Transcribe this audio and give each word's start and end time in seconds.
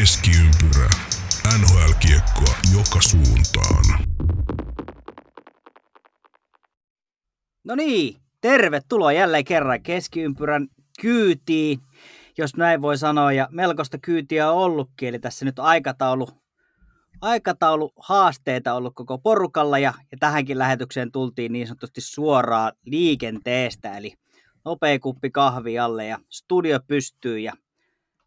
Keskiympyrä. 0.00 0.90
NHL-kiekkoa 1.58 2.54
joka 2.76 3.00
suuntaan. 3.00 3.84
No 7.64 7.74
niin, 7.74 8.16
tervetuloa 8.40 9.12
jälleen 9.12 9.44
kerran 9.44 9.82
keskiympyrän 9.82 10.68
kyytiin, 11.00 11.78
jos 12.38 12.56
näin 12.56 12.82
voi 12.82 12.98
sanoa. 12.98 13.32
Ja 13.32 13.48
melkoista 13.50 13.98
kyytiä 13.98 14.50
on 14.50 14.58
ollutkin, 14.58 15.08
eli 15.08 15.18
tässä 15.18 15.44
nyt 15.44 15.58
aikataulu, 15.58 16.28
aikataulu 17.20 17.92
haasteita 17.96 18.74
ollut 18.74 18.94
koko 18.94 19.18
porukalla 19.18 19.78
ja, 19.78 19.94
ja 20.12 20.18
tähänkin 20.20 20.58
lähetykseen 20.58 21.12
tultiin 21.12 21.52
niin 21.52 21.66
sanotusti 21.66 22.00
suoraan 22.00 22.72
liikenteestä, 22.84 23.96
eli 23.96 24.14
nopea 24.64 24.98
kuppi 24.98 25.30
kahvi 25.30 25.78
alle 25.78 26.06
ja 26.06 26.18
studio 26.28 26.80
pystyy 26.86 27.38
ja 27.38 27.52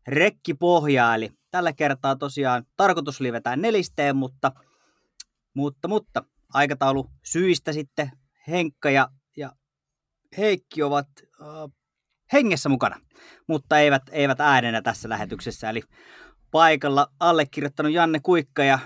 rekki 0.08 0.54
pohjaa, 0.54 1.16
eli 1.16 1.37
tällä 1.52 1.74
kertaa 1.74 2.16
tosiaan 2.16 2.66
tarkoitus 2.78 3.22
oli 3.22 3.32
vetää 3.32 3.56
nelisteen, 3.56 4.16
mutta, 4.16 4.52
mutta, 5.54 5.88
mutta 5.88 6.24
aikataulu 6.54 7.10
syistä 7.24 7.74
sitten 7.74 8.12
Henkka 8.48 8.90
ja, 8.90 9.10
ja 9.38 9.52
Heikki 10.38 10.84
ovat 10.84 11.08
äh, 11.42 11.48
hengessä 12.34 12.70
mukana, 12.70 13.02
mutta 13.48 13.80
eivät, 13.80 14.04
eivät 14.12 14.42
äänenä 14.42 14.82
tässä 14.82 15.10
lähetyksessä. 15.10 15.70
Eli 15.70 15.82
paikalla 16.52 17.08
allekirjoittanut 17.20 17.92
Janne 17.92 18.20
Kuikka 18.24 18.64
ja 18.64 18.80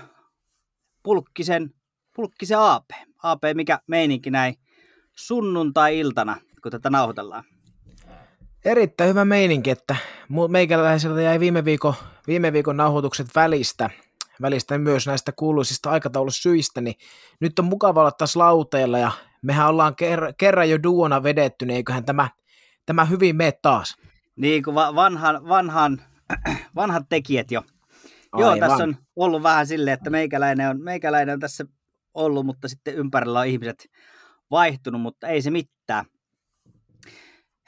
Pulkkisen, 1.02 1.70
Pulkkisen 2.16 2.58
AP. 2.58 2.90
AP, 3.22 3.42
mikä 3.54 3.78
meininki 3.86 4.30
näin 4.30 4.54
sunnuntai-iltana, 5.16 6.36
kun 6.62 6.72
tätä 6.72 6.90
nauhoitellaan? 6.90 7.44
Erittäin 8.64 9.10
hyvä 9.10 9.24
meininki, 9.24 9.70
että 9.70 9.96
meikäläiseltä 10.48 11.22
jäi 11.22 11.40
viime 11.40 11.64
viikon, 11.64 11.94
viime 12.26 12.52
viikon 12.52 12.76
nauhoitukset 12.76 13.26
välistä, 13.34 13.90
välistä 14.42 14.78
myös 14.78 15.06
näistä 15.06 15.32
kuuluisista 15.32 15.90
aikataulusyistä, 15.90 16.80
niin 16.80 16.94
nyt 17.40 17.58
on 17.58 17.64
mukava 17.64 18.00
olla 18.00 18.10
taas 18.10 18.36
lauteilla 18.36 18.98
ja 18.98 19.12
mehän 19.42 19.68
ollaan 19.68 19.92
ker- 19.92 20.34
kerran 20.38 20.70
jo 20.70 20.82
duona 20.82 21.22
vedetty, 21.22 21.66
niin 21.66 21.76
eiköhän 21.76 22.04
tämä, 22.04 22.30
tämä 22.86 23.04
hyvin 23.04 23.36
mene 23.36 23.52
taas. 23.62 23.96
Niin 24.36 24.62
kuin 24.62 24.74
vanhan, 24.74 25.48
vanhan, 25.48 26.02
vanhat 26.76 27.06
tekijät 27.08 27.50
jo. 27.50 27.62
Aivan. 28.32 28.58
Joo, 28.58 28.68
tässä 28.68 28.84
on 28.84 28.96
ollut 29.16 29.42
vähän 29.42 29.66
silleen, 29.66 29.94
että 29.94 30.10
meikäläinen 30.10 30.68
on, 30.68 30.82
meikäläinen 30.82 31.32
on 31.32 31.40
tässä 31.40 31.64
ollut, 32.14 32.46
mutta 32.46 32.68
sitten 32.68 32.94
ympärillä 32.94 33.40
on 33.40 33.46
ihmiset 33.46 33.90
vaihtunut, 34.50 35.00
mutta 35.00 35.28
ei 35.28 35.42
se 35.42 35.50
mitään. 35.50 36.04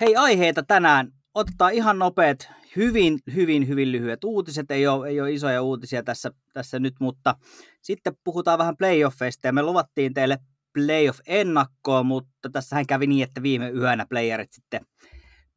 Hei, 0.01 0.17
aiheita 0.17 0.62
tänään. 0.62 1.12
Otetaan 1.34 1.73
ihan 1.73 1.98
nopeat, 1.98 2.51
hyvin, 2.77 3.19
hyvin, 3.34 3.69
hyvin 3.69 3.92
lyhyet 3.92 4.25
uutiset. 4.25 4.70
Ei 4.70 4.86
ole, 4.86 5.08
ei 5.08 5.20
ole 5.20 5.33
isoja 5.33 5.62
uutisia 5.62 6.03
tässä, 6.03 6.30
tässä 6.53 6.78
nyt, 6.78 6.94
mutta 7.00 7.34
sitten 7.83 8.17
puhutaan 8.25 8.58
vähän 8.58 8.77
playoffeista. 8.77 9.47
Ja 9.48 9.53
me 9.53 9.62
luvattiin 9.62 10.14
teille 10.14 10.39
playoff-ennakkoa, 10.72 12.02
mutta 12.02 12.50
tässähän 12.52 12.86
kävi 12.86 13.06
niin, 13.06 13.25
että 13.25 13.42
viime 13.42 13.70
yönä 13.70 14.06
playerit 14.08 14.52
sitten 14.52 14.86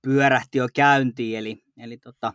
pyörähti 0.02 0.58
jo 0.58 0.68
käyntiin. 0.74 1.38
Eli, 1.38 1.64
eli 1.78 1.98
tota, 1.98 2.34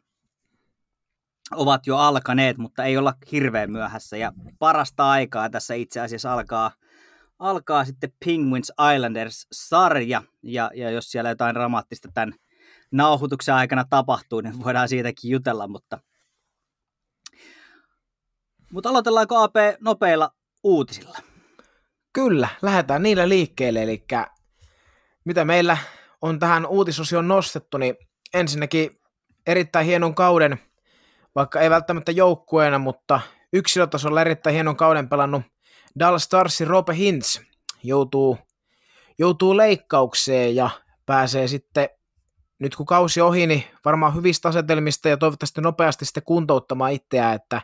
ovat 1.50 1.86
jo 1.86 1.96
alkaneet, 1.96 2.58
mutta 2.58 2.84
ei 2.84 2.96
olla 2.96 3.14
hirveän 3.32 3.72
myöhässä. 3.72 4.16
Ja 4.16 4.32
parasta 4.58 5.10
aikaa 5.10 5.50
tässä 5.50 5.74
itse 5.74 6.00
asiassa 6.00 6.32
alkaa– 6.32 6.70
alkaa 7.42 7.84
sitten 7.84 8.12
Penguins 8.24 8.72
Islanders-sarja, 8.94 10.22
ja, 10.42 10.70
ja 10.74 10.90
jos 10.90 11.10
siellä 11.10 11.30
jotain 11.30 11.54
dramaattista 11.54 12.08
tämän 12.14 12.34
nauhoituksen 12.92 13.54
aikana 13.54 13.84
tapahtuu, 13.90 14.40
niin 14.40 14.64
voidaan 14.64 14.88
siitäkin 14.88 15.30
jutella, 15.30 15.68
mutta, 15.68 15.98
mutta 18.72 18.88
aloitellaanko 18.88 19.36
AP 19.36 19.54
nopeilla 19.80 20.30
uutisilla? 20.64 21.18
Kyllä, 22.12 22.48
lähdetään 22.62 23.02
niillä 23.02 23.28
liikkeelle, 23.28 23.82
eli 23.82 24.04
mitä 25.24 25.44
meillä 25.44 25.76
on 26.22 26.38
tähän 26.38 26.66
uutisosioon 26.66 27.28
nostettu, 27.28 27.78
niin 27.78 27.96
ensinnäkin 28.34 29.00
erittäin 29.46 29.86
hienon 29.86 30.14
kauden, 30.14 30.58
vaikka 31.34 31.60
ei 31.60 31.70
välttämättä 31.70 32.12
joukkueena, 32.12 32.78
mutta 32.78 33.20
yksilötasolla 33.52 34.20
erittäin 34.20 34.54
hienon 34.54 34.76
kauden 34.76 35.08
pelannut 35.08 35.42
Dallas 35.98 36.24
Starsin 36.24 36.66
Rope 36.66 36.96
Hintz 36.96 37.40
joutuu, 37.82 38.38
joutuu 39.18 39.56
leikkaukseen 39.56 40.56
ja 40.56 40.70
pääsee 41.06 41.48
sitten, 41.48 41.88
nyt 42.62 42.76
kun 42.76 42.86
kausi 42.86 43.20
ohi, 43.20 43.46
niin 43.46 43.64
varmaan 43.84 44.14
hyvistä 44.14 44.48
asetelmista 44.48 45.08
ja 45.08 45.16
toivottavasti 45.16 45.60
nopeasti 45.60 46.04
sitten 46.04 46.22
kuntouttamaan 46.22 46.92
itseään, 46.92 47.34
että 47.34 47.62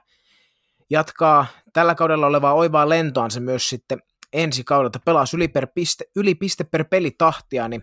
jatkaa 0.91 1.47
tällä 1.73 1.95
kaudella 1.95 2.27
olevaa 2.27 2.55
oivaa 2.55 2.89
lentoansa 2.89 3.41
myös 3.41 3.69
sitten 3.69 4.03
ensi 4.33 4.65
kaudelta, 4.65 5.01
pelaa 5.05 5.25
yli, 5.35 5.49
per 5.49 5.67
piste, 5.75 6.05
yli 6.17 6.35
piste 6.35 6.65
per 6.65 6.85
peli 6.85 7.11
tahtia, 7.11 7.69
niin 7.69 7.83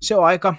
se 0.00 0.16
on 0.16 0.24
aika, 0.24 0.54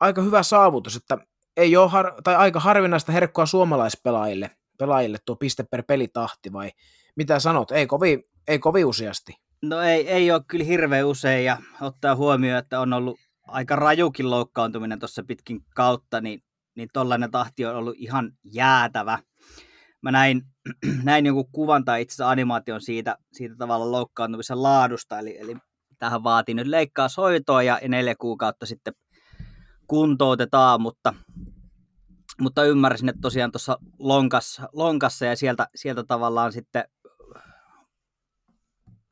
aika 0.00 0.22
hyvä 0.22 0.42
saavutus, 0.42 0.96
että 0.96 1.18
ei 1.56 1.76
ole 1.76 1.90
har, 1.90 2.12
tai 2.24 2.36
aika 2.36 2.60
harvinaista 2.60 3.12
herkkoa 3.12 3.46
suomalaispelaajille 3.46 4.50
pelaajille 4.78 5.18
tuo 5.24 5.36
piste 5.36 5.62
per 5.62 5.82
pelitahti 5.82 6.52
vai 6.52 6.70
mitä 7.16 7.38
sanot? 7.38 7.70
Ei 7.70 7.86
kovin, 7.86 8.24
ei 8.48 8.58
kovin 8.58 8.86
useasti. 8.86 9.36
No 9.62 9.80
ei, 9.80 10.08
ei 10.08 10.32
ole 10.32 10.42
kyllä 10.48 10.64
hirveän 10.64 11.06
usein 11.06 11.44
ja 11.44 11.56
ottaa 11.80 12.16
huomioon, 12.16 12.58
että 12.58 12.80
on 12.80 12.92
ollut 12.92 13.20
aika 13.50 13.76
rajukin 13.76 14.30
loukkaantuminen 14.30 14.98
tuossa 14.98 15.22
pitkin 15.26 15.64
kautta, 15.74 16.20
niin, 16.20 16.42
niin 16.76 16.88
tollainen 16.92 17.30
tahti 17.30 17.66
on 17.66 17.76
ollut 17.76 17.94
ihan 17.98 18.32
jäätävä. 18.44 19.18
Mä 20.02 20.10
näin, 20.10 20.42
näin 21.02 21.26
jonkun 21.26 21.52
kuvan 21.52 21.84
tai 21.84 22.02
itse 22.02 22.14
asiassa 22.14 22.30
animaation 22.30 22.80
siitä, 22.80 23.16
siitä 23.32 23.54
tavalla 23.56 23.92
loukkaantumisen 23.92 24.62
laadusta, 24.62 25.18
eli, 25.18 25.38
eli 25.38 25.56
tähän 25.98 26.24
vaatii 26.24 26.54
nyt 26.54 26.66
leikkaushoitoa 26.66 27.62
ja 27.62 27.80
neljä 27.88 28.14
kuukautta 28.18 28.66
sitten 28.66 28.94
kuntoutetaan, 29.86 30.80
mutta, 30.80 31.14
mutta 32.40 32.64
ymmärsin, 32.64 33.08
että 33.08 33.20
tosiaan 33.20 33.52
tuossa 33.52 33.78
lonkassa, 33.98 34.68
lonkassa 34.72 35.26
ja 35.26 35.36
sieltä, 35.36 35.68
sieltä 35.74 36.04
tavallaan 36.04 36.52
sitten 36.52 36.84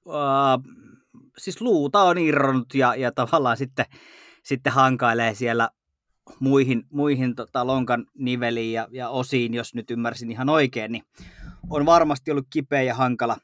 äh, 0.08 0.58
siis 1.38 1.60
luuta 1.60 2.02
on 2.02 2.18
irronnut 2.18 2.74
ja, 2.74 2.94
ja 2.94 3.12
tavallaan 3.12 3.56
sitten, 3.56 3.86
sitten 4.48 4.72
hankailee 4.72 5.34
siellä 5.34 5.70
muihin, 6.40 6.86
muihin 6.90 7.34
tota, 7.34 7.66
lonkan 7.66 8.06
niveliin 8.18 8.72
ja, 8.72 8.88
ja 8.90 9.08
osiin, 9.08 9.54
jos 9.54 9.74
nyt 9.74 9.90
ymmärsin 9.90 10.30
ihan 10.30 10.48
oikein, 10.48 10.92
niin 10.92 11.02
on 11.70 11.86
varmasti 11.86 12.30
ollut 12.30 12.46
kipeä 12.50 12.82
ja 12.82 12.94
hankala, 12.94 13.36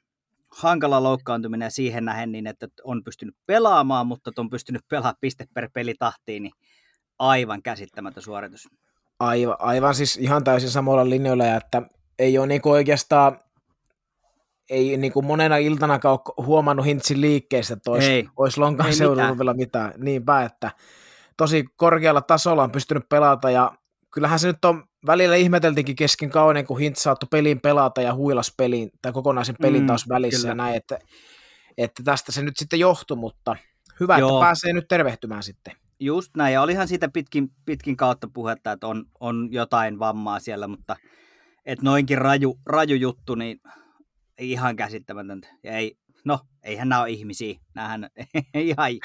hankala 0.48 1.02
loukkaantuminen 1.02 1.70
siihen 1.70 2.04
nähen 2.04 2.32
niin, 2.32 2.46
että 2.46 2.68
on 2.84 3.04
pystynyt 3.04 3.34
pelaamaan, 3.46 4.06
mutta 4.06 4.30
on 4.36 4.50
pystynyt 4.50 4.82
pelaamaan 4.88 5.16
piste 5.20 5.46
per 5.54 5.68
pelitahtiin, 5.74 6.42
niin 6.42 6.52
aivan 7.18 7.62
käsittämätön 7.62 8.22
suoritus. 8.22 8.68
Aivan, 9.20 9.56
aivan 9.58 9.94
siis 9.94 10.16
ihan 10.16 10.44
täysin 10.44 10.70
samalla 10.70 11.10
linjoilla, 11.10 11.54
että 11.54 11.82
ei 12.18 12.38
ole 12.38 12.46
niinku 12.46 12.70
oikeastaan 12.70 13.40
ei 14.70 14.96
niin 14.96 15.12
kuin 15.12 15.26
monena 15.26 15.56
iltana 15.56 16.00
ole 16.04 16.46
huomannut 16.46 16.86
Hintsin 16.86 17.20
liikkeestä, 17.20 17.74
että 17.74 17.90
olisi, 17.90 18.28
olisi 18.36 18.60
Lonkan 18.60 18.94
seudulla 18.94 19.38
vielä 19.38 19.54
mitään. 19.54 19.92
Niinpä, 19.96 20.42
että 20.42 20.70
tosi 21.36 21.64
korkealla 21.76 22.20
tasolla 22.20 22.62
on 22.62 22.72
pystynyt 22.72 23.08
pelata 23.08 23.50
ja 23.50 23.72
kyllähän 24.10 24.38
se 24.38 24.46
nyt 24.46 24.64
on 24.64 24.84
välillä 25.06 25.36
ihmeteltikin 25.36 25.96
kesken 25.96 26.30
kauden, 26.30 26.66
kun 26.66 26.78
Hintz 26.78 27.02
saattoi 27.02 27.28
pelin 27.30 27.60
pelata 27.60 28.02
ja 28.02 28.14
huilas 28.14 28.54
pelin 28.56 28.90
tai 29.02 29.12
kokonaisen 29.12 29.56
pelin 29.62 29.80
mm, 29.80 29.86
taas 29.86 30.08
välissä 30.08 30.40
kyllä. 30.40 30.50
ja 30.50 30.54
näin, 30.54 30.76
että, 30.76 30.98
että 31.78 32.02
tästä 32.02 32.32
se 32.32 32.42
nyt 32.42 32.56
sitten 32.56 32.80
johtui, 32.80 33.16
mutta 33.16 33.56
hyvä, 34.00 34.18
Joo. 34.18 34.28
että 34.28 34.46
pääsee 34.46 34.72
nyt 34.72 34.88
tervehtymään 34.88 35.42
sitten. 35.42 35.72
Just 36.00 36.36
näin, 36.36 36.54
ja 36.54 36.62
olihan 36.62 36.88
siitä 36.88 37.08
pitkin, 37.08 37.50
pitkin 37.64 37.96
kautta 37.96 38.28
puhetta, 38.34 38.72
että 38.72 38.86
on, 38.86 39.04
on 39.20 39.48
jotain 39.50 39.98
vammaa 39.98 40.40
siellä, 40.40 40.68
mutta 40.68 40.96
että 41.66 41.84
noinkin 41.84 42.18
raju, 42.18 42.58
raju 42.66 42.96
juttu, 42.96 43.34
niin 43.34 43.60
ihan 44.38 44.76
käsittämätöntä. 44.76 45.48
Ja 45.62 45.72
ei, 45.72 45.96
no, 46.24 46.40
eihän 46.62 46.88
nämä 46.88 47.00
ole 47.00 47.10
ihmisiä. 47.10 47.54
Nämähän 47.74 48.10
ihan, 48.54 48.88
ei, 48.88 49.00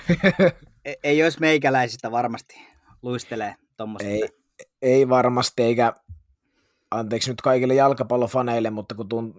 ei 1.03 1.23
olisi 1.23 1.39
meikäläisistä 1.39 2.11
varmasti 2.11 2.61
luistelee 3.01 3.55
tuommoista. 3.77 4.09
Ei, 4.09 4.29
ei 4.81 5.09
varmasti, 5.09 5.63
eikä 5.63 5.93
anteeksi 6.91 7.31
nyt 7.31 7.41
kaikille 7.41 7.73
jalkapallofaneille, 7.73 8.69
mutta 8.69 8.95
kun 8.95 9.09
tuun, 9.09 9.33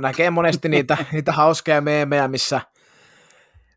näkee 0.00 0.30
monesti 0.30 0.68
niitä, 0.68 0.96
niitä 1.12 1.32
hauskoja 1.32 1.80
meemejä, 1.80 2.28
missä 2.28 2.60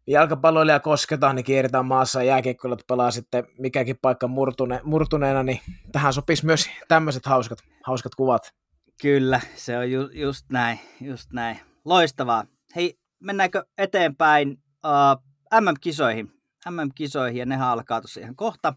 jalkapalloilija 0.07 0.79
kosketaan, 0.79 1.35
niin 1.35 1.43
kierretään 1.43 1.85
maassa 1.85 2.23
ja 2.23 2.27
jääkiekkoilut 2.27 2.87
pelaa 2.87 3.11
sitten 3.11 3.47
mikäkin 3.59 3.97
paikka 4.01 4.27
murtune, 4.27 4.81
murtuneena, 4.83 5.43
niin 5.43 5.59
tähän 5.91 6.13
sopisi 6.13 6.45
myös 6.45 6.69
tämmöiset 6.87 7.25
hauskat, 7.25 7.59
hauskat 7.83 8.15
kuvat. 8.15 8.53
Kyllä, 9.01 9.41
se 9.55 9.77
on 9.77 9.91
ju, 9.91 10.09
just 10.13 10.45
näin, 10.49 10.79
just 11.01 11.33
näin. 11.33 11.59
Loistavaa. 11.85 12.45
Hei, 12.75 12.99
mennäänkö 13.19 13.65
eteenpäin 13.77 14.51
uh, 14.85 15.61
MM-kisoihin? 15.61 16.31
MM-kisoihin, 16.69 17.39
ja 17.39 17.45
nehän 17.45 17.67
alkaa 17.67 18.01
tuossa 18.01 18.19
ihan 18.19 18.35
kohta. 18.35 18.73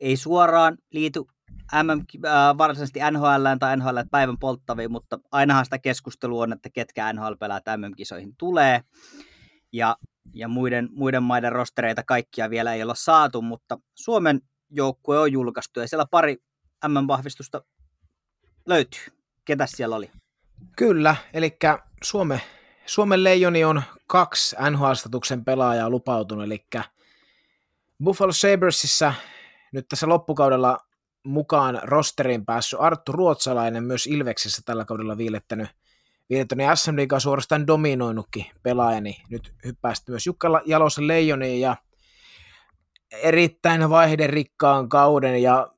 Ei 0.00 0.16
suoraan 0.16 0.78
liity 0.92 1.20
MM, 1.82 2.26
äh, 2.26 2.58
varsinaisesti 2.58 3.00
NHL 3.10 3.56
tai 3.60 3.76
NHL 3.76 3.98
päivän 4.10 4.38
polttavia, 4.38 4.88
mutta 4.88 5.18
ainahan 5.32 5.64
sitä 5.64 5.78
keskustelua 5.78 6.42
on, 6.42 6.52
että 6.52 6.68
ketkä 6.72 7.12
nhl 7.12 7.34
pelaat 7.40 7.64
MM-kisoihin 7.76 8.36
tulee. 8.38 8.80
Ja, 9.72 9.96
ja 10.34 10.48
muiden, 10.48 10.88
muiden 10.92 11.22
maiden 11.22 11.52
rostereita 11.52 12.02
kaikkia 12.02 12.50
vielä 12.50 12.74
ei 12.74 12.82
olla 12.82 12.94
saatu, 12.94 13.42
mutta 13.42 13.78
Suomen 13.94 14.40
joukkue 14.70 15.18
on 15.18 15.32
julkaistu 15.32 15.80
ja 15.80 15.88
siellä 15.88 16.06
pari 16.10 16.36
MM-vahvistusta 16.88 17.64
löytyy. 18.66 19.23
Ketäs 19.44 19.70
siellä 19.70 19.96
oli? 19.96 20.10
Kyllä, 20.76 21.16
eli 21.34 21.56
Suome, 22.02 22.40
Suomen 22.86 23.24
leijoni 23.24 23.64
on 23.64 23.82
kaksi 24.06 24.56
NHL-statuksen 24.70 25.44
pelaajaa 25.44 25.90
lupautunut, 25.90 26.44
eli 26.44 26.66
Buffalo 28.04 28.32
Sabresissa 28.32 29.14
nyt 29.72 29.88
tässä 29.88 30.08
loppukaudella 30.08 30.78
mukaan 31.24 31.80
rosterin 31.82 32.44
päässyt 32.44 32.80
Arttu 32.80 33.12
Ruotsalainen 33.12 33.84
myös 33.84 34.06
Ilveksessä 34.06 34.62
tällä 34.64 34.84
kaudella 34.84 35.16
viilettänyt, 35.16 35.68
viilettänyt 36.30 36.66
SM 36.74 36.96
Liigaa 36.96 37.20
suorastaan 37.20 37.66
dominoinutkin 37.66 38.46
pelaajani. 38.62 39.22
Nyt 39.30 39.54
hyppäästi 39.64 40.10
myös 40.10 40.26
Jukka 40.26 40.62
Jalosen 40.66 41.08
leijoniin 41.08 41.60
ja 41.60 41.76
erittäin 43.12 43.90
vaihderikkaan 43.90 44.88
kauden 44.88 45.42
ja 45.42 45.70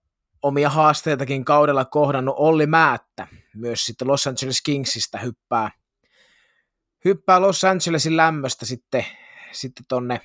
omia 0.42 0.70
haasteitakin 0.70 1.44
kaudella 1.44 1.84
kohdannut 1.84 2.34
Olli 2.38 2.66
Määttä 2.66 3.26
myös 3.56 3.86
sitten 3.86 4.08
Los 4.08 4.26
Angeles 4.26 4.62
Kingsistä 4.62 5.18
hyppää, 5.18 5.70
hyppää 7.04 7.40
Los 7.40 7.64
Angelesin 7.64 8.16
lämmöstä 8.16 8.66
sitten, 8.66 9.06
sitten 9.52 9.84
tonne 9.88 10.20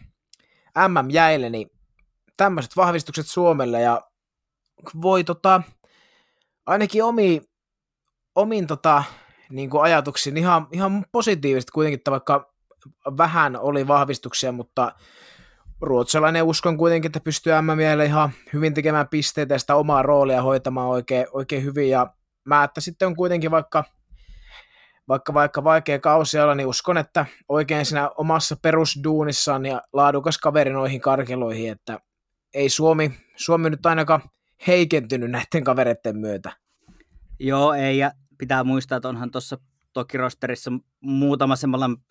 MM-jäille, 0.88 1.50
niin 1.50 1.70
tämmöiset 2.38 2.76
vahvistukset 2.76 3.28
Suomelle 3.28 3.82
ja 3.82 4.02
voi 5.02 5.24
tota, 5.24 5.62
ainakin 6.66 7.04
omi, 7.04 7.42
omin 8.36 8.68
tota, 8.68 9.04
niin 9.50 9.70
kuin 9.70 9.84
ajatuksiin 9.84 10.38
ihan, 10.38 10.68
ihan 10.72 11.06
positiivisesti 11.12 11.72
kuitenkin, 11.72 11.98
että 11.98 12.12
vaikka 12.12 12.54
vähän 13.18 13.58
oli 13.58 13.88
vahvistuksia, 13.88 14.52
mutta 14.52 14.96
ruotsalainen 15.82 16.44
uskon 16.44 16.78
kuitenkin, 16.78 17.10
että 17.10 17.20
pystyy 17.20 17.54
MM 17.62 18.04
ihan 18.06 18.32
hyvin 18.54 18.74
tekemään 18.74 19.08
pisteitä 19.08 19.56
ja 19.56 19.60
sitä 19.60 19.76
omaa 19.76 20.02
roolia 20.02 20.42
hoitamaan 20.42 20.88
oikein, 20.88 21.26
oikein 21.34 21.64
hyvin 21.64 21.90
ja 21.90 22.14
mä, 22.46 22.64
että 22.64 22.82
sitten 22.82 23.08
on 23.08 23.16
kuitenkin 23.16 23.52
vaikka, 23.52 23.84
vaikka, 25.08 25.34
vaikka 25.34 25.64
vaikea 25.64 26.00
kausi 26.00 26.40
olla, 26.40 26.56
niin 26.56 26.68
uskon, 26.68 26.98
että 26.98 27.26
oikein 27.50 27.86
siinä 27.86 28.10
omassa 28.10 28.56
perusduunissaan 28.62 29.66
ja 29.66 29.82
laadukas 29.94 30.38
kaveri 30.38 30.74
noihin 30.74 31.02
karkeloihin, 31.02 31.72
että 31.72 32.00
ei 32.54 32.70
Suomi, 32.70 33.12
Suomi 33.36 33.70
nyt 33.70 33.86
ainakaan 33.86 34.22
heikentynyt 34.68 35.32
näiden 35.32 35.64
kavereiden 35.64 36.18
myötä. 36.18 36.52
Joo, 37.40 37.74
ei, 37.74 37.98
ja 37.98 38.12
pitää 38.38 38.64
muistaa, 38.64 38.96
että 38.96 39.10
onhan 39.10 39.32
tuossa 39.32 39.58
toki 39.94 40.18
rosterissa 40.18 40.72
muutama 41.02 41.56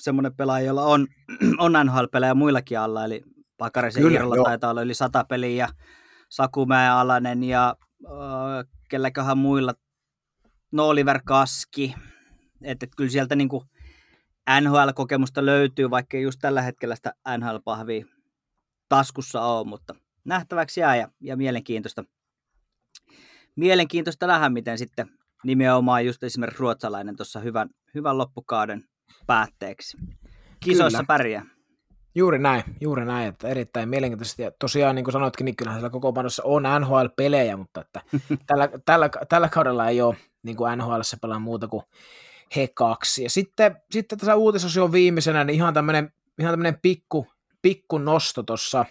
semmoinen 0.01 0.37
pelaaja, 0.37 0.67
jolla 0.67 0.85
on, 0.85 1.07
on 1.59 1.73
NHL-pelejä 1.73 2.35
muillakin 2.35 2.79
alla, 2.79 3.05
eli 3.05 3.23
Pakarisen 3.59 4.13
Irolla 4.13 4.45
taitaa 4.45 4.71
olla 4.71 4.83
yli 4.83 4.95
sata 4.95 5.25
peliä, 5.25 5.65
ja 5.65 5.69
Sakumäen 6.29 6.93
Alanen 6.93 7.45
ja 7.45 7.77
äh, 8.07 8.13
kelläköhän 8.89 9.39
muilla, 9.39 9.75
no 10.73 10.89
Oliver 10.89 11.21
Kaski, 11.25 11.95
että 12.63 12.85
et 12.85 12.91
kyllä 12.97 13.11
sieltä 13.11 13.37
niinku 13.37 13.65
NHL-kokemusta 14.61 15.47
löytyy, 15.47 15.91
vaikka 15.91 16.19
just 16.19 16.39
tällä 16.41 16.63
hetkellä 16.63 16.97
sitä 16.97 17.15
NHL-pahvia 17.39 18.07
taskussa 18.89 19.43
on, 19.43 19.69
mutta 19.69 19.95
nähtäväksi 20.25 20.81
jää 20.81 20.97
ja, 20.97 21.09
ja 21.21 21.37
mielenkiintoista, 21.37 22.05
mielenkiintoista 23.57 24.27
nähdä, 24.27 24.49
miten 24.49 24.79
sitten 24.79 25.11
nimenomaan 25.45 26.07
just 26.07 26.23
esimerkiksi 26.23 26.61
ruotsalainen 26.61 27.17
tuossa 27.17 27.41
hyvän, 27.41 27.71
hyvän 27.95 28.19
loppukauden 28.19 28.85
päätteeksi. 29.27 29.97
Kisoissa 30.61 30.99
Kyllä. 30.99 31.07
pärjää. 31.07 31.47
Juuri 32.15 32.39
näin, 32.39 32.63
juuri 32.81 33.05
näin, 33.05 33.29
että 33.29 33.49
erittäin 33.49 33.89
mielenkiintoisesti. 33.89 34.43
Ja 34.43 34.51
tosiaan, 34.59 34.95
niin 34.95 35.05
kuin 35.05 35.13
sanoitkin, 35.13 35.45
niin 35.45 35.57
kyllähän 35.57 35.81
siellä 35.81 35.91
koko 35.91 36.15
on 36.45 36.63
NHL-pelejä, 36.81 37.57
mutta 37.57 37.81
että 37.81 38.01
tällä, 38.47 38.69
tällä, 38.85 39.11
tällä, 39.29 39.49
kaudella 39.49 39.89
ei 39.89 40.03
ole 40.03 40.17
niin 40.43 40.57
kuin 40.57 40.79
NHL 40.79 41.01
pelaa 41.21 41.39
muuta 41.39 41.69
kuin 41.69 41.83
he 42.57 42.69
kaksi. 42.75 43.23
Ja 43.23 43.31
sitten, 43.31 43.77
sitten 43.91 44.19
tässä 44.19 44.35
uutisosio 44.35 44.93
viimeisenä, 44.93 45.45
niin 45.45 45.55
ihan 45.55 45.75
tämmöinen, 45.75 46.13
ihan 46.39 46.53
tämmöinen 46.53 46.79
pikku, 46.83 47.27
pikku 47.63 47.99
nosto 47.99 48.43
tuossa. 48.43 48.85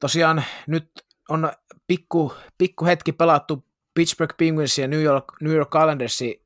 Tosiaan 0.00 0.44
nyt 0.66 0.90
on 1.28 1.52
pikku, 1.86 2.32
pikku 2.58 2.84
hetki 2.84 3.12
pelattu 3.12 3.64
Pittsburgh 3.94 4.36
Penguins 4.36 4.78
ja 4.78 4.88
New 4.88 5.02
York, 5.02 5.24
New 5.40 5.52
York 5.52 5.74
Islandersin 5.74 6.40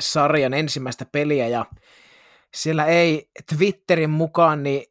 sarjan 0.00 0.54
ensimmäistä 0.54 1.04
peliä, 1.12 1.48
ja 1.48 1.66
siellä 2.54 2.84
ei 2.84 3.30
Twitterin 3.56 4.10
mukaan 4.10 4.62
niin 4.62 4.84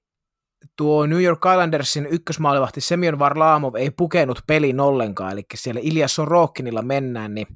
tuo 0.76 1.06
New 1.06 1.24
York 1.24 1.42
Islandersin 1.52 2.06
ykkösmaalivahti 2.06 2.82
Semyon 2.82 3.20
Varlamov 3.20 3.76
ei 3.76 3.92
pukenut 3.92 4.40
pelin 4.48 4.80
ollenkaan, 4.80 5.32
eli 5.32 5.46
siellä 5.56 5.82
Ilja 5.84 6.08
Sorokinilla 6.08 6.82
mennään, 6.82 7.36
niin 7.36 7.48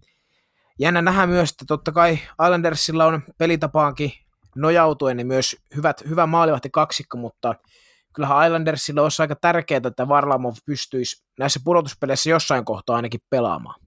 jännä 0.80 1.02
nähdä 1.02 1.28
myös, 1.28 1.50
että 1.52 1.66
totta 1.68 1.92
kai 1.92 2.20
Islandersilla 2.44 3.06
on 3.06 3.22
pelitapaankin 3.38 4.12
nojautuen 4.56 5.18
niin 5.18 5.28
myös 5.28 5.56
hyvät, 5.76 6.04
hyvä 6.10 6.28
maalivahti 6.28 6.70
kaksikko, 6.70 7.18
mutta 7.18 7.56
kyllähän 8.14 8.46
Islandersilla 8.46 9.02
olisi 9.02 9.22
aika 9.22 9.36
tärkeää, 9.36 9.81
että 9.88 10.08
Varlamov 10.08 10.56
pystyisi 10.66 11.24
näissä 11.40 11.60
pudotuspeleissä 11.64 12.30
jossain 12.30 12.66
kohtaa 12.66 12.96
ainakin 12.96 13.20
pelaamaan. 13.30 13.81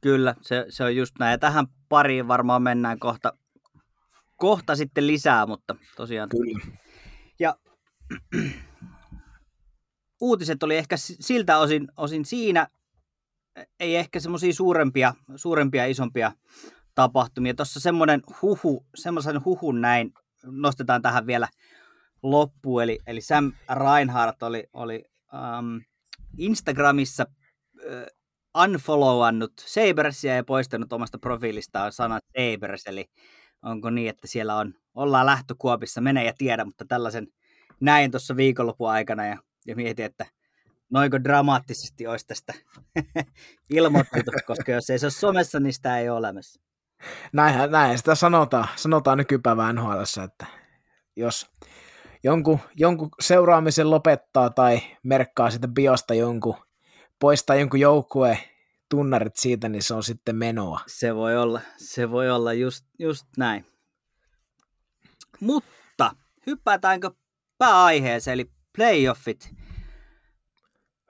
Kyllä, 0.00 0.34
se, 0.40 0.66
se 0.68 0.84
on 0.84 0.96
just 0.96 1.14
näin. 1.18 1.30
Ja 1.30 1.38
tähän 1.38 1.66
pariin 1.88 2.28
varmaan 2.28 2.62
mennään 2.62 2.98
kohta, 2.98 3.32
kohta 4.36 4.76
sitten 4.76 5.06
lisää, 5.06 5.46
mutta 5.46 5.76
tosiaan. 5.96 6.28
Kyllä. 6.28 6.76
Ja 7.40 7.54
uutiset 10.20 10.62
oli 10.62 10.76
ehkä 10.76 10.96
siltä 10.96 11.58
osin, 11.58 11.88
osin 11.96 12.24
siinä, 12.24 12.66
ei 13.80 13.96
ehkä 13.96 14.20
semmoisia 14.20 14.52
suurempia, 14.54 15.14
suurempia, 15.36 15.86
isompia 15.86 16.32
tapahtumia. 16.94 17.54
Tuossa 17.54 17.80
semmoinen 17.80 18.22
huhu, 18.42 18.86
semmoisen 18.94 19.44
huhun 19.44 19.80
näin 19.80 20.12
nostetaan 20.44 21.02
tähän 21.02 21.26
vielä 21.26 21.48
loppuun. 22.22 22.82
Eli, 22.82 22.98
eli 23.06 23.20
Sam 23.20 23.52
Reinhardt 23.84 24.42
oli, 24.42 24.64
oli 24.72 25.04
um, 25.32 25.80
Instagramissa 26.38 27.26
uh, 27.76 28.18
unfollowannut 28.62 29.52
Sabersia 29.60 30.34
ja 30.34 30.44
poistanut 30.44 30.92
omasta 30.92 31.18
profiilistaan 31.18 31.92
sanat 31.92 32.24
Sabers, 32.36 32.86
eli 32.86 33.04
onko 33.62 33.90
niin, 33.90 34.10
että 34.10 34.26
siellä 34.26 34.56
on, 34.56 34.74
ollaan 34.94 35.26
lähtökuopissa, 35.26 36.00
mene 36.00 36.24
ja 36.24 36.32
tiedä, 36.38 36.64
mutta 36.64 36.84
tällaisen 36.88 37.26
näin 37.80 38.10
tuossa 38.10 38.36
viikonlopun 38.36 38.90
aikana 38.90 39.26
ja, 39.26 39.36
ja 39.66 39.76
mietin, 39.76 40.04
että 40.04 40.26
noinko 40.90 41.24
dramaattisesti 41.24 42.06
olisi 42.06 42.26
tästä 42.26 42.54
ilmoitettu, 43.70 44.30
koska 44.46 44.72
jos 44.72 44.90
ei 44.90 44.98
se 44.98 45.06
ole 45.06 45.10
somessa, 45.10 45.60
niin 45.60 45.72
sitä 45.72 45.98
ei 45.98 46.08
ole 46.08 46.18
olemassa. 46.18 46.60
Näinhän, 47.32 47.70
näin 47.70 47.98
sitä 47.98 48.14
sanotaan, 48.14 48.68
sanotaan 48.76 49.18
nykypäivän 49.18 49.74
nhl 49.74 50.02
että 50.24 50.46
jos 51.16 51.50
jonkun, 52.24 52.58
jonkun 52.76 53.10
seuraamisen 53.20 53.90
lopettaa 53.90 54.50
tai 54.50 54.80
merkkaa 55.02 55.50
sitä 55.50 55.68
biosta 55.68 56.14
jonkun, 56.14 56.56
poistaa 57.18 57.56
jonkun 57.56 57.80
joukkueen 57.80 58.38
tunnarit 58.88 59.36
siitä, 59.36 59.68
niin 59.68 59.82
se 59.82 59.94
on 59.94 60.02
sitten 60.02 60.36
menoa. 60.36 60.80
Se 60.86 61.14
voi 61.14 61.36
olla, 61.36 61.60
se 61.76 62.10
voi 62.10 62.30
olla 62.30 62.52
just, 62.52 62.86
just 62.98 63.26
näin. 63.36 63.66
Mutta 65.40 66.14
hyppäätäänkö 66.46 67.10
pääaiheeseen, 67.58 68.34
eli 68.34 68.50
playoffit. 68.76 69.54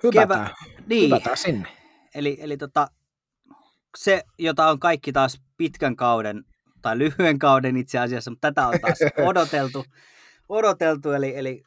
Hypätään, 0.03 0.47
Kevä... 0.47 0.85
niin. 0.87 1.05
hypätään 1.05 1.37
sinne. 1.37 1.69
Eli, 2.15 2.39
eli 2.41 2.57
tota, 2.57 2.89
se, 3.97 4.23
jota 4.39 4.69
on 4.69 4.81
kaikki 4.81 5.13
taas 5.13 5.41
pitkän 5.57 5.97
kauden, 5.97 6.45
tai 6.83 6.99
lyhyen 6.99 7.39
kauden 7.39 7.77
itse 7.77 7.99
asiassa, 7.99 8.31
mutta 8.31 8.49
tätä 8.49 8.69
on 8.69 8.81
taas 8.81 8.99
odoteltu, 9.29 9.85
odoteltu 10.49 11.11
eli, 11.11 11.37
eli 11.37 11.63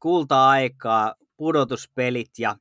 kulta-aikaa, 0.00 1.14
pudotuspelit 1.36 2.30
ja 2.38 2.56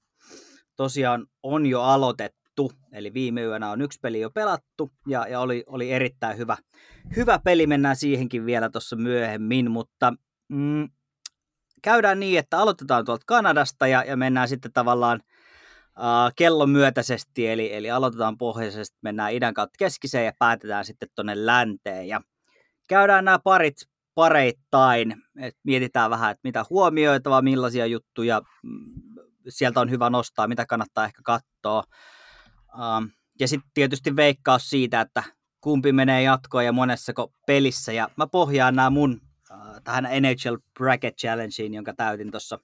tosiaan 0.75 1.27
on 1.43 1.65
jo 1.65 1.81
aloitettu, 1.81 2.71
eli 2.91 3.13
viime 3.13 3.41
yönä 3.41 3.71
on 3.71 3.81
yksi 3.81 4.00
peli 4.01 4.19
jo 4.19 4.29
pelattu 4.29 4.91
ja, 5.07 5.27
ja 5.27 5.39
oli, 5.39 5.63
oli 5.67 5.91
erittäin 5.91 6.38
hyvä, 6.38 6.57
hyvä 7.15 7.39
peli, 7.39 7.67
mennään 7.67 7.95
siihenkin 7.95 8.45
vielä 8.45 8.69
tuossa 8.69 8.95
myöhemmin, 8.95 9.71
mutta 9.71 10.13
mm, 10.50 10.89
käydään 11.83 12.19
niin, 12.19 12.39
että 12.39 12.57
aloitetaan 12.57 13.05
tuolta 13.05 13.23
Kanadasta 13.25 13.87
ja, 13.87 14.03
ja 14.03 14.17
mennään 14.17 14.47
sitten 14.47 14.73
tavallaan 14.73 15.21
uh, 15.97 16.33
kellon 16.35 16.69
myötäisesti, 16.69 17.47
eli, 17.47 17.73
eli 17.73 17.91
aloitetaan 17.91 18.37
pohjoisesta, 18.37 18.97
mennään 19.01 19.33
idän 19.33 19.53
kautta 19.53 19.75
keskiseen 19.79 20.25
ja 20.25 20.33
päätetään 20.39 20.85
sitten 20.85 21.09
tuonne 21.15 21.45
länteen. 21.45 22.07
Ja 22.07 22.21
käydään 22.87 23.25
nämä 23.25 23.39
parit 23.39 23.75
pareittain, 24.15 25.15
että 25.39 25.61
mietitään 25.63 26.09
vähän, 26.09 26.31
että 26.31 26.41
mitä 26.43 26.65
huomioitavaa, 26.69 27.41
millaisia 27.41 27.85
juttuja 27.85 28.41
mm, 28.63 28.93
sieltä 29.49 29.81
on 29.81 29.91
hyvä 29.91 30.09
nostaa, 30.09 30.47
mitä 30.47 30.65
kannattaa 30.65 31.05
ehkä 31.05 31.21
katsoa. 31.23 31.83
Um, 32.73 33.09
ja 33.39 33.47
sitten 33.47 33.71
tietysti 33.73 34.15
veikkaus 34.15 34.69
siitä, 34.69 35.01
että 35.01 35.23
kumpi 35.61 35.91
menee 35.91 36.21
jatkoon 36.21 36.65
ja 36.65 36.71
monessako 36.71 37.33
pelissä. 37.47 37.91
Ja 37.91 38.09
mä 38.17 38.27
pohjaan 38.27 38.75
nämä 38.75 38.89
mun 38.89 39.21
tähän 39.83 40.07
NHL 40.22 40.55
Bracket 40.79 41.17
Challengeen, 41.17 41.74
jonka 41.74 41.93
täytin 41.93 42.31
tuossa 42.31 42.60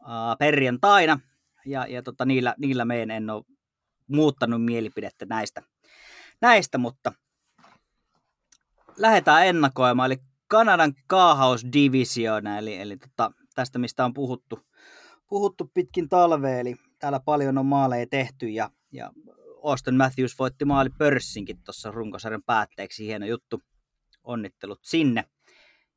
uh, 0.00 0.38
perjantaina. 0.38 1.20
Ja, 1.66 1.86
ja 1.86 2.02
tota, 2.02 2.24
niillä, 2.24 2.54
niillä 2.58 2.84
meidän 2.84 3.10
en 3.10 3.30
ole 3.30 3.44
muuttanut 4.06 4.64
mielipidettä 4.64 5.26
näistä, 5.26 5.62
näistä 6.40 6.78
mutta 6.78 7.12
lähdetään 8.96 9.46
ennakoimaan. 9.46 10.12
Eli 10.12 10.20
Kanadan 10.48 10.94
Kaahaus 11.06 11.66
Division, 11.72 12.46
eli, 12.46 12.76
eli 12.76 12.96
tota, 12.96 13.30
tästä 13.54 13.78
mistä 13.78 14.04
on 14.04 14.14
puhuttu, 14.14 14.60
puhuttu 15.28 15.70
pitkin 15.74 16.08
talvea, 16.08 16.58
eli 16.58 16.76
täällä 16.98 17.20
paljon 17.20 17.58
on 17.58 17.66
maaleja 17.66 18.06
tehty 18.10 18.48
ja, 18.48 18.70
ja 18.92 19.12
Austin 19.64 19.94
Matthews 19.94 20.38
voitti 20.38 20.64
maali 20.64 20.90
pörssinkin 20.98 21.62
tuossa 21.64 21.90
runkosarjan 21.90 22.42
päätteeksi. 22.42 23.06
Hieno 23.06 23.26
juttu. 23.26 23.62
Onnittelut 24.24 24.80
sinne. 24.82 25.24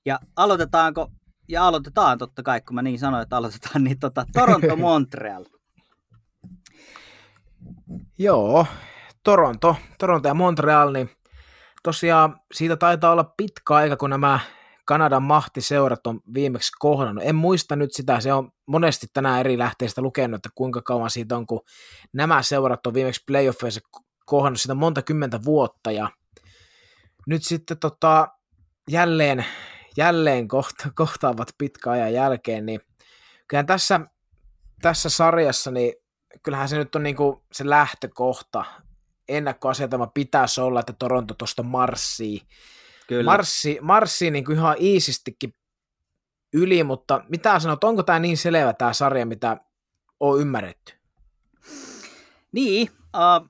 Ja 0.06 0.20
aloitetaanko, 0.36 1.12
ja 1.48 1.68
aloitetaan 1.68 2.18
totta 2.18 2.44
kai, 2.44 2.62
kun 2.62 2.76
mä 2.76 2.82
niin 2.82 3.00
sanoin, 3.00 3.24
että 3.24 3.38
aloitetaan, 3.38 3.84
niin 3.84 4.00
tota, 4.00 4.26
Toronto 4.34 4.76
Montreal. 4.88 5.46
Joo, 8.18 8.66
Toronto, 9.24 9.76
Toronto 10.00 10.28
ja 10.28 10.34
Montreal, 10.34 10.94
niin 10.94 11.10
tosiaan 11.84 12.40
siitä 12.54 12.76
taitaa 12.76 13.12
olla 13.12 13.34
pitkä 13.38 13.76
aika, 13.76 13.98
kun 13.98 14.10
nämä 14.10 14.40
Kanadan 14.86 15.24
mahtiseurat 15.24 16.08
on 16.08 16.20
viimeksi 16.34 16.72
kohdannut. 16.80 17.24
En 17.28 17.36
muista 17.36 17.76
nyt 17.76 17.94
sitä, 17.94 18.20
se 18.20 18.34
on 18.34 18.52
monesti 18.66 19.08
tänään 19.14 19.40
eri 19.40 19.58
lähteistä 19.58 20.02
lukenut, 20.02 20.36
että 20.36 20.50
kuinka 20.56 20.82
kauan 20.82 21.10
siitä 21.10 21.38
on, 21.38 21.48
kun 21.48 21.62
nämä 22.14 22.42
seurat 22.42 22.88
on 22.88 22.94
viimeksi 22.94 23.24
playoffeissa 23.28 23.82
kohdannut 24.26 24.62
sitä 24.62 24.74
monta 24.74 25.02
kymmentä 25.02 25.44
vuotta, 25.44 25.92
ja 25.92 26.10
nyt 27.28 27.44
sitten 27.44 27.80
tota, 27.80 28.28
jälleen, 28.92 29.46
jälleen 30.00 30.48
kohta, 30.48 30.90
kohtaavat 30.96 31.50
pitkä 31.58 31.92
ajan 31.92 32.14
jälkeen, 32.14 32.66
niin 32.66 32.82
kyllähän 33.48 33.66
tässä, 33.66 34.00
tässä 34.82 35.10
sarjassa, 35.10 35.72
niin 35.72 35.94
kyllähän 36.44 36.70
se 36.70 36.78
nyt 36.78 36.96
on 36.96 37.04
niinku 37.04 37.44
se 37.52 37.70
lähtökohta, 37.70 38.66
ennakkoasetelma 39.28 40.08
pitäisi 40.08 40.62
olla, 40.62 40.80
että 40.80 40.94
Toronto 40.94 41.34
tuosta 41.34 41.64
marssii, 41.64 42.42
Kyllä. 43.08 43.32
marssi, 43.32 43.78
marssi 43.82 44.32
niin 44.32 44.46
kuin 44.46 44.58
ihan 44.58 44.76
iisistikin 44.80 45.54
yli, 46.54 46.84
mutta 46.84 47.24
mitä 47.30 47.60
sanot, 47.60 47.84
onko 47.84 48.04
tämä 48.04 48.20
niin 48.20 48.38
selvä 48.38 48.74
tämä 48.74 48.94
sarja, 48.94 49.26
mitä 49.26 49.58
on 50.20 50.42
ymmärretty? 50.42 50.94
Niin, 52.52 52.90
uh, 53.16 53.50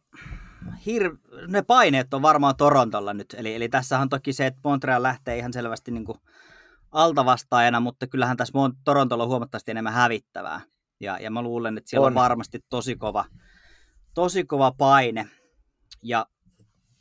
hir- 0.87 1.47
ne 1.47 1.61
paineet 1.61 2.13
on 2.13 2.21
varmaan 2.21 2.55
Torontolla 2.55 3.13
nyt, 3.13 3.35
eli, 3.37 3.55
eli 3.55 3.69
tässä 3.69 3.99
on 3.99 4.09
toki 4.09 4.33
se, 4.33 4.45
että 4.45 4.59
Montreal 4.63 5.03
lähtee 5.03 5.37
ihan 5.37 5.53
selvästi 5.53 5.91
niin 5.91 6.05
kuin 6.05 6.17
altavastaajana, 6.91 7.79
mutta 7.79 8.07
kyllähän 8.07 8.37
tässä 8.37 8.53
Torontolla 8.85 9.23
on 9.23 9.29
huomattavasti 9.29 9.71
enemmän 9.71 9.93
hävittävää, 9.93 10.61
ja, 10.99 11.17
ja 11.19 11.31
mä 11.31 11.41
luulen, 11.41 11.77
että 11.77 11.89
siellä 11.89 12.05
on, 12.05 12.17
on. 12.17 12.23
varmasti 12.23 12.59
tosi 12.69 12.95
kova, 12.95 13.25
tosi 14.13 14.43
kova 14.43 14.71
paine, 14.77 15.29
ja 16.03 16.25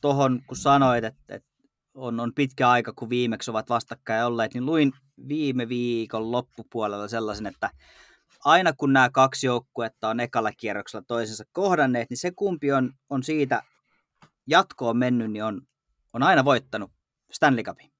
tohon 0.00 0.42
kun 0.46 0.56
sanoit, 0.56 1.04
että, 1.04 1.34
että 1.34 1.48
on, 1.94 2.20
on 2.20 2.34
pitkä 2.34 2.70
aika, 2.70 2.92
kun 2.92 3.10
viimeksi 3.10 3.50
ovat 3.50 3.68
vastakkain 3.68 4.24
olleet, 4.24 4.54
niin 4.54 4.66
luin 4.66 4.92
viime 5.28 5.68
viikon 5.68 6.32
loppupuolella 6.32 7.08
sellaisen, 7.08 7.46
että 7.46 7.70
aina 8.44 8.72
kun 8.72 8.92
nämä 8.92 9.10
kaksi 9.10 9.46
joukkuetta 9.46 10.08
on 10.08 10.20
ekalla 10.20 10.52
kierroksella 10.52 11.04
toisensa 11.08 11.44
kohdanneet, 11.52 12.10
niin 12.10 12.18
se 12.18 12.30
kumpi 12.30 12.72
on, 12.72 12.92
on 13.10 13.22
siitä 13.22 13.62
jatkoon 14.46 14.96
mennyt, 14.96 15.32
niin 15.32 15.44
on, 15.44 15.60
on 16.12 16.22
aina 16.22 16.44
voittanut 16.44 16.90
Stanley 17.32 17.64
Cupin. 17.64 17.97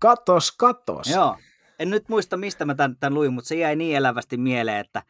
Katos, 0.00 0.52
katos. 0.52 1.08
Joo. 1.10 1.36
En 1.78 1.90
nyt 1.90 2.08
muista, 2.08 2.36
mistä 2.36 2.64
mä 2.64 2.74
tämän, 2.74 2.96
tämän 3.00 3.14
luin, 3.14 3.32
mutta 3.32 3.48
se 3.48 3.54
jäi 3.54 3.76
niin 3.76 3.96
elävästi 3.96 4.36
mieleen, 4.36 4.80
että, 4.80 5.02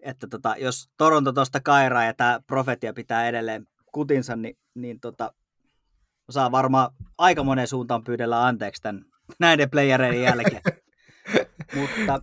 että 0.00 0.26
tota, 0.26 0.54
jos 0.58 0.90
Toronto 0.96 1.32
tuosta 1.32 1.60
kairaa 1.60 2.04
ja 2.04 2.14
tämä 2.14 2.40
profetia 2.46 2.92
pitää 2.92 3.28
edelleen 3.28 3.66
kutinsa, 3.92 4.36
niin, 4.36 4.58
niin 4.74 5.00
tota, 5.00 5.32
saa 6.30 6.52
varmaan 6.52 6.90
aika 7.18 7.44
monen 7.44 7.68
suuntaan 7.68 8.04
pyydellä 8.04 8.46
anteeksi 8.46 8.82
tämän, 8.82 9.04
näiden 9.38 9.70
playereiden 9.70 10.22
jälkeen. 10.22 10.62
Mutta 11.80 12.22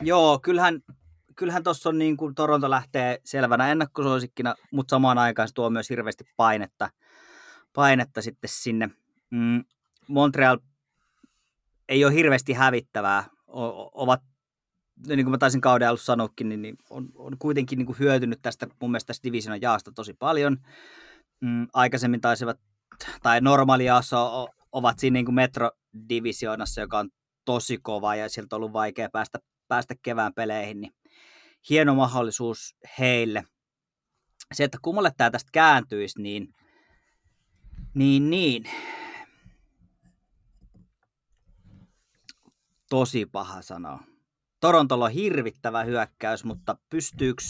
joo, 0.00 0.38
kyllähän, 0.38 0.80
kyllähän 1.36 1.62
tuossa 1.62 1.88
on 1.88 1.98
niin 1.98 2.16
kuin 2.16 2.34
Toronto 2.34 2.70
lähtee 2.70 3.18
selvänä 3.24 3.72
ennakkosuosikkina, 3.72 4.54
mutta 4.72 4.90
samaan 4.90 5.18
aikaan 5.18 5.48
se 5.48 5.54
tuo 5.54 5.70
myös 5.70 5.90
hirveästi 5.90 6.24
painetta, 6.36 6.90
painetta 7.72 8.22
sitten 8.22 8.50
sinne. 8.52 8.90
Mm, 9.30 9.64
Montreal 10.08 10.58
ei 11.88 12.04
ole 12.04 12.14
hirveästi 12.14 12.52
hävittävää, 12.52 13.24
o- 13.46 14.02
ovat 14.02 14.22
niin 15.06 15.24
kuin 15.24 15.30
mä 15.30 15.38
taisin 15.38 15.60
kauden 15.60 15.88
alussa 15.88 16.04
sanoakin, 16.04 16.48
niin, 16.48 16.62
niin 16.62 16.76
on, 16.90 17.08
on 17.14 17.38
kuitenkin 17.38 17.78
niin 17.78 17.86
kuin 17.86 17.98
hyötynyt 17.98 18.38
tästä 18.42 18.66
mun 18.80 18.90
mielestä 18.90 19.06
tästä 19.06 19.24
divisionan 19.24 19.62
jaasta 19.62 19.92
tosi 19.92 20.14
paljon. 20.14 20.56
Mm, 21.40 21.66
aikaisemmin 21.72 22.20
taisivat, 22.20 22.60
tai 23.22 23.40
normaaliaassa 23.40 24.18
ovat 24.72 24.98
siinä 24.98 25.14
niin 25.14 25.24
kuin 25.24 25.34
metrodivisioonassa, 25.34 26.80
joka 26.80 26.98
on 26.98 27.10
tosi 27.44 27.78
kova 27.82 28.14
ja 28.14 28.28
sieltä 28.28 28.56
on 28.56 28.60
ollut 28.60 28.72
vaikea 28.72 29.08
päästä, 29.12 29.38
päästä 29.68 29.94
kevään 30.02 30.34
peleihin, 30.34 30.80
niin 30.80 30.92
hieno 31.70 31.94
mahdollisuus 31.94 32.76
heille. 32.98 33.44
Se, 34.54 34.64
että 34.64 34.78
kummalle 34.82 35.10
tämä 35.16 35.30
tästä 35.30 35.50
kääntyisi, 35.52 36.22
niin, 36.22 36.54
niin, 37.94 38.30
niin 38.30 38.64
tosi 42.88 43.26
paha 43.26 43.62
sanoa. 43.62 44.02
Torontolla 44.60 45.04
on 45.04 45.10
hirvittävä 45.10 45.84
hyökkäys, 45.84 46.44
mutta 46.44 46.76
pystyykö, 46.90 47.42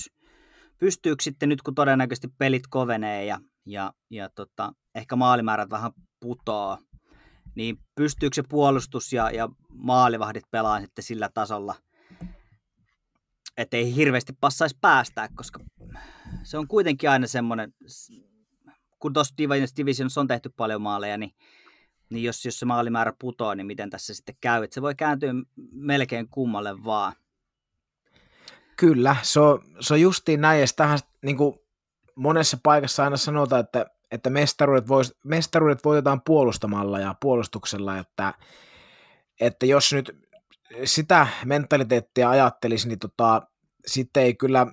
sitten 1.23 1.49
nyt, 1.49 1.63
kun 1.63 1.75
todennäköisesti 1.75 2.29
pelit 2.39 2.67
kovenee 2.71 3.25
ja, 3.25 3.41
ja, 3.67 3.93
ja 4.11 4.29
tota, 4.29 4.73
ehkä 4.95 5.17
maalimäärät 5.17 5.71
vähän 5.71 5.93
putoaa, 6.21 6.79
niin 7.55 7.79
pystyykö 7.95 8.35
se 8.35 8.43
puolustus 8.49 9.13
ja, 9.13 9.31
ja 9.31 9.49
maalivahdit 9.69 10.45
pelaamaan 10.51 10.83
sitten 10.83 11.05
sillä 11.05 11.31
tasolla, 11.35 11.75
että 13.57 13.77
ei 13.77 13.95
hirveästi 13.95 14.33
passaisi 14.41 14.79
päästää, 14.81 15.29
koska 15.35 15.61
se 16.43 16.59
on 16.59 16.69
kuitenkin 16.69 17.11
aina 17.11 17.27
semmoinen, 17.27 17.75
kun 18.99 19.13
tuossa 19.13 19.35
Divisionissa 19.77 20.21
on 20.21 20.27
tehty 20.27 20.51
paljon 20.57 20.83
maaleja, 20.83 21.19
niin 21.19 21.33
niin 22.11 22.25
jos, 22.25 22.45
jos 22.45 22.59
se 22.59 22.67
maalimäärä 22.67 23.13
putoaa, 23.19 23.55
niin 23.55 23.67
miten 23.67 23.91
tässä 23.91 24.15
sitten 24.15 24.37
käy? 24.41 24.65
Että 24.65 24.75
se 24.75 24.83
voi 24.83 24.95
kääntyä 24.95 25.33
melkein 25.73 26.29
kummalle 26.29 26.85
vaan. 26.85 27.13
Kyllä, 28.77 29.17
se 29.23 29.41
on, 29.41 29.63
se 29.81 29.95
on 29.95 30.01
justiin 30.01 30.41
näin, 30.41 30.61
ja 30.61 30.99
niin 31.23 31.37
kuin 31.37 31.59
monessa 32.15 32.59
paikassa 32.63 33.05
aina 33.05 33.17
sanotaan, 33.17 33.61
että, 33.61 33.87
että 34.11 34.31
mestaruudet, 34.31 34.89
vois, 34.89 35.17
mestaruudet 35.25 35.85
voitetaan 35.85 36.23
puolustamalla 36.27 36.99
ja 36.99 37.15
puolustuksella, 37.21 37.99
että, 37.99 38.35
että 39.41 39.67
jos 39.67 39.93
nyt 39.93 40.29
sitä 40.85 41.27
mentaliteettia 41.45 42.31
ajattelisi, 42.31 42.89
niin 42.89 42.99
tota, 42.99 43.43
sitten 43.87 44.23
ei 44.23 44.35
kyllä 44.35 44.67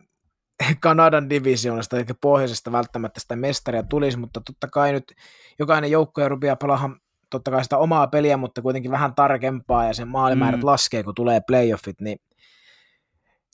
Kanadan 0.79 1.29
divisioonasta, 1.29 1.97
eli 1.97 2.05
pohjoisesta 2.21 2.71
välttämättä 2.71 3.19
sitä 3.19 3.35
mestaria 3.35 3.83
tulisi, 3.83 4.17
mutta 4.17 4.41
totta 4.41 4.67
kai 4.67 4.91
nyt 4.91 5.13
jokainen 5.59 5.91
joukko 5.91 6.29
rupeaa 6.29 6.55
pelaamaan 6.55 6.99
totta 7.29 7.51
kai 7.51 7.63
sitä 7.63 7.77
omaa 7.77 8.07
peliä, 8.07 8.37
mutta 8.37 8.61
kuitenkin 8.61 8.91
vähän 8.91 9.15
tarkempaa 9.15 9.85
ja 9.85 9.93
sen 9.93 10.07
maalimäärät 10.07 10.59
mm. 10.59 10.65
laskee, 10.65 11.03
kun 11.03 11.15
tulee 11.15 11.41
playoffit, 11.47 12.01
niin, 12.01 12.19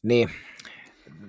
niin 0.04 0.30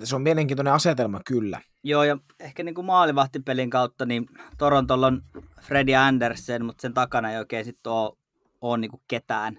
se 0.04 0.16
on 0.16 0.22
mielenkiintoinen 0.22 0.72
asetelma 0.72 1.20
kyllä. 1.26 1.61
Joo, 1.84 2.04
ja 2.04 2.18
ehkä 2.40 2.62
niin 2.62 2.75
kuin 2.75 2.84
maalivahtipelin 2.84 3.70
kautta, 3.70 4.06
niin 4.06 4.26
Torontolla 4.58 5.06
on 5.06 5.22
Freddy 5.62 5.94
Andersen, 5.94 6.64
mutta 6.64 6.82
sen 6.82 6.94
takana 6.94 7.30
ei 7.30 7.38
oikein 7.38 7.64
sitten 7.64 7.92
ole, 7.92 8.16
ole 8.61 8.78
niin 8.78 8.90
kuin 8.90 9.02
ketään. 9.08 9.58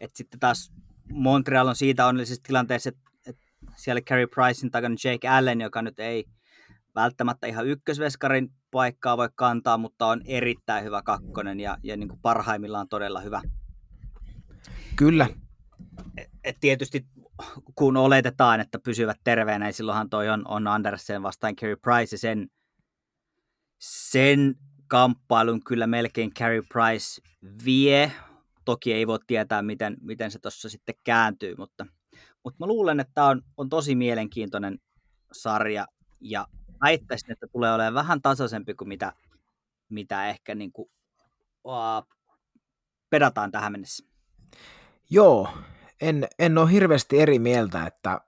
Et 0.00 0.16
sitten 0.16 0.40
taas 0.40 0.72
Montreal 1.12 1.68
on 1.68 1.76
siitä 1.76 2.06
onnellisessa 2.06 2.42
tilanteessa, 2.42 2.88
että, 2.88 3.10
että 3.26 3.42
siellä 3.74 4.00
Carey 4.00 4.26
Pricein 4.26 4.70
takana 4.70 4.96
Jake 5.04 5.28
Allen, 5.28 5.60
joka 5.60 5.82
nyt 5.82 6.00
ei 6.00 6.24
välttämättä 6.94 7.46
ihan 7.46 7.66
ykkösveskarin 7.66 8.50
paikkaa 8.74 9.16
voi 9.16 9.28
kantaa, 9.34 9.78
mutta 9.78 10.06
on 10.06 10.22
erittäin 10.24 10.84
hyvä 10.84 11.02
kakkonen 11.02 11.60
ja, 11.60 11.78
ja 11.82 11.96
niin 11.96 12.08
kuin 12.08 12.20
parhaimmillaan 12.22 12.88
todella 12.88 13.20
hyvä. 13.20 13.42
Kyllä. 14.96 15.28
Et, 16.16 16.30
et 16.44 16.56
tietysti 16.60 17.06
kun 17.74 17.96
oletetaan, 17.96 18.60
että 18.60 18.78
pysyvät 18.78 19.16
terveenä, 19.24 19.64
niin 19.64 19.74
silloinhan 19.74 20.10
toi 20.10 20.28
on, 20.28 20.42
on 20.48 20.66
Andersen 20.66 21.22
vastaan 21.22 21.56
Carey 21.56 21.76
Price 21.76 22.16
sen, 22.16 22.48
sen 23.78 24.54
kamppailun 24.88 25.64
kyllä 25.64 25.86
melkein 25.86 26.34
Carey 26.34 26.62
Price 26.72 27.22
vie. 27.64 28.12
Toki 28.64 28.92
ei 28.92 29.06
voi 29.06 29.18
tietää, 29.26 29.62
miten, 29.62 29.96
miten 30.00 30.30
se 30.30 30.38
tuossa 30.38 30.68
sitten 30.68 30.94
kääntyy, 31.04 31.54
mutta, 31.58 31.86
mutta 32.44 32.56
mä 32.58 32.66
luulen, 32.66 33.00
että 33.00 33.12
tämä 33.14 33.26
on, 33.26 33.42
on 33.56 33.68
tosi 33.68 33.94
mielenkiintoinen 33.94 34.78
sarja 35.32 35.86
ja 36.20 36.46
väittäisin, 36.80 37.32
että 37.32 37.46
tulee 37.46 37.74
olemaan 37.74 37.94
vähän 37.94 38.22
tasaisempi 38.22 38.74
kuin 38.74 38.88
mitä, 38.88 39.12
mitä 39.88 40.28
ehkä 40.28 40.54
niin 40.54 40.72
kuin, 40.72 40.90
uh, 41.64 42.08
pedataan 43.10 43.52
tähän 43.52 43.72
mennessä. 43.72 44.04
Joo, 45.10 45.48
en, 46.00 46.28
en 46.38 46.58
ole 46.58 46.70
hirveästi 46.70 47.20
eri 47.20 47.38
mieltä, 47.38 47.86
että, 47.86 48.20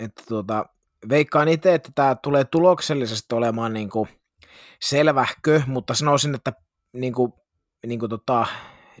että 0.00 0.22
tuota, 0.28 0.66
veikkaan 1.08 1.48
itse, 1.48 1.74
että 1.74 1.90
tämä 1.94 2.14
tulee 2.14 2.44
tuloksellisesti 2.44 3.34
olemaan 3.34 3.72
niin 3.72 3.90
kuin 3.90 4.08
selvähkö, 4.82 5.62
mutta 5.66 5.94
sanoisin, 5.94 6.34
että 6.34 6.52
niin 6.92 7.12
kuin, 7.12 7.32
niin 7.86 8.00
kuin 8.00 8.10
tota, 8.10 8.46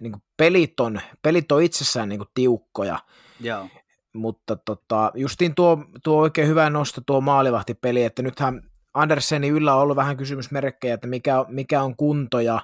niin 0.00 0.12
kuin 0.12 0.22
pelit, 0.36 0.80
on, 0.80 1.00
pelit 1.22 1.52
on 1.52 1.62
itsessään 1.62 2.08
niin 2.08 2.18
kuin 2.18 2.28
tiukkoja. 2.34 2.98
Joo. 3.40 3.68
Mutta 4.12 4.56
tota, 4.56 5.12
justiin 5.14 5.54
tuo, 5.54 5.84
tuo 6.04 6.20
oikein 6.20 6.48
hyvä 6.48 6.70
nosto 6.70 7.00
tuo 7.06 7.20
maalivahtipeli, 7.20 8.04
että 8.04 8.22
nythän 8.22 8.62
Andersenin 8.94 9.52
yllä 9.52 9.74
on 9.74 9.82
ollut 9.82 9.96
vähän 9.96 10.16
kysymysmerkkejä, 10.16 10.94
että 10.94 11.06
mikä, 11.06 11.44
mikä 11.48 11.82
on 11.82 11.96
kunto 11.96 12.40
ja 12.40 12.60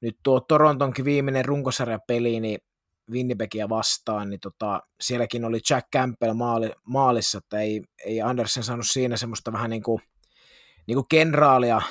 nyt 0.00 0.16
tuo 0.22 0.40
Torontonkin 0.40 1.04
viimeinen 1.04 1.44
runkosarjapeli, 1.44 2.40
niin 2.40 2.58
Winnipegia 3.10 3.68
vastaan, 3.68 4.30
niin 4.30 4.40
tota, 4.40 4.82
sielläkin 5.00 5.44
oli 5.44 5.60
Jack 5.70 5.88
Campbell 5.96 6.34
maali, 6.34 6.70
maalissa, 6.84 7.38
että 7.38 7.60
ei, 7.60 7.82
ei 8.04 8.22
Andersen 8.22 8.62
saanut 8.62 8.86
siinä 8.86 9.16
semmoista 9.16 9.52
vähän 9.52 9.70
niin 9.70 9.82
kuin, 9.82 10.02
niin 10.86 10.96
kuin 10.96 11.06
kenraalia, 11.10 11.82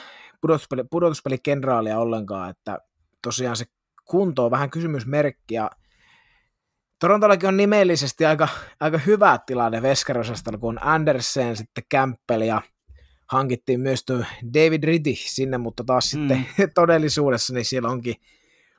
pudotuspeli, 0.41 0.83
pudotuspelikenraalia 0.91 1.99
ollenkaan, 1.99 2.49
että 2.49 2.77
tosiaan 3.23 3.55
se 3.55 3.65
kunto 4.05 4.45
on 4.45 4.51
vähän 4.51 4.69
kysymysmerkki, 4.69 5.53
ja 5.55 5.71
Torontollakin 6.99 7.49
on 7.49 7.57
nimellisesti 7.57 8.25
aika, 8.25 8.47
aika 8.79 8.97
hyvä 8.97 9.39
tilanne 9.45 9.81
Veskarosastalla, 9.81 10.59
kun 10.59 10.83
Andersen, 10.83 11.57
sitten 11.57 11.83
Campbell 11.93 12.41
ja 12.41 12.61
hankittiin 13.31 13.79
myös 13.79 14.05
tuo 14.05 14.17
David 14.53 14.83
Ritti 14.83 15.15
sinne, 15.15 15.57
mutta 15.57 15.83
taas 15.83 16.13
mm. 16.13 16.19
sitten 16.19 16.47
todellisuudessa 16.75 17.53
niin 17.53 17.65
siellä 17.65 17.89
onkin, 17.89 18.15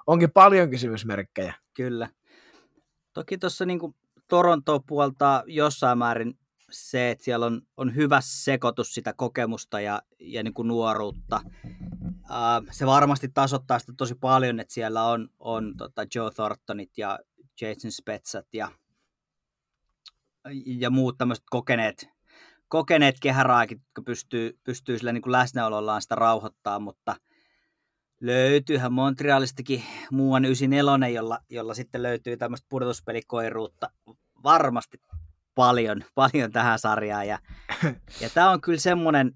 onkin 0.06 0.30
paljon 0.30 0.70
kysymysmerkkejä. 0.70 1.54
Kyllä. 1.74 2.08
Toki 3.12 3.38
tuossa 3.38 3.66
niin 3.66 3.80
Toronto 4.28 4.80
puolta 4.80 5.44
jossain 5.46 5.98
määrin 5.98 6.38
se, 6.70 7.10
että 7.10 7.24
siellä 7.24 7.46
on, 7.46 7.62
on 7.76 7.94
hyvä 7.94 8.20
sekoitus 8.22 8.94
sitä 8.94 9.12
kokemusta 9.12 9.80
ja, 9.80 10.02
ja 10.20 10.42
niin 10.42 10.54
kuin 10.54 10.68
nuoruutta. 10.68 11.40
Uh, 12.04 12.68
se 12.70 12.86
varmasti 12.86 13.28
tasoittaa 13.28 13.78
sitä 13.78 13.92
tosi 13.96 14.14
paljon, 14.14 14.60
että 14.60 14.74
siellä 14.74 15.04
on, 15.04 15.28
on 15.38 15.76
tota 15.76 16.06
Joe 16.14 16.30
Thorntonit 16.30 16.98
ja 16.98 17.18
Jason 17.60 17.92
Spetsat 17.92 18.46
ja, 18.52 18.68
ja 20.66 20.90
muut 20.90 21.18
tämmöiset 21.18 21.44
kokeneet, 21.50 22.08
kokeneet 22.68 23.16
kehäraakit, 23.20 23.78
jotka 23.78 24.02
pystyy, 24.02 24.58
pystyy 24.64 24.98
sillä 24.98 25.12
niin 25.12 25.22
kuin 25.22 25.32
läsnäolollaan 25.32 26.02
sitä 26.02 26.14
rauhoittaa, 26.14 26.78
mutta 26.78 27.16
löytyyhän 28.20 28.92
Montrealistakin 28.92 29.82
muuan 30.10 30.44
94, 30.44 31.08
jolla, 31.08 31.38
jolla 31.50 31.74
sitten 31.74 32.02
löytyy 32.02 32.36
tämmöistä 32.36 32.66
pudotuspelikoiruutta 32.68 33.90
varmasti 34.42 35.00
paljon, 35.54 36.04
paljon 36.14 36.52
tähän 36.52 36.78
sarjaan. 36.78 37.28
Ja, 37.28 37.38
ja 38.22 38.30
tämä 38.34 38.50
on 38.50 38.60
kyllä 38.60 38.78
semmoinen, 38.78 39.32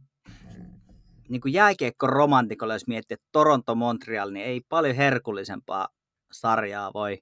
niin 1.29 1.41
kuin 1.41 1.55
jääkiekko-romantikolle, 1.55 2.75
jos 2.75 2.87
miettii, 2.87 3.15
että 3.15 3.29
Toronto-Montreal, 3.33 4.31
niin 4.31 4.47
ei 4.47 4.61
paljon 4.69 4.97
herkullisempaa 4.97 5.89
sarjaa 6.33 6.93
voi, 6.95 7.19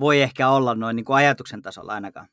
voi 0.00 0.22
ehkä 0.22 0.48
olla 0.48 0.74
noin 0.74 0.96
niin 0.96 1.04
kuin 1.04 1.16
ajatuksen 1.16 1.62
tasolla 1.62 1.92
ainakaan. 1.92 2.28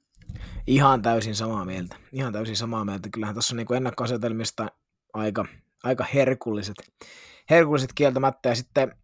Ihan 0.68 1.02
täysin 1.02 1.36
samaa 1.36 1.66
mieltä. 1.66 1.96
Ihan 2.12 2.34
täysin 2.34 2.56
samaa 2.56 2.86
mieltä. 2.86 3.10
Kyllähän 3.10 3.36
tässä 3.36 3.54
on 3.54 3.58
niin 3.58 3.68
kuin 3.68 3.78
ennakkoasetelmista 3.78 4.68
aika, 5.14 5.46
aika 5.84 6.06
herkulliset, 6.14 6.76
herkulliset 7.50 7.94
kieltämättä. 7.96 8.50
Ja 8.50 8.56
sitten, 8.56 8.96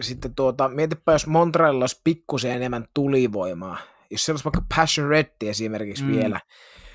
sitten 0.00 0.34
tuota, 0.34 0.68
mietipä, 0.68 1.12
jos 1.12 1.26
Montrealilla 1.26 1.82
olisi 1.82 2.00
pikkusen 2.04 2.50
enemmän 2.50 2.84
tulivoimaa. 2.94 3.78
Jos 4.10 4.24
siellä 4.24 4.36
olisi 4.36 4.44
vaikka 4.44 4.76
Passion 4.76 5.08
Red 5.08 5.26
esimerkiksi 5.42 6.04
mm, 6.04 6.10
vielä, 6.10 6.40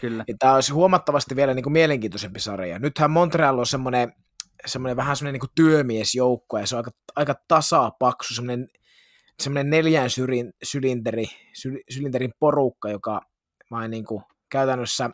kyllä. 0.01 0.23
niin 0.27 0.37
tämä 0.39 0.55
olisi 0.55 0.73
huomattavasti 0.73 1.35
vielä 1.35 1.53
niin 1.53 1.63
kuin 1.63 1.73
mielenkiintoisempi 1.73 2.39
sarja. 2.39 2.79
Nythän 2.79 3.11
Montreal 3.11 3.59
on 3.59 3.65
semmoinen, 3.65 4.13
semmoinen 4.65 4.97
vähän 4.97 5.15
semmoinen 5.15 5.39
niin 5.41 5.51
työmiesjoukko, 5.55 6.57
ja 6.57 6.67
se 6.67 6.75
on 6.75 6.79
aika, 6.79 6.91
aika 7.15 7.35
tasapaksu, 7.47 8.33
semmoinen 8.33 8.67
semmoinen 9.39 9.69
neljän 9.69 10.09
sylin, 10.09 10.53
sylinteri, 10.63 11.25
syl, 11.53 11.77
sylinterin 11.89 12.33
porukka, 12.39 12.89
joka 12.89 13.21
vain 13.71 13.91
niin 13.91 14.05
kuin 14.05 14.23
käytännössä 14.49 15.09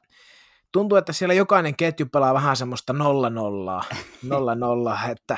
tuntuu, 0.71 0.97
että 0.97 1.13
siellä 1.13 1.33
jokainen 1.33 1.75
ketju 1.75 2.05
pelaa 2.05 2.33
vähän 2.33 2.57
semmoista 2.57 2.93
nolla 2.93 3.29
nollaa, 3.29 3.83
nolla 4.29 4.55
nolla, 4.55 4.99
että... 5.09 5.37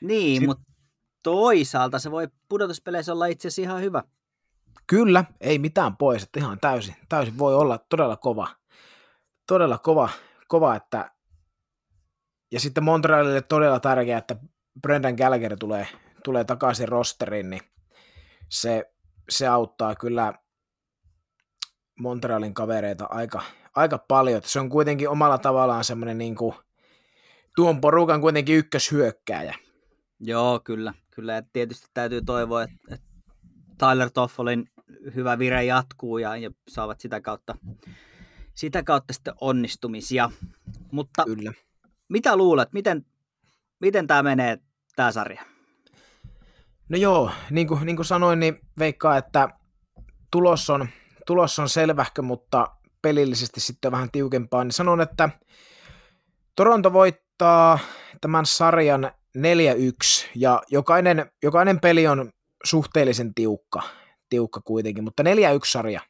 niin, 0.00 0.36
sit... 0.40 0.46
mutta 0.46 0.64
toisaalta 1.22 1.98
se 1.98 2.10
voi 2.10 2.28
pudotuspeleissä 2.48 3.12
olla 3.12 3.26
itse 3.26 3.48
asiassa 3.48 3.62
ihan 3.62 3.82
hyvä. 3.82 4.02
Kyllä, 4.86 5.24
ei 5.40 5.58
mitään 5.58 5.96
pois, 5.96 6.22
että 6.22 6.40
ihan 6.40 6.60
täysin, 6.60 6.94
täysin 7.08 7.38
voi 7.38 7.54
olla 7.54 7.78
todella 7.78 8.16
kova, 8.16 8.48
todella 9.46 9.78
kova, 9.78 10.08
kova 10.48 10.74
että 10.74 11.10
ja 12.52 12.60
sitten 12.60 12.84
Montrealille 12.84 13.40
todella 13.40 13.80
tärkeää, 13.80 14.18
että 14.18 14.36
Brendan 14.82 15.14
Gallagher 15.14 15.56
tulee, 15.56 15.88
tulee 16.24 16.44
takaisin 16.44 16.88
rosteriin, 16.88 17.50
niin 17.50 17.60
se, 18.48 18.92
se 19.30 19.46
auttaa 19.46 19.94
kyllä 19.94 20.34
Montrealin 22.00 22.54
kavereita 22.54 23.06
aika, 23.10 23.42
aika 23.74 23.98
paljon. 23.98 24.40
Se 24.44 24.60
on 24.60 24.68
kuitenkin 24.68 25.08
omalla 25.08 25.38
tavallaan 25.38 25.84
semmoinen 25.84 26.18
niin 26.18 26.36
kuin, 26.36 26.54
tuon 27.56 27.80
porukan 27.80 28.20
kuitenkin 28.20 28.56
ykköshyökkääjä. 28.56 29.54
Joo, 30.20 30.60
kyllä. 30.64 30.94
kyllä. 31.10 31.32
Ja 31.32 31.42
tietysti 31.52 31.86
täytyy 31.94 32.22
toivoa, 32.22 32.62
että, 32.62 32.76
että 32.90 33.06
Tyler 33.78 34.10
Toffolin 34.10 34.70
hyvä 35.14 35.38
vire 35.38 35.64
jatkuu 35.64 36.18
ja, 36.18 36.36
ja 36.36 36.50
saavat 36.68 37.00
sitä 37.00 37.20
kautta, 37.20 37.54
sitä 38.54 38.82
kautta 38.82 39.12
sitten 39.12 39.34
onnistumisia. 39.40 40.30
Mutta 40.92 41.24
kyllä. 41.24 41.52
mitä 42.08 42.36
luulet, 42.36 42.72
miten, 42.72 43.06
miten 43.80 44.06
tämä 44.06 44.22
menee, 44.22 44.58
tämä 44.96 45.12
sarja? 45.12 45.53
No 46.88 46.98
joo, 46.98 47.30
niin 47.50 47.66
kuin, 47.66 47.86
niin 47.86 47.96
kuin 47.96 48.06
sanoin, 48.06 48.40
niin 48.40 48.60
veikkaa, 48.78 49.16
että 49.16 49.48
tulos 50.30 50.70
on, 50.70 50.88
tulos 51.26 51.58
on 51.58 51.68
selvähkö, 51.68 52.22
mutta 52.22 52.76
pelillisesti 53.02 53.60
sitten 53.60 53.92
vähän 53.92 54.10
tiukempaa, 54.10 54.64
niin 54.64 54.72
sanon, 54.72 55.00
että 55.00 55.28
Toronto 56.56 56.92
voittaa 56.92 57.78
tämän 58.20 58.46
sarjan 58.46 59.10
4-1, 59.38 59.40
ja 60.34 60.62
jokainen, 60.68 61.30
jokainen 61.42 61.80
peli 61.80 62.06
on 62.06 62.30
suhteellisen 62.64 63.34
tiukka, 63.34 63.82
tiukka 64.28 64.60
kuitenkin, 64.64 65.04
mutta 65.04 65.22
4-1 65.22 65.26
sarja. 65.64 66.00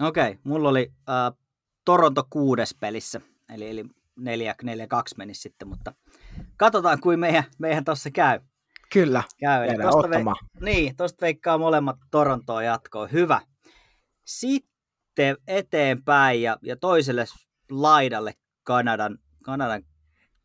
Okei, 0.00 0.30
okay, 0.30 0.40
mulla 0.44 0.68
oli 0.68 0.92
äh, 1.08 1.38
Toronto 1.84 2.26
kuudes 2.30 2.76
pelissä, 2.80 3.20
eli, 3.54 3.70
eli 3.70 3.84
4-2 4.20 4.54
menisi 5.16 5.40
sitten, 5.40 5.68
mutta 5.68 5.94
katsotaan 6.56 7.00
kuin 7.00 7.20
meidän, 7.20 7.44
meidän 7.58 7.84
tuossa 7.84 8.10
käy. 8.10 8.40
Kyllä, 8.94 9.22
käy. 9.38 9.68
Eli 9.68 9.82
tosta 9.82 10.08
ve- 10.08 10.64
niin, 10.64 10.96
tuosta 10.96 11.20
veikkaa 11.20 11.58
molemmat 11.58 11.96
Torontoon 12.10 12.64
jatkoon. 12.64 13.12
Hyvä. 13.12 13.40
Sitten 14.24 15.36
eteenpäin 15.48 16.42
ja, 16.42 16.56
ja 16.62 16.76
toiselle 16.76 17.24
laidalle 17.70 18.32
Kanadan, 18.62 19.18
Kanadan 19.44 19.82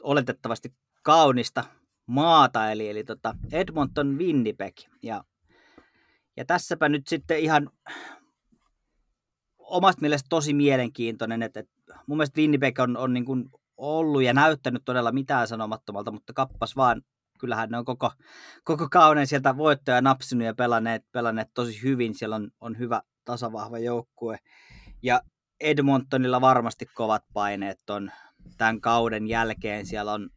oletettavasti 0.04 0.74
kaunista 1.04 1.64
maata, 2.06 2.72
eli, 2.72 2.90
eli 2.90 3.04
tota 3.04 3.36
Edmonton 3.52 4.18
Winnipeg. 4.18 4.76
Ja, 5.04 5.24
ja 6.38 6.46
tässäpä 6.46 6.90
nyt 6.90 7.08
sitten 7.08 7.40
ihan 7.40 7.70
omasta 9.58 10.02
mielestä 10.02 10.28
tosi 10.30 10.54
mielenkiintoinen, 10.54 11.44
että, 11.44 11.60
että 11.60 12.00
mun 12.08 12.18
mielestä 12.18 12.42
Winnipeg 12.42 12.80
on, 12.80 12.98
on 12.98 13.14
niin 13.14 13.26
kuin 13.26 13.50
ollut 13.78 14.24
ja 14.24 14.34
näyttänyt 14.34 14.82
todella 14.86 15.12
mitään 15.12 15.48
sanomattomalta, 15.48 16.12
mutta 16.12 16.34
kappas 16.34 16.76
vaan 16.76 17.02
kyllähän 17.40 17.70
ne 17.70 17.78
on 17.78 17.86
koko, 17.86 18.12
koko 18.64 18.88
kauden 18.92 19.28
sieltä 19.28 19.58
voittoja 19.58 20.02
napsinut 20.02 20.46
ja 20.46 20.54
pelanneet, 20.54 21.06
pelanneet 21.12 21.50
tosi 21.54 21.84
hyvin. 21.84 22.16
Siellä 22.16 22.36
on, 22.36 22.52
on 22.62 22.78
hyvä 22.78 23.02
tasavahva 23.26 23.80
joukkue. 23.80 24.38
Ja 25.04 25.22
Edmontonilla 25.60 26.42
varmasti 26.42 26.86
kovat 26.86 27.24
paineet 27.34 27.90
on 27.90 28.12
tämän 28.58 28.82
kauden 28.82 29.28
jälkeen. 29.28 29.86
Siellä 29.86 30.14
on 30.14 30.30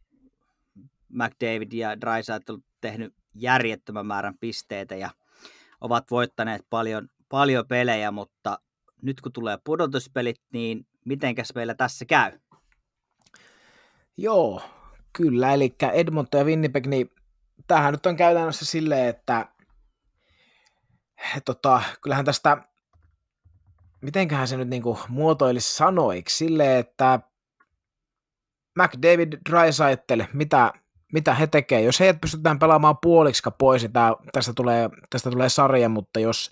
McDavid 1.09 1.71
ja 1.71 2.01
Drysaitel 2.01 2.57
tehnyt 2.81 3.13
järjettömän 3.35 4.05
määrän 4.05 4.37
pisteitä 4.39 4.95
ja 4.95 5.09
ovat 5.81 6.11
voittaneet 6.11 6.65
paljon, 6.69 7.09
paljon 7.29 7.67
pelejä, 7.67 8.11
mutta 8.11 8.59
nyt 9.01 9.21
kun 9.21 9.31
tulee 9.31 9.57
pudotuspelit, 9.63 10.41
niin 10.53 10.87
mitenkäs 11.05 11.51
meillä 11.55 11.75
tässä 11.75 12.05
käy? 12.05 12.39
Joo, 14.17 14.61
Kyllä, 15.13 15.53
eli 15.53 15.75
Edmonton 15.93 16.39
ja 16.39 16.45
Winnipeg, 16.45 16.87
niin 16.87 17.11
tämähän 17.67 17.93
nyt 17.93 18.05
on 18.05 18.15
käytännössä 18.15 18.65
silleen, 18.65 19.07
että 19.07 19.45
tota, 21.45 21.81
kyllähän 22.01 22.25
tästä, 22.25 22.57
mitenköhän 24.01 24.47
se 24.47 24.57
nyt 24.57 24.69
niinku 24.69 24.99
muotoilisi 25.07 25.75
sanoiksi, 25.75 26.37
silleen, 26.37 26.79
että 26.79 27.19
McDavid, 28.79 29.33
Drysaitel, 29.49 30.23
mitä, 30.33 30.73
mitä 31.13 31.33
he 31.33 31.47
tekee. 31.47 31.81
Jos 31.81 31.99
heidät 31.99 32.21
pystytään 32.21 32.59
pelaamaan 32.59 32.97
puoliksi 33.01 33.43
pois, 33.57 33.81
niin 33.81 33.93
tää, 33.93 34.13
tästä, 34.31 34.53
tulee, 34.55 34.89
tästä 35.09 35.31
tulee 35.31 35.49
sarja, 35.49 35.89
mutta 35.89 36.19
jos, 36.19 36.51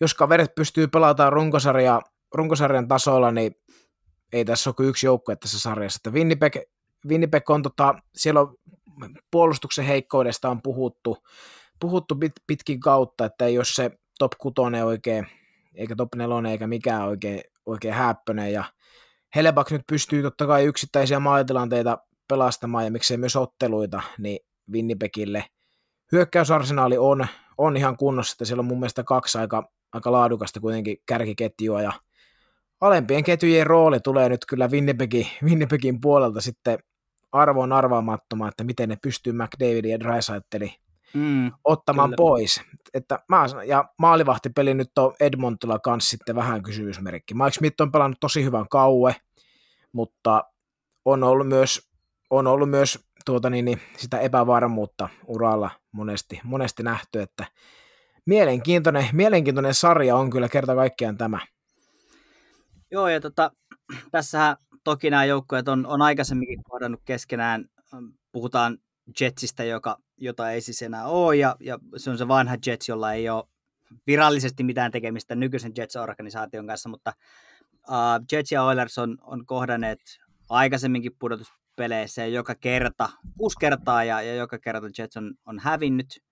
jos 0.00 0.14
kaverit 0.14 0.54
pystyy 0.54 0.86
pelaamaan 0.86 1.32
runkosarja, 1.32 2.02
runkosarjan 2.34 2.88
tasolla, 2.88 3.30
niin 3.30 3.56
ei 4.32 4.44
tässä 4.44 4.70
ole 4.70 4.74
kuin 4.74 4.88
yksi 4.88 5.06
joukkue 5.06 5.36
tässä 5.36 5.60
sarjassa. 5.60 5.98
Että 5.98 6.10
Winnipeg, 6.10 6.56
Winnipeg 7.08 7.50
on, 7.50 7.62
tota, 7.62 7.94
siellä 8.16 8.40
on 8.40 8.54
puolustuksen 9.30 9.84
heikkoudesta 9.84 10.48
on 10.48 10.62
puhuttu, 10.62 11.16
puhuttu 11.80 12.14
pit, 12.16 12.32
pitkin 12.46 12.80
kautta, 12.80 13.24
että 13.24 13.44
ei 13.44 13.58
ole 13.58 13.64
se 13.64 13.90
top 14.18 14.32
6 14.38 14.54
oikein, 14.84 15.26
eikä 15.74 15.96
top 15.96 16.14
4 16.14 16.50
eikä 16.50 16.66
mikään 16.66 17.02
oikein, 17.02 17.40
oikein 17.66 17.94
häppönen, 17.94 18.52
ja 18.52 18.64
Helebak 19.34 19.70
nyt 19.70 19.82
pystyy 19.86 20.22
totta 20.22 20.46
kai 20.46 20.64
yksittäisiä 20.64 21.20
maalitilanteita 21.20 21.98
pelastamaan, 22.28 22.84
ja 22.84 22.90
miksei 22.90 23.16
myös 23.16 23.36
otteluita, 23.36 24.02
niin 24.18 24.38
Winnipegille 24.72 25.44
hyökkäysarsenaali 26.12 26.98
on, 26.98 27.26
on 27.58 27.76
ihan 27.76 27.96
kunnossa, 27.96 28.34
että 28.34 28.44
siellä 28.44 28.60
on 28.60 28.66
mun 28.66 28.80
mielestä 28.80 29.04
kaksi 29.04 29.38
aika, 29.38 29.72
aika 29.92 30.12
laadukasta 30.12 30.60
kuitenkin 30.60 30.96
kärkiketjua, 31.06 31.82
ja 31.82 31.92
alempien 32.80 33.24
ketjujen 33.24 33.66
rooli 33.66 34.00
tulee 34.00 34.28
nyt 34.28 34.46
kyllä 34.48 34.68
Winnipegin, 34.68 35.26
Winnipegin 35.44 36.00
puolelta 36.00 36.40
sitten 36.40 36.78
arvoon 37.32 37.72
arvaamattomaan, 37.72 38.48
että 38.48 38.64
miten 38.64 38.88
ne 38.88 38.96
pystyy 39.02 39.32
McDavidin 39.32 39.90
ja 39.90 40.00
Drysaitlin 40.00 40.72
mm, 41.14 41.52
ottamaan 41.64 42.08
kyllä. 42.08 42.16
pois. 42.16 42.60
Että 42.94 43.18
mä, 43.28 43.46
ja 43.66 43.84
maalivahtipeli 43.98 44.74
nyt 44.74 44.98
on 44.98 45.14
Edmontilla 45.20 45.78
kanssa 45.78 46.10
sitten 46.10 46.36
vähän 46.36 46.62
kysymysmerkki. 46.62 47.34
Mike 47.34 47.50
Smith 47.50 47.82
on 47.82 47.92
pelannut 47.92 48.20
tosi 48.20 48.44
hyvän 48.44 48.68
kauwe, 48.68 49.16
mutta 49.92 50.44
on 51.04 51.24
ollut 51.24 51.48
myös, 51.48 51.90
on 52.30 52.46
ollut 52.46 52.70
myös 52.70 53.06
tuota 53.24 53.50
niin, 53.50 53.64
niin, 53.64 53.80
sitä 53.96 54.18
epävarmuutta 54.18 55.08
uralla 55.26 55.70
monesti, 55.92 56.40
monesti 56.44 56.82
nähty, 56.82 57.20
että 57.20 57.46
mielenkiintoinen, 58.26 59.08
mielenkiintoinen 59.12 59.74
sarja 59.74 60.16
on 60.16 60.30
kyllä 60.30 60.48
kerta 60.48 60.74
kaikkiaan 60.74 61.16
tämä. 61.16 61.38
Joo, 62.90 63.08
ja 63.08 63.20
tota, 63.20 63.50
tässähän 64.10 64.56
toki 64.86 65.10
nämä 65.10 65.24
joukkueet 65.24 65.68
on, 65.68 65.86
on 65.86 66.02
aikaisemminkin 66.02 66.62
kohdannut 66.62 67.00
keskenään. 67.04 67.64
Puhutaan 68.32 68.78
Jetsistä, 69.20 69.64
joka, 69.64 69.98
jota 70.16 70.50
ei 70.50 70.60
siis 70.60 70.82
enää 70.82 71.06
ole, 71.06 71.36
ja, 71.36 71.56
ja 71.60 71.78
se 71.96 72.10
on 72.10 72.18
se 72.18 72.28
vanha 72.28 72.56
Jets, 72.66 72.88
jolla 72.88 73.12
ei 73.12 73.28
ole 73.28 73.44
virallisesti 74.06 74.64
mitään 74.64 74.90
tekemistä 74.90 75.34
nykyisen 75.34 75.72
Jets-organisaation 75.78 76.66
kanssa, 76.66 76.88
mutta 76.88 77.12
uh, 77.88 78.26
Jets 78.32 78.52
ja 78.52 78.62
Oilers 78.62 78.98
on, 78.98 79.18
on 79.22 79.46
kohdanneet 79.46 80.00
aikaisemminkin 80.48 81.16
pudotuspeleissä 81.18 82.22
ja 82.22 82.28
joka 82.28 82.54
kerta, 82.54 83.08
kuusi 83.38 83.56
kertaa 83.60 84.04
ja, 84.04 84.22
ja 84.22 84.34
joka 84.34 84.58
kerta 84.58 84.86
Jets 84.98 85.16
on, 85.16 85.34
on 85.46 85.58
hävinnyt, 85.58 86.22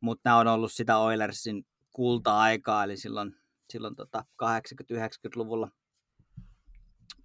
mutta 0.00 0.22
nämä 0.24 0.38
on 0.38 0.48
ollut 0.48 0.72
sitä 0.72 0.98
Oilersin 0.98 1.66
kulta-aikaa, 1.92 2.84
eli 2.84 2.96
silloin, 2.96 3.36
silloin 3.70 3.96
tota 3.96 4.24
80-90-luvulla– 4.42 5.70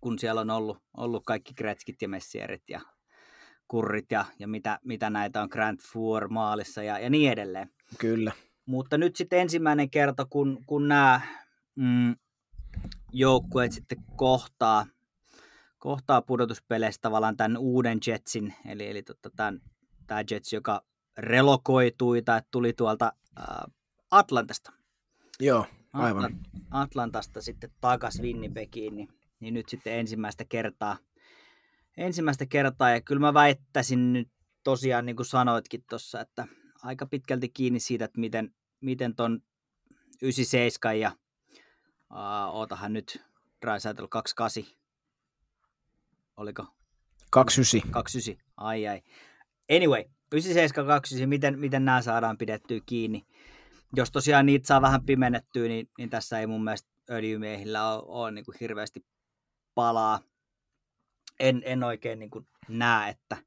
kun 0.01 0.19
siellä 0.19 0.41
on 0.41 0.49
ollut, 0.49 0.77
ollut 0.97 1.23
kaikki 1.25 1.53
Kretskit 1.53 2.01
ja 2.01 2.09
Messierit 2.09 2.63
ja 2.69 2.81
Kurrit 3.67 4.11
ja, 4.11 4.25
ja 4.39 4.47
mitä, 4.47 4.79
mitä 4.83 5.09
näitä 5.09 5.41
on 5.41 5.49
Grand 5.51 5.79
Four 5.91 6.27
maalissa 6.27 6.83
ja, 6.83 6.99
ja 6.99 7.09
niin 7.09 7.31
edelleen. 7.31 7.69
Kyllä. 7.97 8.31
Mutta 8.65 8.97
nyt 8.97 9.15
sitten 9.15 9.39
ensimmäinen 9.39 9.89
kerta, 9.89 10.25
kun, 10.29 10.63
kun 10.65 10.87
nämä 10.87 11.21
mm, 11.75 12.15
joukkueet 13.13 13.71
sitten 13.71 13.97
kohtaa, 14.15 14.85
kohtaa 15.77 16.21
pudotuspeleissä 16.21 17.01
tavallaan 17.01 17.37
tämän 17.37 17.57
uuden 17.57 17.99
Jetsin, 18.07 18.53
eli, 18.65 18.87
eli 18.87 19.03
tota, 19.03 19.29
tämän, 19.35 19.61
tämä 20.07 20.23
Jets, 20.31 20.53
joka 20.53 20.81
relokoitui 21.17 22.21
tai 22.21 22.41
tuli 22.51 22.73
tuolta 22.73 23.13
äh, 23.39 23.45
Atlantasta. 24.11 24.73
Joo, 25.39 25.65
aivan. 25.93 26.39
Atlantasta 26.71 27.41
sitten 27.41 27.71
takas 27.81 28.19
Winnipegiin, 28.21 28.95
niin 28.95 29.09
niin 29.39 29.53
nyt 29.53 29.69
sitten 29.69 29.93
ensimmäistä 29.93 30.45
kertaa, 30.49 30.97
ensimmäistä 31.97 32.45
kertaa, 32.45 32.89
ja 32.89 33.01
kyllä 33.01 33.19
mä 33.19 33.33
väittäisin 33.33 34.13
nyt 34.13 34.29
tosiaan, 34.63 35.05
niin 35.05 35.15
kuin 35.15 35.25
sanoitkin 35.25 35.83
tuossa, 35.89 36.21
että 36.21 36.47
aika 36.83 37.05
pitkälti 37.05 37.49
kiinni 37.49 37.79
siitä, 37.79 38.05
että 38.05 38.19
miten, 38.19 38.53
miten 38.81 39.15
ton 39.15 39.41
97 40.21 40.99
ja 40.99 41.11
uh, 42.11 42.55
ootahan 42.55 42.93
nyt 42.93 43.23
Drysaitel 43.61 44.07
28, 44.07 44.63
oliko? 46.37 46.67
29. 47.29 47.91
29, 47.91 48.35
ai 48.57 48.87
ai. 48.87 49.01
Anyway, 49.75 50.03
97, 50.31 50.87
29, 50.87 51.29
miten, 51.29 51.59
miten 51.59 51.85
nämä 51.85 52.01
saadaan 52.01 52.37
pidettyä 52.37 52.79
kiinni. 52.85 53.25
Jos 53.95 54.11
tosiaan 54.11 54.45
niitä 54.45 54.67
saa 54.67 54.81
vähän 54.81 55.05
pimennettyä, 55.05 55.67
niin, 55.67 55.89
niin 55.97 56.09
tässä 56.09 56.39
ei 56.39 56.47
mun 56.47 56.63
mielestä 56.63 56.89
öljymiehillä 57.09 57.93
ole, 57.93 58.03
ole 58.07 58.31
niin 58.31 58.45
kuin 58.45 58.57
hirveästi 58.59 59.05
palaa. 59.77 60.19
En, 61.39 61.61
en 61.65 61.83
oikein 61.83 62.19
niin 62.19 62.31
kuin 62.31 62.47
näe, 62.67 63.09
että 63.09 63.37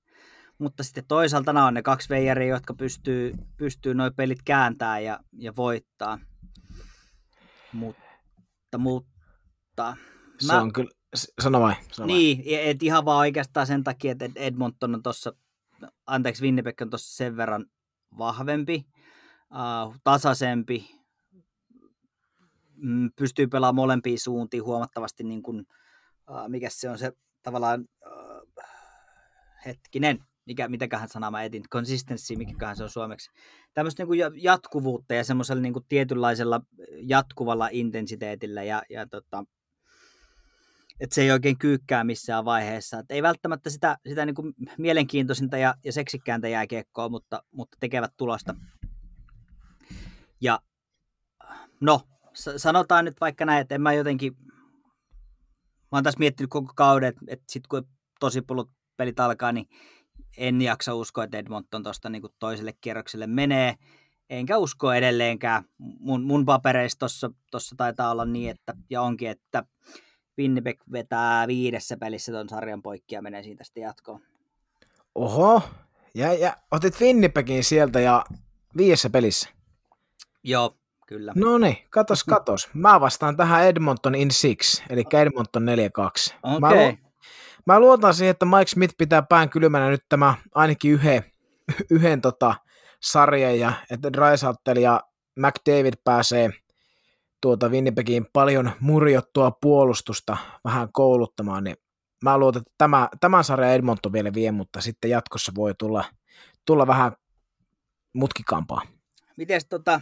mutta 0.60 0.82
sitten 0.82 1.04
toisaalta 1.08 1.52
nämä 1.52 1.66
on 1.66 1.74
ne 1.74 1.82
kaksi 1.82 2.08
veijariä, 2.08 2.54
jotka 2.54 2.74
pystyy, 2.74 3.32
pystyy 3.56 3.94
nuo 3.94 4.10
pelit 4.10 4.42
kääntää 4.44 5.00
ja, 5.00 5.20
ja 5.38 5.56
voittaa. 5.56 6.18
Mutta, 7.72 8.78
mutta... 8.78 9.96
Se 10.38 10.52
mä, 10.52 10.60
on 10.60 10.72
kyllä, 10.72 10.90
sano 11.42 11.60
vai? 11.60 11.74
Sano 11.92 12.06
niin, 12.06 12.42
et 12.46 12.82
ihan 12.82 13.04
vaan 13.04 13.18
oikeastaan 13.18 13.66
sen 13.66 13.84
takia, 13.84 14.12
että 14.12 14.28
Edmonton 14.36 14.94
on 14.94 15.02
tuossa, 15.02 15.32
anteeksi 16.06 16.42
Winnipeg 16.42 16.82
on 16.82 16.90
tuossa 16.90 17.16
sen 17.16 17.36
verran 17.36 17.66
vahvempi, 18.18 18.86
uh, 19.50 19.96
tasaisempi, 20.04 20.90
mm, 22.76 23.10
pystyy 23.16 23.46
pelaamaan 23.46 23.74
molempiin 23.74 24.18
suuntiin 24.18 24.64
huomattavasti 24.64 25.24
niin 25.24 25.42
kuin, 25.42 25.66
uh, 26.30 26.48
mikä 26.48 26.68
se 26.70 26.90
on 26.90 26.98
se 26.98 27.12
tavallaan, 27.42 27.84
uh, 28.06 28.64
hetkinen, 29.66 30.18
mikä, 30.46 30.68
mitäköhän 30.68 31.08
sanaa 31.08 31.30
mä 31.30 31.42
etin, 31.42 31.62
consistency, 31.72 32.36
mikäköhän 32.36 32.76
se 32.76 32.82
on 32.82 32.90
suomeksi. 32.90 33.30
Tämmöistä 33.74 34.04
niin 34.04 34.42
jatkuvuutta 34.42 35.14
ja 35.14 35.24
semmoisella 35.24 35.62
niin 35.62 35.74
tietynlaisella 35.88 36.60
jatkuvalla 37.02 37.68
intensiteetillä 37.72 38.62
ja, 38.62 38.82
ja 38.90 39.06
tota, 39.06 39.44
että 41.00 41.14
se 41.14 41.22
ei 41.22 41.30
oikein 41.30 41.58
kyykkää 41.58 42.04
missään 42.04 42.44
vaiheessa. 42.44 42.98
Et 42.98 43.10
ei 43.10 43.22
välttämättä 43.22 43.70
sitä, 43.70 43.98
sitä 44.08 44.26
niin 44.26 44.54
mielenkiintoisinta 44.78 45.58
ja, 45.58 45.74
ja 45.84 45.92
seksikkääntä 45.92 46.48
jääkiekkoa, 46.48 47.08
mutta, 47.08 47.42
mutta 47.50 47.76
tekevät 47.80 48.12
tulosta. 48.16 48.54
Ja 50.40 50.60
no, 51.80 52.00
sanotaan 52.56 53.04
nyt 53.04 53.20
vaikka 53.20 53.44
näin, 53.44 53.60
että 53.60 53.74
en 53.74 53.82
mä 53.82 53.92
jotenkin 53.92 54.36
oon 55.96 56.04
tässä 56.04 56.18
miettinyt 56.18 56.50
koko 56.50 56.72
kauden, 56.76 57.08
että, 57.08 57.20
että 57.28 57.44
sitten 57.48 57.68
kun 57.68 57.88
tosi 58.20 58.42
pulut 58.42 58.70
pelit 58.96 59.20
alkaa, 59.20 59.52
niin 59.52 59.66
en 60.36 60.62
jaksa 60.62 60.94
uskoa, 60.94 61.24
että 61.24 61.38
Edmonton 61.38 61.82
tuosta 61.82 62.08
niin 62.08 62.22
toiselle 62.38 62.72
kierrokselle 62.80 63.26
menee. 63.26 63.74
Enkä 64.30 64.58
usko 64.58 64.92
edelleenkään. 64.92 65.64
Mun, 65.78 66.22
mun 66.22 66.44
papereissa 66.44 67.06
tuossa 67.50 67.76
taitaa 67.76 68.10
olla 68.10 68.24
niin, 68.24 68.50
että, 68.50 68.74
ja 68.90 69.02
onkin, 69.02 69.30
että 69.30 69.64
Winnipeg 70.38 70.80
vetää 70.92 71.46
viidessä 71.46 71.96
pelissä 71.96 72.32
ton 72.32 72.48
sarjan 72.48 72.82
poikki 72.82 73.14
ja 73.14 73.22
menee 73.22 73.42
siitä 73.42 73.64
sitten 73.64 73.82
jatkoon. 73.82 74.20
Oho, 75.14 75.62
ja, 76.14 76.32
ja 76.32 76.56
otit 76.70 77.00
Winnipegin 77.00 77.64
sieltä 77.64 78.00
ja 78.00 78.24
viidessä 78.76 79.10
pelissä. 79.10 79.48
Joo, 80.44 80.76
kyllä. 81.10 81.32
No 81.36 81.58
niin, 81.58 81.76
katos, 81.90 82.24
katos. 82.34 82.68
Mä 82.74 83.00
vastaan 83.00 83.36
tähän 83.36 83.66
Edmonton 83.66 84.14
in 84.14 84.30
six, 84.30 84.82
eli 84.90 85.04
Edmonton 85.12 85.62
4-2. 85.62 86.34
Okay. 86.42 86.60
Mä, 86.60 86.74
lu- 86.74 86.98
mä 87.66 87.80
luotan 87.80 88.14
siihen, 88.14 88.30
että 88.30 88.46
Mike 88.46 88.66
Smith 88.66 88.94
pitää 88.98 89.22
pään 89.22 89.50
kylmänä 89.50 89.90
nyt 89.90 90.04
tämä 90.08 90.34
ainakin 90.54 90.92
yhden, 90.92 91.24
yhden 91.90 92.20
tota, 92.20 92.54
sarjan, 93.00 93.58
ja 93.58 93.72
että 93.90 94.12
Drysattel 94.12 94.76
ja 94.76 95.00
McDavid 95.36 95.94
pääsee 96.04 96.50
tuota 97.40 97.68
Winnipegin 97.68 98.26
paljon 98.32 98.70
murjottua 98.80 99.50
puolustusta 99.50 100.36
vähän 100.64 100.88
kouluttamaan, 100.92 101.64
niin 101.64 101.76
mä 102.24 102.38
luotan, 102.38 102.60
että 102.60 102.74
tämä, 102.78 103.08
tämän 103.20 103.44
sarjan 103.44 103.72
Edmonton 103.72 104.12
vielä 104.12 104.34
vie, 104.34 104.52
mutta 104.52 104.80
sitten 104.80 105.10
jatkossa 105.10 105.52
voi 105.54 105.74
tulla, 105.78 106.04
tulla 106.66 106.86
vähän 106.86 107.12
mutkikampaa. 108.14 108.82
Miten 109.36 109.60
tota, 109.68 110.00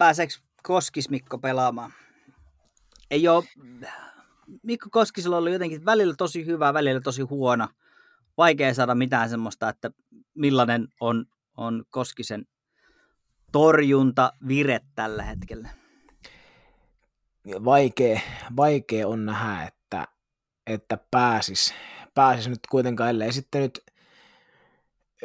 pääseekö 0.00 0.32
Koskis 0.62 1.10
Mikko 1.10 1.38
pelaamaan? 1.38 1.92
Ei 3.10 3.28
ole, 3.28 3.44
Mikko 4.62 4.88
Koskisella 4.90 5.36
oli 5.36 5.52
jotenkin 5.52 5.84
välillä 5.84 6.14
tosi 6.18 6.46
hyvä, 6.46 6.74
välillä 6.74 7.00
tosi 7.00 7.22
huono. 7.22 7.68
Vaikea 8.36 8.74
saada 8.74 8.94
mitään 8.94 9.30
semmoista, 9.30 9.68
että 9.68 9.90
millainen 10.34 10.88
on, 11.00 11.26
on 11.56 11.84
Koskisen 11.90 12.46
torjunta 13.52 14.32
vire 14.48 14.80
tällä 14.94 15.22
hetkellä. 15.22 15.68
Vaikea, 17.64 18.20
vaikea 18.56 19.08
on 19.08 19.26
nähdä, 19.26 19.62
että, 19.62 20.08
että 20.66 20.98
pääsis, 21.10 21.74
pääsisi 22.14 22.50
nyt 22.50 22.60
kuitenkaan, 22.70 23.10
ellei 23.10 23.32
sitten 23.32 23.62
nyt 23.62 23.80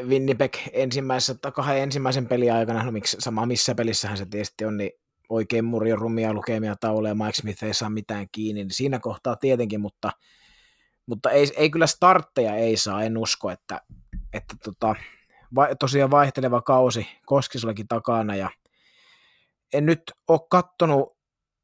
Winnipeg 0.03 0.53
ensimmäisessä 0.73 1.51
kahden 1.51 1.83
ensimmäisen 1.83 2.27
pelin 2.27 2.53
aikana, 2.53 2.83
no 2.83 2.91
miksi 2.91 3.17
sama 3.19 3.45
missä 3.45 3.75
pelissähän 3.75 4.17
se 4.17 4.25
tietysti 4.25 4.65
on, 4.65 4.77
niin 4.77 4.91
oikein 5.29 5.65
murjo 5.65 5.95
rumia 5.95 6.33
lukemia 6.33 6.75
tauleja, 6.75 7.15
Mike 7.15 7.33
Smith 7.33 7.63
ei 7.63 7.73
saa 7.73 7.89
mitään 7.89 8.27
kiinni, 8.31 8.63
niin 8.63 8.71
siinä 8.71 8.99
kohtaa 8.99 9.35
tietenkin, 9.35 9.81
mutta, 9.81 10.11
mutta 11.05 11.31
ei, 11.31 11.47
ei 11.57 11.69
kyllä 11.69 11.87
startteja 11.87 12.55
ei 12.55 12.77
saa, 12.77 13.03
en 13.03 13.17
usko, 13.17 13.51
että, 13.51 13.81
että 14.33 14.55
tota, 14.63 14.95
va, 15.55 15.67
tosiaan 15.79 16.11
vaihteleva 16.11 16.61
kausi 16.61 17.07
Koskisellakin 17.25 17.87
takana 17.87 18.35
ja 18.35 18.49
en 19.73 19.85
nyt 19.85 20.01
ole 20.27 20.39
kattonut, 20.49 21.15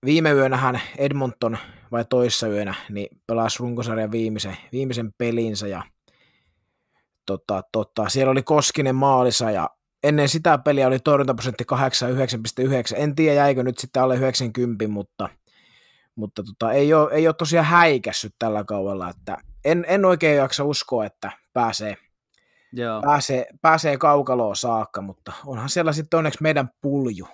viime 0.05 0.31
yönähän 0.31 0.81
Edmonton 0.97 1.57
vai 1.91 2.05
toissa 2.05 2.47
yönä, 2.47 2.73
niin 2.89 3.07
pelasi 3.27 3.59
runkosarjan 3.59 4.11
viimeisen, 4.11 4.57
viimeisen 4.71 5.13
pelinsä 5.17 5.67
ja 5.67 5.83
tota, 7.25 7.63
tota, 7.71 8.09
siellä 8.09 8.31
oli 8.31 8.43
Koskinen 8.43 8.95
maalissa 8.95 9.51
ja 9.51 9.69
ennen 10.03 10.29
sitä 10.29 10.57
peliä 10.57 10.87
oli 10.87 10.99
torjuntaprosentti 10.99 11.63
89,9. 12.93 12.95
En 12.95 13.15
tiedä 13.15 13.35
jäikö 13.35 13.63
nyt 13.63 13.77
sitten 13.77 14.03
alle 14.03 14.15
90, 14.15 14.87
mutta, 14.87 15.29
mutta 16.15 16.43
tota, 16.43 16.71
ei, 16.71 16.93
ole, 16.93 17.11
ei 17.11 17.27
ole 17.27 17.35
tosiaan 17.35 17.65
häikässyt 17.65 18.35
tällä 18.39 18.63
kaudella, 18.63 19.09
että 19.09 19.37
en, 19.65 19.85
en 19.87 20.05
oikein 20.05 20.37
jaksa 20.37 20.63
uskoa, 20.63 21.05
että 21.05 21.31
pääsee, 21.53 21.97
Joo. 22.73 23.01
pääsee, 23.01 23.45
pääsee 23.61 23.97
kaukaloon 23.97 24.55
saakka, 24.55 25.01
mutta 25.01 25.31
onhan 25.45 25.69
siellä 25.69 25.93
sitten 25.93 26.17
onneksi 26.17 26.41
meidän 26.41 26.69
pulju. 26.81 27.27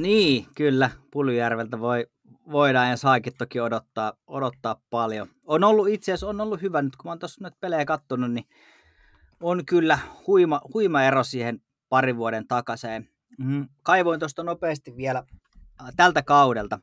Niin, 0.00 0.46
kyllä. 0.56 0.90
Puljujärveltä 1.12 1.80
voi, 1.80 2.06
voidaan 2.50 2.90
ja 2.90 2.96
saakin 2.96 3.32
toki 3.38 3.60
odottaa, 3.60 4.12
odottaa 4.26 4.80
paljon. 4.90 5.28
On 5.46 5.64
ollut 5.64 5.88
itse 5.88 6.12
asiassa 6.12 6.28
on 6.28 6.40
ollut 6.40 6.62
hyvä 6.62 6.82
nyt, 6.82 6.96
kun 6.96 7.08
mä 7.08 7.10
oon 7.10 7.18
tuossa 7.18 7.44
nyt 7.44 7.60
pelejä 7.60 7.84
kattonut, 7.84 8.32
niin 8.32 8.44
on 9.42 9.64
kyllä 9.66 9.98
huima, 10.26 10.60
huima 10.74 11.02
ero 11.02 11.24
siihen 11.24 11.60
parin 11.88 12.16
vuoden 12.16 12.46
takaseen. 12.48 13.08
Mm, 13.38 13.68
kaivoin 13.82 14.20
tuosta 14.20 14.42
nopeasti 14.42 14.96
vielä 14.96 15.18
äh, 15.80 15.88
tältä 15.96 16.22
kaudelta. 16.22 16.80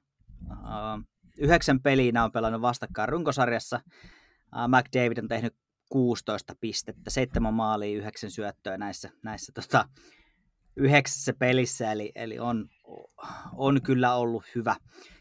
Äh, 0.52 1.06
yhdeksän 1.38 1.80
peliä 1.82 2.24
on 2.24 2.32
pelannut 2.32 2.62
vastakkain 2.62 3.10
runkosarjassa. 3.10 3.76
Äh, 3.76 4.68
McDavid 4.68 5.18
on 5.18 5.28
tehnyt 5.28 5.56
16 5.90 6.56
pistettä, 6.60 7.10
seitsemän 7.10 7.54
maalia, 7.54 7.98
yhdeksän 7.98 8.32
syöttöä 8.32 8.78
näissä, 8.78 9.10
näissä 9.24 9.52
tota, 9.56 9.90
yhdeksässä 10.76 11.34
pelissä, 11.34 11.92
eli, 11.92 12.12
eli 12.16 12.40
on, 12.40 12.70
on 13.54 13.82
kyllä 13.82 14.16
ollut 14.16 14.44
hyvä. 14.56 14.76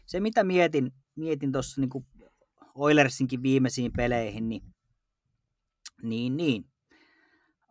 Se, 0.05 0.19
mitä 0.19 0.43
mietin, 0.43 0.91
mietin 1.15 1.51
tuossa 1.51 1.81
niin 1.81 2.05
Oilersinkin 2.75 3.43
viimeisiin 3.43 3.91
peleihin, 3.97 4.49
niin, 4.49 4.63
niin, 6.03 6.37
niin 6.37 6.65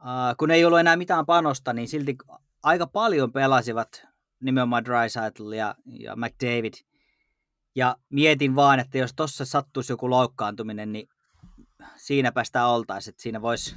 Uh, 0.01 0.37
kun 0.39 0.51
ei 0.51 0.65
ollut 0.65 0.79
enää 0.79 0.97
mitään 0.97 1.27
panosta, 1.27 1.73
niin 1.73 1.89
silti 1.89 2.17
aika 2.63 2.87
paljon 2.87 3.33
pelasivat 3.33 4.07
nimenomaan 4.41 4.85
Drysaitl 4.85 5.53
ja, 5.53 5.75
ja 5.87 6.17
McDavid. 6.17 6.75
Ja 7.75 7.97
mietin 8.11 8.57
vaan, 8.57 8.81
että 8.81 8.99
jos 8.99 9.15
tuossa 9.15 9.45
sattuisi 9.45 9.93
joku 9.93 10.11
loukkaantuminen, 10.11 10.93
niin 10.93 11.09
siinäpä 11.97 12.45
sitä 12.45 12.67
oltaisiin. 12.67 13.15
Siinä 13.19 13.43
voisi, 13.43 13.77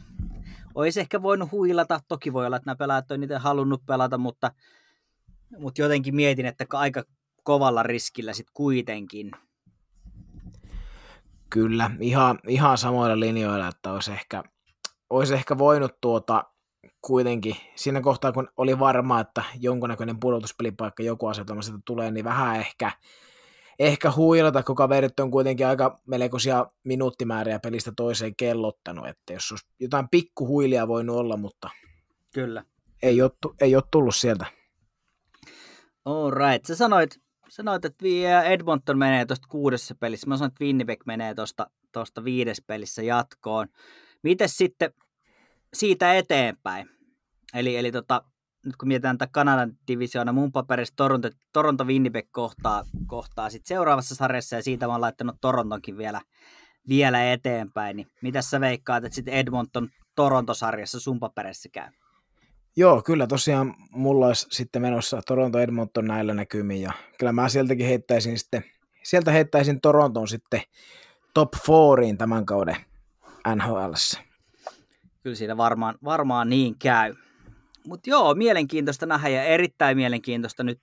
olisi 0.75 0.99
ehkä 0.99 1.21
voinut 1.21 1.51
huilata. 1.51 1.99
Toki 2.07 2.33
voi 2.33 2.45
olla, 2.45 2.55
että 2.55 2.65
nämä 2.65 2.75
pelaajat 2.75 3.11
on 3.11 3.19
niitä 3.19 3.39
halunnut 3.39 3.85
pelata, 3.85 4.17
mutta, 4.17 4.51
mutta 5.59 5.81
jotenkin 5.81 6.15
mietin, 6.15 6.45
että 6.45 6.65
aika 6.73 7.03
kovalla 7.43 7.83
riskillä 7.83 8.33
sitten 8.33 8.53
kuitenkin. 8.53 9.31
Kyllä, 11.49 11.91
ihan, 11.99 12.39
ihan 12.47 12.77
samoilla 12.77 13.19
linjoilla, 13.19 13.67
että 13.67 13.91
olisi 13.91 14.11
ehkä, 14.11 14.43
olisi 15.11 15.33
ehkä 15.33 15.57
voinut 15.57 16.01
tuota 16.01 16.43
kuitenkin 17.01 17.55
siinä 17.75 18.01
kohtaa, 18.01 18.31
kun 18.31 18.47
oli 18.57 18.79
varma, 18.79 19.19
että 19.19 19.43
jonkunnäköinen 19.59 20.19
pudotuspelipaikka 20.19 21.03
joku 21.03 21.27
asetelma 21.27 21.61
sitä 21.61 21.79
tulee, 21.85 22.11
niin 22.11 22.25
vähän 22.25 22.55
ehkä, 22.55 22.91
ehkä 23.79 24.11
huilata, 24.15 24.63
kun 24.63 24.75
kaverit 24.75 25.19
on 25.19 25.31
kuitenkin 25.31 25.67
aika 25.67 25.99
melkoisia 26.07 26.65
minuuttimääriä 26.83 27.59
pelistä 27.59 27.91
toiseen 27.95 28.35
kellottanut, 28.35 29.07
että 29.07 29.33
jos 29.33 29.51
olisi 29.51 29.67
jotain 29.79 30.09
pikkuhuilia 30.09 30.87
voinut 30.87 31.15
olla, 31.15 31.37
mutta 31.37 31.69
Kyllä. 32.33 32.63
Ei, 33.03 33.21
ole, 33.21 33.31
ei 33.61 33.75
ole 33.75 33.83
tullut 33.91 34.15
sieltä. 34.15 34.45
All 36.05 36.31
right. 36.31 36.65
Sä 36.65 36.75
sanoit, 36.75 37.21
sanoit, 37.49 37.85
että 37.85 38.05
Edmonton 38.45 38.97
menee 38.97 39.25
tuosta 39.25 39.47
kuudessa 39.47 39.95
pelissä. 39.95 40.27
Mä 40.27 40.37
sanoin, 40.37 40.51
että 40.51 40.63
Winnipeg 40.63 41.05
menee 41.05 41.35
tuosta 41.91 42.23
viides 42.23 42.61
pelissä 42.67 43.01
jatkoon. 43.01 43.67
Miten 44.23 44.49
sitten 44.49 44.93
siitä 45.73 46.13
eteenpäin? 46.13 46.89
Eli, 47.53 47.77
eli 47.77 47.91
tota, 47.91 48.23
nyt 48.65 48.75
kun 48.75 48.87
mietitään 48.87 49.17
tätä 49.17 49.31
Kanadan 49.33 49.73
divisioona, 49.87 50.31
mun 50.31 50.51
paperissa 50.51 50.95
Toronto, 50.95 51.29
Toronto 51.53 51.83
Winnipeg 51.83 52.27
kohtaa, 52.31 52.83
kohtaa 53.07 53.49
sit 53.49 53.65
seuraavassa 53.65 54.15
sarjassa 54.15 54.55
ja 54.55 54.63
siitä 54.63 54.87
mä 54.87 54.91
oon 54.91 55.01
laittanut 55.01 55.35
Torontonkin 55.41 55.97
vielä, 55.97 56.21
vielä 56.89 57.31
eteenpäin. 57.31 57.95
Niin 57.97 58.07
mitä 58.21 58.41
sä 58.41 58.59
veikkaat, 58.59 59.05
että 59.05 59.15
sitten 59.15 59.33
Edmonton 59.33 59.89
Toronto-sarjassa 60.15 60.99
sun 60.99 61.19
paperissa 61.19 61.69
käy? 61.69 61.91
Joo, 62.75 63.01
kyllä 63.01 63.27
tosiaan 63.27 63.75
mulla 63.91 64.27
olisi 64.27 64.47
sitten 64.51 64.81
menossa 64.81 65.21
Toronto 65.27 65.59
Edmonton 65.59 66.05
näillä 66.05 66.33
näkymin 66.33 66.81
ja 66.81 66.91
kyllä 67.19 67.31
mä 67.31 67.49
sieltäkin 67.49 67.87
heittäisin 67.87 68.39
sitten, 68.39 68.63
sieltä 69.03 69.31
heittäisin 69.31 69.81
Toronton 69.81 70.27
sitten 70.27 70.61
top 71.33 71.49
fouriin 71.65 72.17
tämän 72.17 72.45
kauden 72.45 72.75
NHL. 73.55 73.93
Kyllä 75.23 75.35
siinä 75.35 75.57
varmaan, 75.57 75.95
varmaan 76.03 76.49
niin 76.49 76.75
käy. 76.79 77.15
Mutta 77.87 78.09
joo, 78.09 78.35
mielenkiintoista 78.35 79.05
nähdä 79.05 79.29
ja 79.29 79.43
erittäin 79.43 79.97
mielenkiintoista 79.97 80.63
nyt 80.63 80.81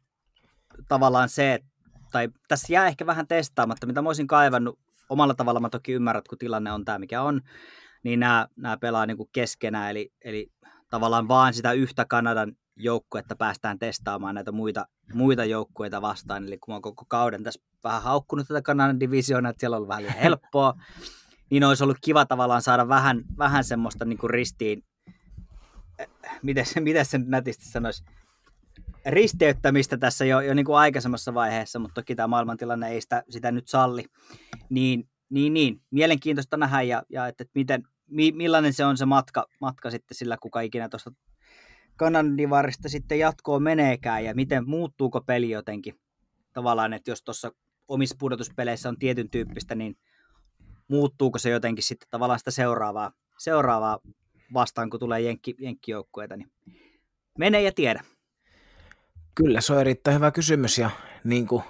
tavallaan 0.88 1.28
se, 1.28 1.54
että, 1.54 1.68
tai 2.12 2.28
tässä 2.48 2.72
jää 2.72 2.86
ehkä 2.86 3.06
vähän 3.06 3.26
testaamatta, 3.26 3.86
mitä 3.86 4.02
mä 4.02 4.08
olisin 4.08 4.26
kaivannut. 4.26 4.78
Omalla 5.08 5.34
tavalla 5.34 5.60
mä 5.60 5.68
toki 5.68 5.92
ymmärrän, 5.92 6.22
kun 6.28 6.38
tilanne 6.38 6.72
on 6.72 6.84
tämä, 6.84 6.98
mikä 6.98 7.22
on, 7.22 7.40
niin 8.02 8.20
nämä, 8.20 8.48
nämä 8.56 8.76
pelaa 8.76 9.06
niin 9.06 9.16
kuin 9.16 9.28
keskenään, 9.32 9.90
eli, 9.90 10.12
eli 10.24 10.52
tavallaan 10.90 11.28
vaan 11.28 11.54
sitä 11.54 11.72
yhtä 11.72 12.04
Kanadan 12.04 12.56
joukkuetta 12.76 13.36
päästään 13.36 13.78
testaamaan 13.78 14.34
näitä 14.34 14.52
muita, 14.52 14.86
muita 15.14 15.44
joukkueita 15.44 16.02
vastaan. 16.02 16.46
Eli 16.46 16.58
kun 16.58 16.72
mä 16.72 16.74
oon 16.74 16.82
koko 16.82 17.04
kauden 17.08 17.42
tässä 17.42 17.62
vähän 17.84 18.02
haukkunut 18.02 18.48
tätä 18.48 18.62
Kanadan 18.62 19.00
divisioonaa, 19.00 19.50
että 19.50 19.60
siellä 19.60 19.74
on 19.74 19.78
ollut 19.78 19.88
vähän 19.88 20.18
helppoa, 20.22 20.74
niin 21.50 21.64
olisi 21.64 21.84
ollut 21.84 21.98
kiva 22.00 22.26
tavallaan 22.26 22.62
saada 22.62 22.88
vähän, 22.88 23.24
vähän 23.38 23.64
semmoista 23.64 24.04
niin 24.04 24.18
kuin 24.18 24.30
ristiin, 24.30 24.84
miten, 26.42 26.64
miten 26.80 27.04
se 27.06 27.18
nyt 27.18 27.28
nätisti 27.28 27.64
sanoisi, 27.64 28.04
risteyttämistä 29.06 29.96
tässä 29.96 30.24
jo, 30.24 30.40
jo 30.40 30.54
niin 30.54 30.66
kuin 30.66 30.78
aikaisemmassa 30.78 31.34
vaiheessa, 31.34 31.78
mutta 31.78 31.94
toki 31.94 32.14
tämä 32.14 32.26
maailmantilanne 32.26 32.88
ei 32.88 33.00
sitä, 33.00 33.22
sitä 33.28 33.52
nyt 33.52 33.68
salli. 33.68 34.04
Niin, 34.70 35.08
niin, 35.30 35.54
niin, 35.54 35.80
mielenkiintoista 35.90 36.56
nähdä 36.56 36.82
ja, 36.82 37.02
ja 37.08 37.26
että, 37.26 37.42
että 37.42 37.52
miten, 37.54 37.82
mi, 38.06 38.32
millainen 38.32 38.72
se 38.72 38.84
on 38.84 38.96
se 38.96 39.06
matka, 39.06 39.46
matka 39.60 39.90
sitten 39.90 40.16
sillä, 40.16 40.36
kuka 40.40 40.60
ikinä 40.60 40.88
tuosta 40.88 41.12
Kanadivarista 41.96 42.88
sitten 42.88 43.18
jatkoon 43.18 43.62
meneekään 43.62 44.24
ja 44.24 44.34
miten 44.34 44.68
muuttuuko 44.68 45.20
peli 45.20 45.50
jotenkin 45.50 45.94
tavallaan, 46.52 46.92
että 46.92 47.10
jos 47.10 47.22
tuossa 47.22 47.52
omissa 47.88 48.16
pudotuspeleissä 48.18 48.88
on 48.88 48.98
tietyn 48.98 49.30
tyyppistä, 49.30 49.74
niin 49.74 49.96
muuttuuko 50.88 51.38
se 51.38 51.50
jotenkin 51.50 51.84
sitten 51.84 52.08
tavallaan 52.10 52.38
sitä 52.38 52.50
seuraavaa, 52.50 53.12
seuraavaa 53.38 53.98
vastaan, 54.54 54.90
kun 54.90 55.00
tulee 55.00 55.20
jenkki, 55.20 55.54
jenkkijoukkueita, 55.58 56.36
niin 56.36 56.52
mene 57.38 57.62
ja 57.62 57.72
tiedä. 57.72 58.04
Kyllä, 59.34 59.60
se 59.60 59.72
on 59.72 59.80
erittäin 59.80 60.14
hyvä 60.14 60.30
kysymys 60.30 60.78
ja 60.78 60.90
niin 61.24 61.46
kuin 61.46 61.62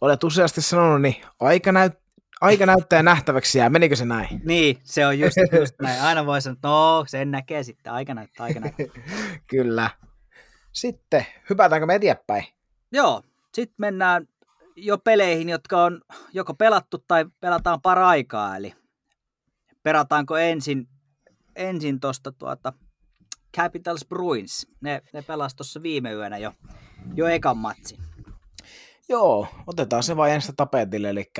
olet 0.00 0.24
useasti 0.24 0.62
sanonut, 0.62 1.02
niin 1.02 1.16
aika, 1.40 1.72
näyt, 1.72 1.92
aika 2.40 2.66
näyttää 2.66 3.02
nähtäväksi 3.02 3.58
jää. 3.58 3.70
Menikö 3.70 3.96
se 3.96 4.04
näin? 4.04 4.40
Niin, 4.44 4.78
se 4.82 5.06
on 5.06 5.18
just, 5.18 5.36
just 5.60 5.74
näin. 5.82 6.02
Aina 6.02 6.26
voi 6.26 6.42
sanoa, 6.42 6.54
että 6.54 6.68
no, 6.68 7.04
sen 7.06 7.30
näkee 7.30 7.62
sitten. 7.62 7.92
Aika 7.92 8.14
näyttää, 8.14 8.44
aika 8.44 8.60
näyttää. 8.60 8.86
Kyllä. 9.50 9.90
Sitten, 10.72 11.26
hypätäänkö 11.50 11.86
me 11.86 11.94
eteenpäin? 11.94 12.44
Joo, 12.92 13.22
sitten 13.54 13.74
mennään 13.78 14.28
jo 14.76 14.98
peleihin, 14.98 15.48
jotka 15.48 15.84
on 15.84 16.00
joko 16.32 16.54
pelattu 16.54 17.04
tai 17.08 17.24
pelataan 17.40 17.80
paraikaa. 17.82 18.56
Eli 18.56 18.74
pelataanko 19.82 20.36
ensin, 20.36 20.88
ensin 21.56 22.00
tuosta 22.00 22.32
tuota 22.32 22.72
Capitals 23.56 24.04
Bruins. 24.08 24.66
Ne, 24.80 25.02
ne 25.12 25.22
pelasivat 25.22 25.56
tuossa 25.56 25.82
viime 25.82 26.12
yönä 26.12 26.38
jo, 26.38 26.52
jo 27.14 27.26
ekan 27.26 27.56
matsin. 27.56 28.00
Joo, 29.08 29.46
otetaan 29.66 30.02
se 30.02 30.16
vain 30.16 30.34
ensin 30.34 30.56
tapetille, 30.56 31.10
eli 31.10 31.32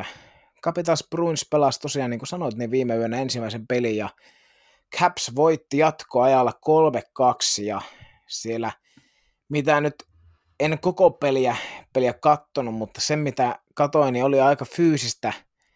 Capitals 0.62 1.04
Bruins 1.10 1.46
pelasi 1.50 1.80
tosiaan, 1.80 2.10
niin 2.10 2.20
kuin 2.20 2.28
sanoit, 2.28 2.54
niin 2.54 2.70
viime 2.70 2.96
yönä 2.96 3.16
ensimmäisen 3.16 3.66
pelin 3.66 3.96
ja 3.96 4.08
Caps 4.98 5.32
voitti 5.36 5.78
jatkoajalla 5.78 6.52
3-2 7.60 7.62
ja 7.62 7.80
siellä 8.26 8.72
mitä 9.48 9.80
nyt 9.80 9.94
en 10.60 10.78
koko 10.78 11.10
peliä, 11.10 11.56
peliä 11.92 12.12
kattonut, 12.12 12.74
mutta 12.74 13.00
se 13.00 13.16
mitä 13.16 13.58
katoin, 13.74 14.12
niin 14.12 14.24
oli 14.24 14.40
aika 14.40 14.64
fyysistä. 14.64 15.32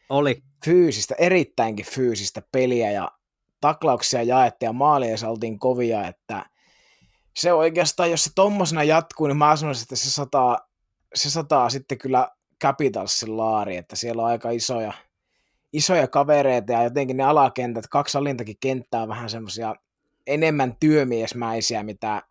Oli. 0.09 0.43
Fyysistä, 0.65 1.15
erittäinkin 1.19 1.87
fyysistä 1.87 2.43
peliä 2.53 2.91
ja 2.91 3.13
taklauksia 3.61 4.23
jaettiin 4.23 4.69
ja 4.69 4.73
maaleja 4.73 5.17
oltiin 5.29 5.59
kovia, 5.59 6.07
että 6.07 6.47
se 7.37 7.53
oikeastaan, 7.53 8.11
jos 8.11 8.25
se 8.25 8.31
tommosena 8.35 8.85
jatkuu, 8.85 9.27
niin 9.27 9.37
mä 9.37 9.57
sanoisin, 9.57 9.83
että 9.83 9.97
se 9.97 10.11
sataa, 10.11 10.59
se 11.15 11.31
sataa 11.31 11.71
sitten 11.71 11.99
kyllä 11.99 12.29
Capitalsin 12.63 13.37
laari, 13.37 13.77
että 13.77 13.97
siellä 13.97 14.23
on 14.23 14.29
aika 14.29 14.51
isoja, 14.51 14.93
isoja 15.73 16.09
kavereita 16.09 16.73
ja 16.73 16.83
jotenkin 16.83 17.17
ne 17.17 17.25
alakentät, 17.25 17.87
kaksi 17.87 18.19
alintakin 18.19 18.57
kenttää 18.61 19.09
vähän 19.09 19.31
semmoisia 19.31 19.75
enemmän 20.27 20.77
työmiesmäisiä, 20.81 21.83
mitä 21.83 22.23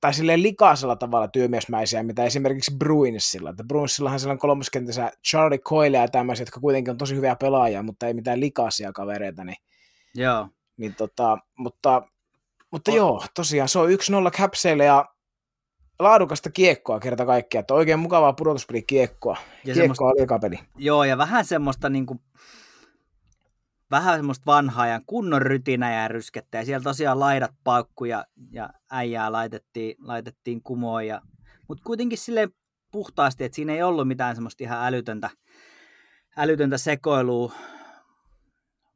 tai 0.00 0.14
silleen 0.14 0.42
likaisella 0.42 0.96
tavalla 0.96 1.28
työmiesmäisiä, 1.28 2.02
mitä 2.02 2.24
esimerkiksi 2.24 2.74
Bruinsilla. 2.78 3.50
Että 3.50 3.64
Bruinsillahan 3.64 4.20
siellä 4.20 4.32
on 4.32 4.38
kolmoskentässä 4.38 5.12
Charlie 5.28 5.58
Coyle 5.58 5.96
ja 5.96 6.08
tämmöisiä, 6.08 6.42
jotka 6.42 6.60
kuitenkin 6.60 6.90
on 6.90 6.98
tosi 6.98 7.16
hyviä 7.16 7.36
pelaajia, 7.36 7.82
mutta 7.82 8.06
ei 8.06 8.14
mitään 8.14 8.40
likaisia 8.40 8.92
kavereita. 8.92 9.44
Niin, 9.44 9.56
Joo. 10.14 10.48
niin 10.76 10.94
tota, 10.94 11.38
mutta 11.58 12.02
mutta 12.70 12.90
on. 12.90 12.96
joo, 12.96 13.24
tosiaan 13.34 13.68
se 13.68 13.78
on 13.78 13.88
1-0 13.88 13.92
Capseille 14.30 14.84
ja 14.84 15.04
laadukasta 15.98 16.50
kiekkoa 16.50 17.00
kerta 17.00 17.26
kaikkiaan, 17.26 17.60
että 17.60 17.74
oikein 17.74 17.98
mukavaa 17.98 18.32
pudotuspeli 18.32 18.82
kiekkoa. 18.82 19.36
Ja 19.64 19.74
kiekkoa 19.74 20.08
oli 20.08 20.18
liikapeli. 20.18 20.58
Joo, 20.76 21.04
ja 21.04 21.18
vähän 21.18 21.44
semmoista 21.44 21.88
niin 21.88 22.06
kuin, 22.06 22.20
vähän 23.90 24.18
semmoista 24.18 24.46
vanhaa 24.46 24.86
ja 24.86 25.00
kunnon 25.06 25.42
rytinä 25.42 25.94
ja 26.02 26.08
ryskettä. 26.08 26.58
Ja 26.58 26.64
siellä 26.64 26.84
tosiaan 26.84 27.20
laidat 27.20 27.54
paukkuja 27.64 28.24
ja 28.50 28.70
äijää 28.90 29.32
laitettiin, 29.32 29.96
laitettiin 29.98 30.62
kumoon. 30.62 31.06
Ja, 31.06 31.22
mutta 31.68 31.84
kuitenkin 31.84 32.18
sille 32.18 32.48
puhtaasti, 32.92 33.44
että 33.44 33.56
siinä 33.56 33.72
ei 33.72 33.82
ollut 33.82 34.08
mitään 34.08 34.36
semmoista 34.36 34.64
ihan 34.64 34.86
älytöntä, 34.86 35.30
älytöntä 36.36 36.78
sekoilua. 36.78 37.52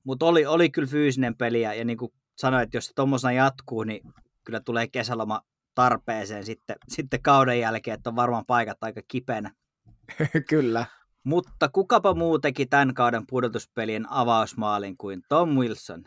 Mutta 0.04 0.26
oli, 0.26 0.46
oli 0.46 0.70
kyllä 0.70 0.88
fyysinen 0.88 1.36
peli 1.36 1.62
ja, 1.62 1.74
ja 1.74 1.84
niin 1.84 1.98
kuin 1.98 2.12
sanoin, 2.38 2.62
että 2.62 2.76
jos 2.76 2.86
se 2.86 2.92
tuommoisena 2.94 3.32
jatkuu, 3.32 3.84
niin 3.84 4.02
kyllä 4.44 4.60
tulee 4.60 4.86
kesäloma 4.88 5.40
tarpeeseen 5.74 6.44
sitten, 6.44 6.76
sitten 6.88 7.22
kauden 7.22 7.60
jälkeen, 7.60 7.94
että 7.94 8.10
on 8.10 8.16
varmaan 8.16 8.44
paikat 8.46 8.78
aika 8.80 9.00
kipeänä. 9.08 9.50
kyllä. 10.50 10.86
Mutta 11.24 11.68
kukapa 11.68 12.14
muu 12.14 12.38
teki 12.38 12.66
tämän 12.66 12.94
kauden 12.94 13.26
pudotuspelien 13.26 14.06
avausmaalin 14.10 14.96
kuin 14.96 15.22
Tom 15.28 15.48
Wilson? 15.50 16.04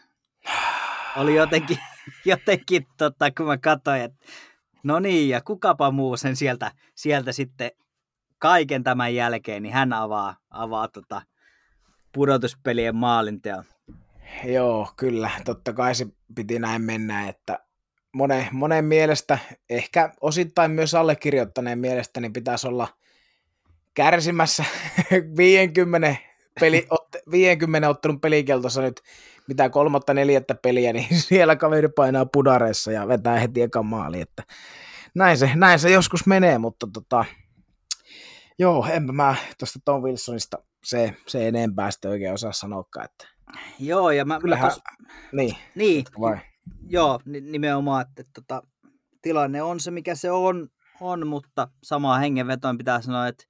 Oli 1.18 1.36
jotenkin, 1.36 1.78
jotenkin 2.26 2.88
tota, 2.98 3.32
kun 3.32 3.46
mä 3.46 3.58
katsoin, 3.58 4.02
että 4.02 4.26
no 4.84 5.00
niin, 5.00 5.30
ja 5.30 5.42
kukapa 5.42 5.92
muu 5.92 6.18
sen 6.18 6.36
sieltä, 6.36 6.72
sieltä 6.96 7.32
sitten 7.32 7.72
kaiken 8.40 8.84
tämän 8.84 9.16
jälkeen, 9.16 9.64
niin 9.64 9.74
hän 9.74 9.94
avaa, 9.94 10.36
avaa 10.50 10.88
tota 10.88 11.22
pudotuspelien 12.14 12.96
maalinteon. 12.96 13.64
Joo, 14.44 14.90
kyllä. 14.98 15.30
Totta 15.46 15.74
kai 15.74 15.96
se 15.96 16.08
piti 16.36 16.60
näin 16.60 16.82
mennä, 16.82 17.30
että 17.30 17.60
monen, 18.14 18.48
monen 18.52 18.86
mielestä, 18.86 19.40
ehkä 19.70 20.14
osittain 20.22 20.72
myös 20.72 20.96
allekirjoittaneen 20.96 21.80
mielestä, 21.80 22.20
niin 22.20 22.34
pitäisi 22.34 22.68
olla 22.68 22.88
kärsimässä 23.98 24.66
50, 25.38 26.16
peli, 26.60 26.88
50 27.32 27.90
ottelun 27.90 28.22
pelikeltossa 28.22 28.82
nyt 28.82 29.02
mitä 29.48 29.70
kolmatta 29.70 30.14
neljättä 30.14 30.56
peliä, 30.56 30.94
niin 30.94 31.08
siellä 31.28 31.56
kaveri 31.56 31.88
painaa 31.90 32.26
pudareissa 32.26 32.92
ja 32.92 33.08
vetää 33.08 33.40
heti 33.40 33.62
ekan 33.62 33.86
maali, 33.86 34.22
että 34.22 34.44
näin 35.16 35.38
se, 35.38 35.52
näin 35.56 35.80
se 35.80 35.92
joskus 35.92 36.26
menee, 36.26 36.58
mutta 36.58 36.88
tota, 36.94 37.26
joo, 38.60 38.88
enpä 38.92 39.14
mä 39.14 39.36
tuosta 39.60 39.80
Tom 39.86 40.04
Wilsonista 40.04 40.58
se, 40.84 41.14
se 41.28 41.48
enempää 41.48 41.92
sitten 41.92 42.12
oikein 42.12 42.34
osaa 42.34 42.54
sanoakaan, 42.54 43.06
että 43.06 43.28
Joo, 43.80 44.12
ja 44.12 44.26
mä... 44.26 44.40
Kyllähän, 44.40 44.72
tos, 44.72 44.82
niin. 45.32 45.56
Niin, 45.76 46.06
Vai? 46.20 46.38
joo, 46.88 47.20
nimenomaan, 47.26 48.02
että, 48.02 48.22
että, 48.22 48.42
että 48.42 48.62
tilanne 49.22 49.62
on 49.62 49.80
se, 49.80 49.92
mikä 49.92 50.16
se 50.16 50.32
on, 50.32 50.68
on 51.02 51.28
mutta 51.28 51.68
samaa 51.84 52.18
hengenvetoon 52.18 52.78
pitää 52.78 53.02
sanoa, 53.02 53.28
että 53.28 53.44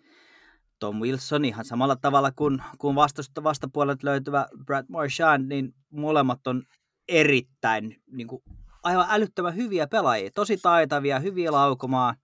Tom 0.79 0.99
Wilson 0.99 1.45
ihan 1.45 1.65
samalla 1.65 1.95
tavalla 1.95 2.31
kuin, 2.31 2.63
kuin 2.77 2.95
vastusta 2.95 3.43
vastapuolet 3.43 4.03
löytyvä 4.03 4.45
Brad 4.65 4.85
Marchand, 4.89 5.47
niin 5.49 5.75
molemmat 5.89 6.47
on 6.47 6.63
erittäin 7.07 7.95
niin 8.11 8.27
kuin, 8.27 8.43
aivan 8.83 9.05
älyttömän 9.09 9.55
hyviä 9.55 9.87
pelaajia, 9.87 10.31
tosi 10.31 10.57
taitavia, 10.57 11.19
hyviä 11.19 11.51
laukomaan, 11.51 12.15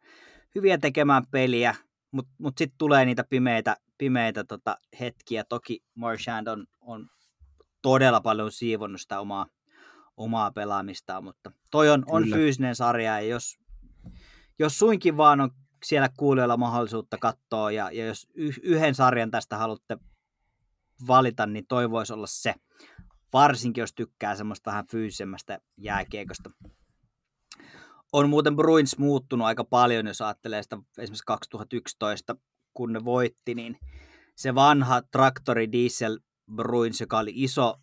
hyviä 0.56 0.78
tekemään 0.78 1.24
peliä, 1.32 1.76
mutta 2.12 2.32
mut 2.38 2.58
sitten 2.58 2.78
tulee 2.78 3.06
niitä 3.06 3.24
pimeitä, 3.30 3.78
pimeitä 3.98 4.44
tota, 4.44 4.78
hetkiä. 5.00 5.44
Toki 5.44 5.84
Marchand 5.96 6.48
on, 6.48 6.68
on 6.82 7.10
todella 7.82 8.22
paljon 8.22 8.52
siivonnut 8.52 9.02
sitä 9.02 9.20
omaa, 9.20 9.46
omaa 10.18 10.52
pelaamistaan, 10.52 11.24
mutta 11.24 11.52
toi 11.72 11.89
on, 11.89 12.04
on 12.08 12.30
fyysinen 12.30 12.76
sarja 12.76 13.22
ja 13.22 13.28
jos, 13.28 13.58
jos 14.60 14.80
suinkin 14.80 15.18
vaan 15.18 15.42
on 15.42 15.50
siellä 15.84 16.10
kuulijoilla 16.17 16.58
mahdollisuutta 16.58 17.17
katsoa 17.17 17.72
ja, 17.72 17.91
ja 17.91 18.06
jos 18.06 18.28
yhden 18.63 18.96
sarjan 18.96 19.32
tästä 19.32 19.58
haluatte 19.58 19.98
valita, 21.08 21.46
niin 21.46 21.65
toi 21.67 21.91
voisi 21.91 22.13
olla 22.13 22.28
se. 22.28 22.56
Varsinkin 23.34 23.82
jos 23.82 23.93
tykkää 23.93 24.36
semmoista 24.36 24.72
vähän 24.72 24.88
fyysisemmästä 24.91 25.60
jääkiekosta. 25.78 26.50
On 28.13 28.30
muuten 28.30 28.56
Bruins 28.56 28.98
muuttunut 28.98 29.48
aika 29.48 29.63
paljon, 29.63 30.08
jos 30.08 30.22
ajattelee 30.22 30.63
sitä 30.63 30.78
esimerkiksi 30.98 31.24
2011, 31.26 32.36
kun 32.74 32.93
ne 32.93 33.06
voitti, 33.06 33.56
niin 33.56 33.78
se 34.36 34.56
vanha 34.56 35.02
traktori 35.02 35.72
diesel 35.72 36.19
Bruins, 36.56 37.02
joka 37.02 37.19
oli 37.19 37.32
iso, 37.36 37.76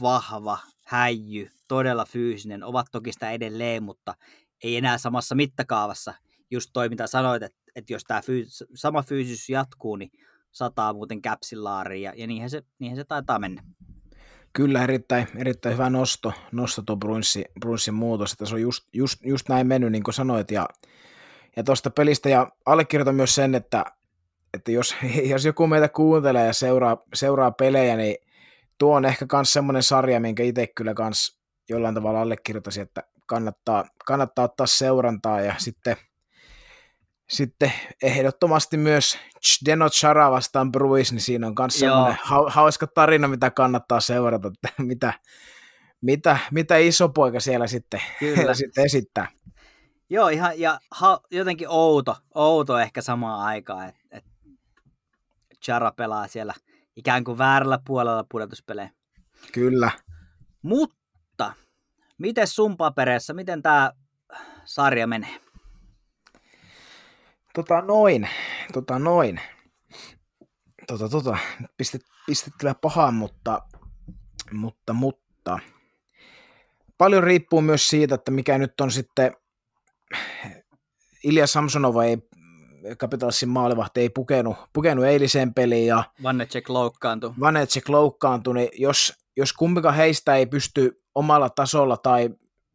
vahva, 0.00 0.58
häijy, 0.86 1.50
todella 1.68 2.04
fyysinen, 2.04 2.64
ovat 2.64 2.86
toki 2.92 3.12
sitä 3.12 3.30
edelleen, 3.30 3.82
mutta 3.82 4.14
ei 4.62 4.76
enää 4.76 4.98
samassa 4.98 5.34
mittakaavassa. 5.34 6.14
Just 6.50 6.70
toi, 6.72 6.88
mitä 6.88 7.06
sanoit, 7.06 7.42
että, 7.42 7.58
että 7.76 7.92
jos 7.92 8.04
tämä 8.04 8.22
fyys, 8.22 8.64
sama 8.74 9.02
fyysisyys 9.02 9.48
jatkuu, 9.48 9.96
niin 9.96 10.10
sataa 10.50 10.92
muuten 10.92 11.22
käpsilaariin, 11.22 12.02
ja, 12.02 12.12
ja 12.16 12.26
niinhän, 12.26 12.50
se, 12.50 12.62
niinhän 12.78 12.96
se 12.96 13.04
taitaa 13.04 13.38
mennä. 13.38 13.62
Kyllä, 14.52 14.84
erittäin, 14.84 15.26
erittäin 15.36 15.74
hyvä 15.74 15.90
nosto, 15.90 16.32
nosto 16.52 16.82
tuo 16.82 16.96
Brunssin, 16.96 17.44
Brunssin 17.60 17.94
muutos, 17.94 18.32
että 18.32 18.46
se 18.46 18.54
on 18.54 18.62
just, 18.62 18.88
just, 18.92 19.24
just 19.24 19.48
näin 19.48 19.66
mennyt, 19.66 19.92
niin 19.92 20.02
kuin 20.02 20.14
sanoit, 20.14 20.50
ja, 20.50 20.68
ja 21.56 21.64
tuosta 21.64 21.90
pelistä, 21.90 22.28
ja 22.28 22.52
allekirjoitan 22.66 23.14
myös 23.14 23.34
sen, 23.34 23.54
että 23.54 23.84
että 24.54 24.72
jos, 24.72 24.96
jos 25.32 25.44
joku 25.44 25.66
meitä 25.66 25.88
kuuntelee 25.88 26.46
ja 26.46 26.52
seuraa, 26.52 27.02
seuraa 27.14 27.50
pelejä, 27.50 27.96
niin 27.96 28.16
tuo 28.78 28.96
on 28.96 29.04
ehkä 29.04 29.26
myös 29.32 29.52
semmoinen 29.52 29.82
sarja, 29.82 30.20
minkä 30.20 30.42
itse 30.42 30.66
kyllä 30.66 30.94
kans 30.94 31.38
jollain 31.68 31.94
tavalla 31.94 32.20
allekirjoitaisin, 32.20 32.82
että 32.82 33.02
kannattaa, 33.26 33.84
kannattaa 34.06 34.44
ottaa 34.44 34.66
seurantaa 34.66 35.40
ja 35.40 35.54
sitten, 35.58 35.96
sitten 37.28 37.72
ehdottomasti 38.02 38.76
myös 38.76 39.18
Deno 39.64 39.90
Chara 39.90 40.30
vastaan 40.30 40.72
Bruis, 40.72 41.12
niin 41.12 41.20
siinä 41.20 41.46
on 41.46 41.54
myös 41.58 41.78
semmoinen 41.78 42.18
hauska 42.46 42.86
tarina, 42.86 43.28
mitä 43.28 43.50
kannattaa 43.50 44.00
seurata, 44.00 44.48
että 44.48 44.82
mitä, 44.82 45.12
mitä, 46.00 46.38
mitä 46.52 46.76
iso 46.76 47.08
poika 47.08 47.40
siellä 47.40 47.66
sitten, 47.66 48.00
Kyllä. 48.18 48.54
sitten 48.64 48.84
esittää. 48.84 49.28
Joo, 50.10 50.28
ihan, 50.28 50.60
ja 50.60 50.80
ha, 50.90 51.20
jotenkin 51.30 51.68
outo, 51.70 52.16
outo 52.34 52.78
ehkä 52.78 53.02
samaan 53.02 53.40
aikaan, 53.40 53.88
että 53.88 54.00
et 54.10 54.24
Chara 55.64 55.92
pelaa 55.92 56.28
siellä 56.28 56.54
ikään 56.96 57.24
kuin 57.24 57.38
väärällä 57.38 57.78
puolella 57.86 58.24
pudotuspelejä. 58.30 58.90
Kyllä. 59.52 59.90
Mutta, 60.62 61.52
miten 62.18 62.46
sun 62.46 62.76
papereissa, 62.76 63.34
miten 63.34 63.62
tämä 63.62 63.92
sarja 64.64 65.06
menee? 65.06 65.40
Tota 67.54 67.80
noin, 67.80 68.28
tota 68.72 68.98
noin. 68.98 69.40
Tota, 70.86 71.08
tota, 71.08 71.38
pistet, 71.76 72.02
pistet 72.26 72.52
kyllä 72.58 72.74
pahaan, 72.74 73.14
mutta, 73.14 73.62
mutta, 74.52 74.92
mutta. 74.92 75.58
Paljon 76.98 77.24
riippuu 77.24 77.60
myös 77.60 77.88
siitä, 77.88 78.14
että 78.14 78.30
mikä 78.30 78.58
nyt 78.58 78.80
on 78.80 78.90
sitten 78.90 79.36
Ilja 81.24 81.46
Samsonova 81.46 82.04
ei 82.04 82.18
Capitalsin 82.96 83.48
maalivahti 83.48 84.00
ei 84.00 84.10
pukenut, 84.10 84.56
pukenut 84.72 85.04
eiliseen 85.04 85.54
peliin. 85.54 85.86
Ja 85.86 86.04
Vanecek 86.22 86.68
loukkaantui. 86.68 87.34
Vanecek 87.40 87.88
loukkaantui, 87.88 88.54
niin 88.54 88.68
jos, 88.72 89.14
jos 89.36 89.52
kumpikaan 89.52 89.94
heistä 89.94 90.36
ei 90.36 90.46
pysty 90.46 91.02
omalla 91.14 91.50
tasolla 91.50 91.96
tai 91.96 92.30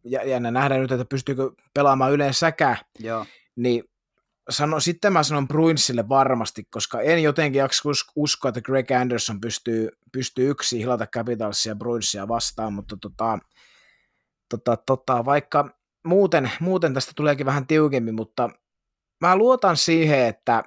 ja, 0.06 0.24
ja 0.28 0.40
nähdään 0.40 0.82
nyt, 0.82 0.92
että 0.92 1.06
pystyykö 1.06 1.52
pelaamaan 1.74 2.12
yleensäkään, 2.12 2.78
Joo. 3.00 3.26
niin 3.56 3.84
sano, 4.50 4.80
sitten 4.80 5.14
mä 5.14 5.24
sanon 5.24 5.48
Bruinsille 5.48 6.10
varmasti, 6.10 6.64
koska 6.72 7.02
en 7.02 7.24
jotenkin 7.24 7.60
jaksa 7.60 7.90
uskoa, 8.16 8.50
että 8.50 8.62
Greg 8.62 8.92
Anderson 8.92 9.42
pystyy, 9.42 9.90
pystyy 10.12 10.50
yksi 10.50 10.80
hilata 10.80 11.08
Capitalsia 11.08 11.72
ja 11.72 11.76
Bruinsia 11.76 12.28
vastaan, 12.28 12.74
mutta 12.74 12.98
tota, 13.02 13.40
tota, 14.50 14.78
tota, 14.78 15.26
vaikka 15.26 15.70
muuten, 16.06 16.52
muuten 16.60 16.94
tästä 16.94 17.12
tuleekin 17.16 17.46
vähän 17.46 17.68
tiukemmin, 17.68 18.16
mutta 18.16 18.50
mä 19.22 19.36
luotan 19.36 19.78
siihen, 19.78 20.20
että, 20.20 20.64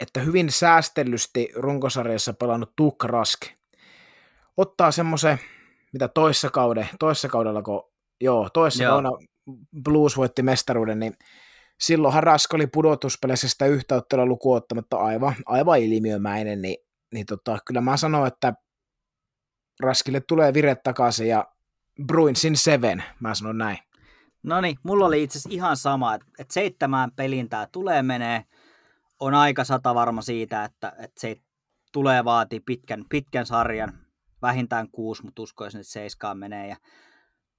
että 0.00 0.20
hyvin 0.20 0.52
säästellysti 0.52 1.48
runkosarjassa 1.54 2.32
pelannut 2.32 2.72
Tuk 2.76 3.04
Rask 3.04 3.40
ottaa 4.56 4.90
semmoisen, 4.90 5.38
mitä 5.92 6.08
toissa, 6.08 6.50
kauden, 6.50 6.88
toissa 6.98 7.28
kaudella, 7.28 7.62
kun 7.62 7.92
joo, 8.20 8.50
toissa 8.50 8.82
Joo. 8.82 8.92
kaudella 8.92 9.18
Blues 9.82 10.16
voitti 10.16 10.42
mestaruuden, 10.42 10.98
niin 10.98 11.16
silloinhan 11.82 12.22
Rask 12.22 12.54
oli 12.54 12.66
pudotuspeleissä 12.66 13.48
sitä 13.48 13.66
yhtä 13.66 13.94
ottelua 13.94 14.26
lukuun 14.26 14.56
ottamatta 14.56 14.96
aivan, 14.96 15.34
aivan 15.46 15.78
ilmiömäinen, 15.78 16.62
niin, 16.62 16.76
niin 17.14 17.26
tota, 17.26 17.58
kyllä 17.66 17.80
mä 17.80 17.96
sanon, 17.96 18.26
että 18.26 18.54
Raskille 19.80 20.20
tulee 20.20 20.54
vire 20.54 20.74
takaisin 20.74 21.28
ja 21.28 21.46
Bruinsin 22.06 22.56
seven, 22.56 23.04
mä 23.20 23.34
sanon 23.34 23.58
näin. 23.58 23.78
No 24.42 24.60
niin, 24.60 24.78
mulla 24.82 25.06
oli 25.06 25.22
itse 25.22 25.38
asiassa 25.38 25.54
ihan 25.54 25.76
sama, 25.76 26.14
että, 26.14 26.26
että 26.38 26.54
seitsemään 26.54 27.12
pelin 27.16 27.48
tämä 27.48 27.66
tulee 27.72 28.02
menee. 28.02 28.44
On 29.20 29.34
aika 29.34 29.64
sata 29.64 29.94
varma 29.94 30.22
siitä, 30.22 30.64
että, 30.64 30.92
että 30.98 31.20
se 31.20 31.36
tulee 31.92 32.24
vaatii 32.24 32.60
pitkän, 32.60 33.04
pitkän 33.08 33.46
sarjan, 33.46 33.98
vähintään 34.42 34.90
kuusi, 34.90 35.24
mutta 35.24 35.42
uskoisin, 35.42 35.80
että 35.80 35.92
seiskaan 35.92 36.38
menee. 36.38 36.68
Ja 36.68 36.76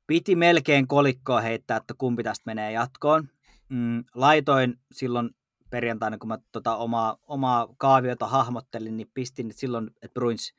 piti 0.07 0.35
melkein 0.35 0.87
kolikkoa 0.87 1.41
heittää, 1.41 1.77
että 1.77 1.93
kumpi 1.97 2.23
tästä 2.23 2.43
menee 2.45 2.71
jatkoon. 2.71 3.29
Mm, 3.73 4.03
laitoin 4.15 4.79
silloin 4.91 5.29
perjantaina, 5.69 6.17
kun 6.17 6.27
mä 6.27 6.37
tota 6.51 6.75
omaa, 6.75 7.17
omaa 7.27 7.67
kaaviota 7.77 8.27
hahmottelin, 8.27 8.97
niin 8.97 9.11
pistin 9.13 9.49
että 9.49 9.59
silloin, 9.59 9.87
että 9.87 10.13
Bruins, 10.13 10.53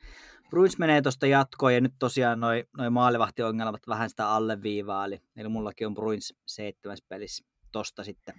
Bruins 0.50 0.78
menee 0.78 1.02
tuosta 1.02 1.26
jatkoon, 1.26 1.74
ja 1.74 1.80
nyt 1.80 1.94
tosiaan 1.98 2.40
noin 2.40 2.64
noi 2.76 2.90
maalivahtiongelmat 2.90 3.88
vähän 3.88 4.10
sitä 4.10 4.28
alleviivaa, 4.28 5.04
eli, 5.04 5.20
eli 5.36 5.48
mullakin 5.48 5.86
on 5.86 5.94
Bruins 5.94 6.34
seitsemäs 6.46 7.02
pelissä 7.08 7.44
tosta 7.72 8.04
sitten 8.04 8.34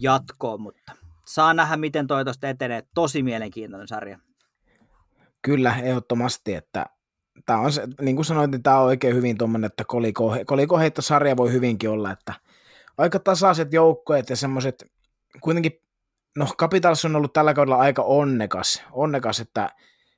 jatkoon, 0.00 0.60
mutta 0.60 0.92
saa 1.26 1.54
nähdä, 1.54 1.76
miten 1.76 2.06
toi 2.06 2.24
tosta 2.24 2.48
etenee. 2.48 2.82
Tosi 2.94 3.22
mielenkiintoinen 3.22 3.88
sarja. 3.88 4.18
Kyllä, 5.42 5.76
ehdottomasti, 5.82 6.54
että 6.54 6.86
tämä 7.46 7.58
on 7.58 7.72
se, 7.72 7.88
niin 8.00 8.16
kuin 8.16 8.26
sanoit, 8.26 8.50
niin 8.50 8.62
tämä 8.62 8.78
on 8.78 8.86
oikein 8.86 9.16
hyvin 9.16 9.38
tuommoinen, 9.38 9.66
että 9.66 9.84
koliko, 9.86 10.36
koliko 10.46 10.78
heittosarja 10.78 11.36
voi 11.36 11.52
hyvinkin 11.52 11.90
olla, 11.90 12.10
että 12.10 12.34
aika 12.98 13.18
tasaiset 13.18 13.72
joukkoet 13.72 14.30
ja 14.30 14.36
semmoiset, 14.36 14.86
kuitenkin, 15.40 15.72
no 16.36 16.46
Capitals 16.58 17.04
on 17.04 17.16
ollut 17.16 17.32
tällä 17.32 17.54
kaudella 17.54 17.78
aika 17.78 18.02
onnekas, 18.02 18.82
onnekas 18.92 19.40
että 19.40 19.70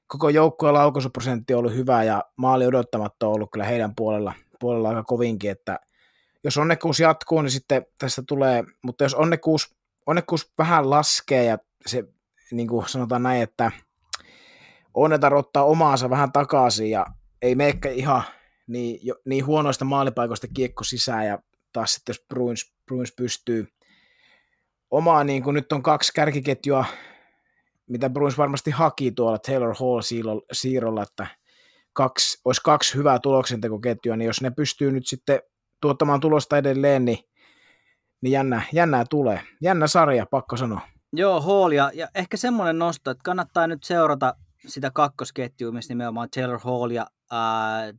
koko 0.07 0.29
joukkueen 0.29 0.75
laukaisuprosentti 0.75 1.55
on 1.55 1.59
ollut 1.59 1.75
hyvä 1.75 2.05
ja 2.05 2.25
maali 2.37 2.67
odottamatta 2.67 3.27
on 3.27 3.33
ollut 3.33 3.51
kyllä 3.53 3.65
heidän 3.65 3.95
puolella, 3.95 4.33
puolella 4.61 4.89
aika 4.89 5.03
kovinkin, 5.03 5.51
että 5.51 5.79
jos 6.45 6.59
onnekkuus 6.59 7.01
jatkuu, 7.01 7.43
niin 7.43 7.51
sitten 7.51 7.87
tästä 7.99 8.23
tulee, 8.27 8.65
mutta 8.83 9.05
jos 9.05 9.15
onnekkuus, 9.15 9.77
onnekkuus 10.07 10.53
vähän 10.59 10.91
laskee 10.91 11.45
ja 11.45 11.59
se, 11.87 12.05
niin 12.53 12.69
kuin 12.69 12.89
sanotaan 12.89 13.23
näin, 13.23 13.43
että 13.43 13.73
onnetar 14.95 15.35
ottaa 15.35 15.65
omaansa 15.65 16.11
vähän 16.11 16.33
takaisin 16.33 16.91
ja 16.91 17.07
ei 17.43 17.55
meikkä 17.55 17.91
ihan 17.91 18.23
niin, 18.67 19.01
jo, 19.03 19.15
niin 19.25 19.47
huonoista 19.47 19.85
maalipaikoista 19.85 20.47
kiekko 20.55 20.85
sisään 20.85 21.27
ja 21.27 21.39
taas 21.73 21.95
sitten 21.95 22.13
jos 22.13 22.25
Bruins, 22.29 22.73
Bruins 22.87 23.13
pystyy 23.17 23.67
omaa, 24.91 25.25
niin 25.25 25.43
kuin 25.43 25.55
nyt 25.55 25.73
on 25.73 25.83
kaksi 25.83 26.13
kärkiketjua, 26.15 26.85
mitä 27.87 28.11
Bruins 28.11 28.39
varmasti 28.39 28.71
haki 28.71 29.13
tuolla 29.13 29.39
Taylor 29.39 29.75
Hall 29.81 30.01
siirrolla, 30.53 31.03
että 31.03 31.27
kaksi, 31.93 32.41
olisi 32.45 32.61
kaksi 32.65 32.95
hyvää 32.95 33.19
tuloksentekoketjua, 33.19 34.17
niin 34.17 34.27
jos 34.27 34.41
ne 34.41 34.51
pystyy 34.51 34.93
nyt 34.93 35.07
sitten 35.07 35.41
tuottamaan 35.81 36.21
tulosta 36.21 36.59
edelleen, 36.59 37.05
niin, 37.05 37.19
niin 38.21 38.33
jännä, 38.33 38.63
jännää 38.73 39.05
tulee. 39.11 39.41
Jännä 39.63 39.87
sarja, 39.87 40.27
pakko 40.27 40.57
sanoa. 40.57 40.81
Joo, 41.13 41.41
Hall 41.41 41.73
ja, 41.73 41.91
ja 41.95 42.09
ehkä 42.15 42.37
semmoinen 42.37 42.79
nosto, 42.79 43.11
että 43.11 43.23
kannattaa 43.25 43.67
nyt 43.67 43.85
seurata 43.85 44.35
sitä 44.67 44.91
kakkosketjua, 44.91 45.73
missä 45.73 45.95
nimenomaan 45.95 46.29
Taylor 46.35 46.61
Hall 46.65 46.91
ja 46.91 47.07
ää, 47.31 47.93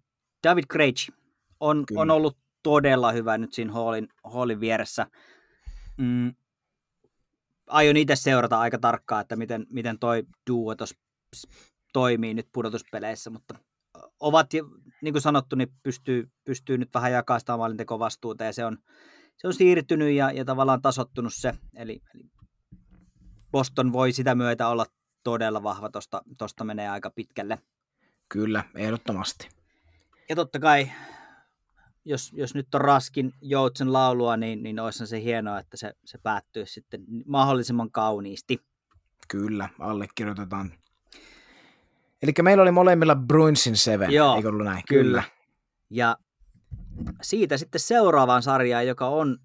David 0.43 0.63
Krejci 0.69 1.11
on, 1.59 1.83
on 1.95 2.11
ollut 2.11 2.37
todella 2.63 3.11
hyvä 3.11 3.37
nyt 3.37 3.53
siinä 3.53 3.73
Hallin, 3.73 4.07
Hallin 4.23 4.59
vieressä. 4.59 5.07
Mm, 5.97 6.33
aion 7.67 7.97
itse 7.97 8.15
seurata 8.15 8.59
aika 8.59 8.77
tarkkaan, 8.77 9.21
että 9.21 9.35
miten, 9.35 9.67
miten 9.69 9.99
toi 9.99 10.23
duo 10.49 10.75
toimii 11.93 12.33
nyt 12.33 12.47
pudotuspeleissä, 12.53 13.29
mutta 13.29 13.55
ovat, 14.19 14.49
niin 15.01 15.13
kuin 15.13 15.21
sanottu, 15.21 15.55
niin 15.55 15.73
pystyy, 15.83 16.31
pystyy 16.45 16.77
nyt 16.77 16.93
vähän 16.93 17.11
jakamaan 17.11 17.39
sitä 17.39 17.57
maalintekovastuuta 17.57 18.43
ja 18.43 18.53
se 18.53 18.65
on, 18.65 18.77
se 19.37 19.47
on 19.47 19.53
siirtynyt 19.53 20.13
ja, 20.13 20.31
ja 20.31 20.45
tavallaan 20.45 20.81
tasottunut 20.81 21.33
se, 21.33 21.53
eli, 21.75 22.01
eli 22.15 22.23
Boston 23.51 23.93
voi 23.93 24.11
sitä 24.11 24.35
myötä 24.35 24.67
olla 24.67 24.85
todella 25.23 25.63
vahva, 25.63 25.89
tosta, 25.89 26.21
tosta 26.37 26.63
menee 26.63 26.89
aika 26.89 27.09
pitkälle. 27.09 27.59
Kyllä, 28.29 28.63
ehdottomasti. 28.75 29.49
Ja 30.29 30.35
totta 30.35 30.59
kai, 30.59 30.91
jos, 32.09 32.31
jos 32.33 32.55
nyt 32.55 32.75
on 32.75 32.81
Raskin 32.81 33.33
Joutsen 33.41 33.93
laulua, 33.93 34.37
niin, 34.37 34.63
niin 34.63 34.79
olisi 34.79 35.07
se 35.07 35.21
hienoa, 35.21 35.59
että 35.59 35.77
se, 35.77 35.93
se 36.05 36.17
päättyy 36.17 36.65
sitten 36.65 37.01
mahdollisimman 37.25 37.91
kauniisti. 37.91 38.61
Kyllä, 39.27 39.69
allekirjoitetaan. 39.79 40.71
Eli 42.21 42.31
meillä 42.41 42.61
oli 42.61 42.71
molemmilla 42.71 43.15
Bruinsin 43.15 43.77
Seven, 43.77 44.11
Joo, 44.11 44.35
eikö 44.35 44.49
ollut 44.49 44.65
näin? 44.65 44.83
Kyllä. 44.89 45.03
kyllä. 45.03 45.23
Ja 45.89 46.17
siitä 47.21 47.57
sitten 47.57 47.81
seuraavaan 47.81 48.43
sarjaan, 48.43 48.87
joka 48.87 49.07
on 49.07 49.37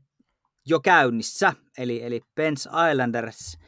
jo 0.66 0.80
käynnissä, 0.80 1.52
eli, 1.78 2.02
eli 2.02 2.20
Pence 2.34 2.70
Islanders. 2.92 3.58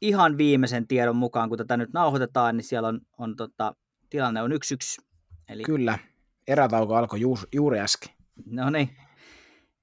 Ihan 0.00 0.38
viimeisen 0.38 0.86
tiedon 0.86 1.16
mukaan, 1.16 1.48
kun 1.48 1.58
tätä 1.58 1.76
nyt 1.76 1.92
nauhoitetaan, 1.92 2.56
niin 2.56 2.64
siellä 2.64 2.88
on, 2.88 3.00
on 3.18 3.36
tota, 3.36 3.74
tilanne 4.10 4.42
on 4.42 4.52
yksi 4.52 4.74
yksi. 4.74 5.02
Eli... 5.48 5.62
Kyllä, 5.62 5.98
erätauko 6.46 6.94
alkoi 6.94 7.20
juuri, 7.20 7.42
juuri 7.52 7.80
äsken. 7.80 8.21
No 8.46 8.70
niin, 8.70 8.96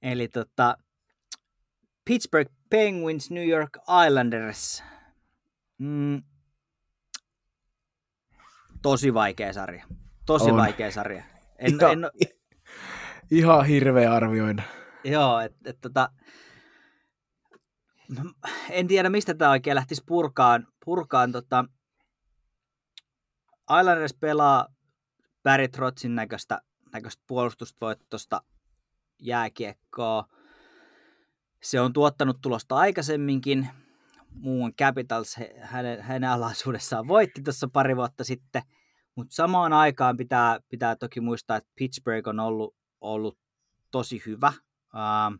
eli 0.02 0.28
tota, 0.28 0.76
Pittsburgh 2.04 2.52
Penguins, 2.70 3.30
New 3.30 3.48
York 3.48 3.78
Islanders. 4.06 4.82
Mm, 5.78 6.22
tosi 8.82 9.14
vaikea 9.14 9.52
sarja. 9.52 9.86
Tosi 10.26 10.50
on. 10.50 10.56
vaikea 10.56 10.90
sarja. 10.90 11.24
En, 11.58 11.74
ihan, 11.74 11.92
en, 11.92 12.30
ihan 13.38 13.66
hirveä 13.66 14.12
arvioida. 14.12 14.62
Joo, 15.04 15.40
että 15.40 15.70
et, 15.70 15.80
tota, 15.80 16.08
en 18.70 18.86
tiedä 18.86 19.10
mistä 19.10 19.34
tämä 19.34 19.50
oikein 19.50 19.74
lähtisi 19.74 20.02
purkaan. 20.06 20.66
purkaan 20.84 21.32
tota, 21.32 21.64
Islanders 23.80 24.14
pelaa 24.14 24.66
Barry 25.42 25.68
Trotzin 25.68 26.14
näköistä, 26.14 26.60
näköistä 26.92 27.22
puolustusvoittosta 27.26 28.42
jääkiekkoa. 29.18 30.24
Se 31.62 31.80
on 31.80 31.92
tuottanut 31.92 32.40
tulosta 32.42 32.76
aikaisemminkin. 32.76 33.68
Muun 34.30 34.74
Capitals 34.74 35.36
hänen, 35.60 36.02
hänen 36.02 36.30
alaisuudessaan 36.30 37.08
voitti 37.08 37.42
tuossa 37.42 37.68
pari 37.72 37.96
vuotta 37.96 38.24
sitten. 38.24 38.62
Mutta 39.16 39.34
samaan 39.34 39.72
aikaan 39.72 40.16
pitää, 40.16 40.60
pitää 40.68 40.96
toki 40.96 41.20
muistaa, 41.20 41.56
että 41.56 41.70
Pittsburgh 41.74 42.28
on 42.28 42.40
ollut, 42.40 42.76
ollut 43.00 43.38
tosi 43.90 44.22
hyvä. 44.26 44.52
Uh, 44.94 45.38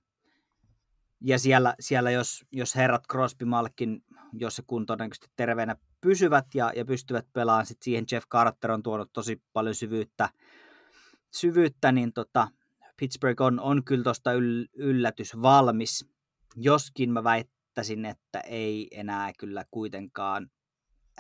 ja 1.21 1.39
siellä, 1.39 1.75
siellä 1.81 2.11
jos, 2.11 2.45
jos 2.53 2.75
herrat 2.75 3.03
Crosby 3.11 3.45
Malkin, 3.45 4.05
jos 4.33 4.57
se 4.57 4.63
kun 4.67 4.87
todennäköisesti 4.87 5.33
terveenä 5.37 5.77
pysyvät 6.01 6.47
ja, 6.55 6.73
ja 6.77 6.85
pystyvät 6.85 7.27
pelaamaan, 7.33 7.67
sit 7.67 7.83
siihen 7.83 8.05
Jeff 8.13 8.27
Carter 8.29 8.71
on 8.71 8.83
tuonut 8.83 9.13
tosi 9.13 9.43
paljon 9.53 9.75
syvyyttä, 9.75 10.29
syvyyttä 11.31 11.93
niin 11.93 12.13
tota, 12.13 12.49
Pittsburgh 12.97 13.43
on, 13.43 13.61
on 13.61 13.85
kyllä 13.85 14.05
tuosta 14.05 14.33
yl, 14.33 14.67
yllätys 14.75 15.43
valmis, 15.43 16.09
joskin 16.57 17.13
mä 17.13 17.25
väittäisin, 17.25 18.05
että 18.05 18.41
ei 18.41 18.89
enää 18.91 19.33
kyllä 19.39 19.65
kuitenkaan 19.71 20.51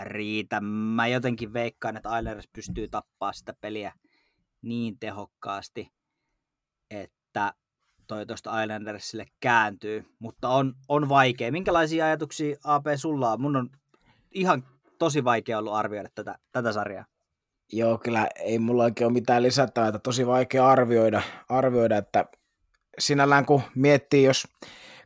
riitä. 0.02 0.60
Mä 0.60 1.06
jotenkin 1.06 1.52
veikkaan, 1.52 1.96
että 1.96 2.18
Islanders 2.18 2.48
pystyy 2.52 2.88
tappaa 2.88 3.32
sitä 3.32 3.54
peliä 3.60 3.92
niin 4.62 4.98
tehokkaasti, 4.98 5.92
että 6.90 7.54
toi 8.06 8.26
tuosta 8.26 8.62
Islandersille 8.62 9.26
kääntyy, 9.40 10.04
mutta 10.18 10.48
on, 10.48 10.74
on 10.88 11.08
vaikea. 11.08 11.52
Minkälaisia 11.52 12.04
ajatuksia 12.04 12.56
AP 12.64 12.84
sulla 12.96 13.32
on? 13.32 13.40
Mun 13.40 13.56
on 13.56 13.70
ihan 14.30 14.64
tosi 14.98 15.24
vaikea 15.24 15.58
ollut 15.58 15.74
arvioida 15.74 16.08
tätä, 16.14 16.38
tätä 16.52 16.72
sarjaa. 16.72 17.04
Joo, 17.72 17.98
kyllä 17.98 18.28
ei 18.36 18.58
mulla 18.58 18.84
oikein 18.84 19.06
ole 19.06 19.12
mitään 19.12 19.42
lisättävää, 19.42 19.88
että 19.88 19.98
tosi 19.98 20.26
vaikea 20.26 20.68
arvioida, 20.68 21.22
arvioida 21.48 21.96
että 21.96 22.24
sinällään 22.98 23.46
kun 23.46 23.62
miettii, 23.74 24.24
jos 24.24 24.48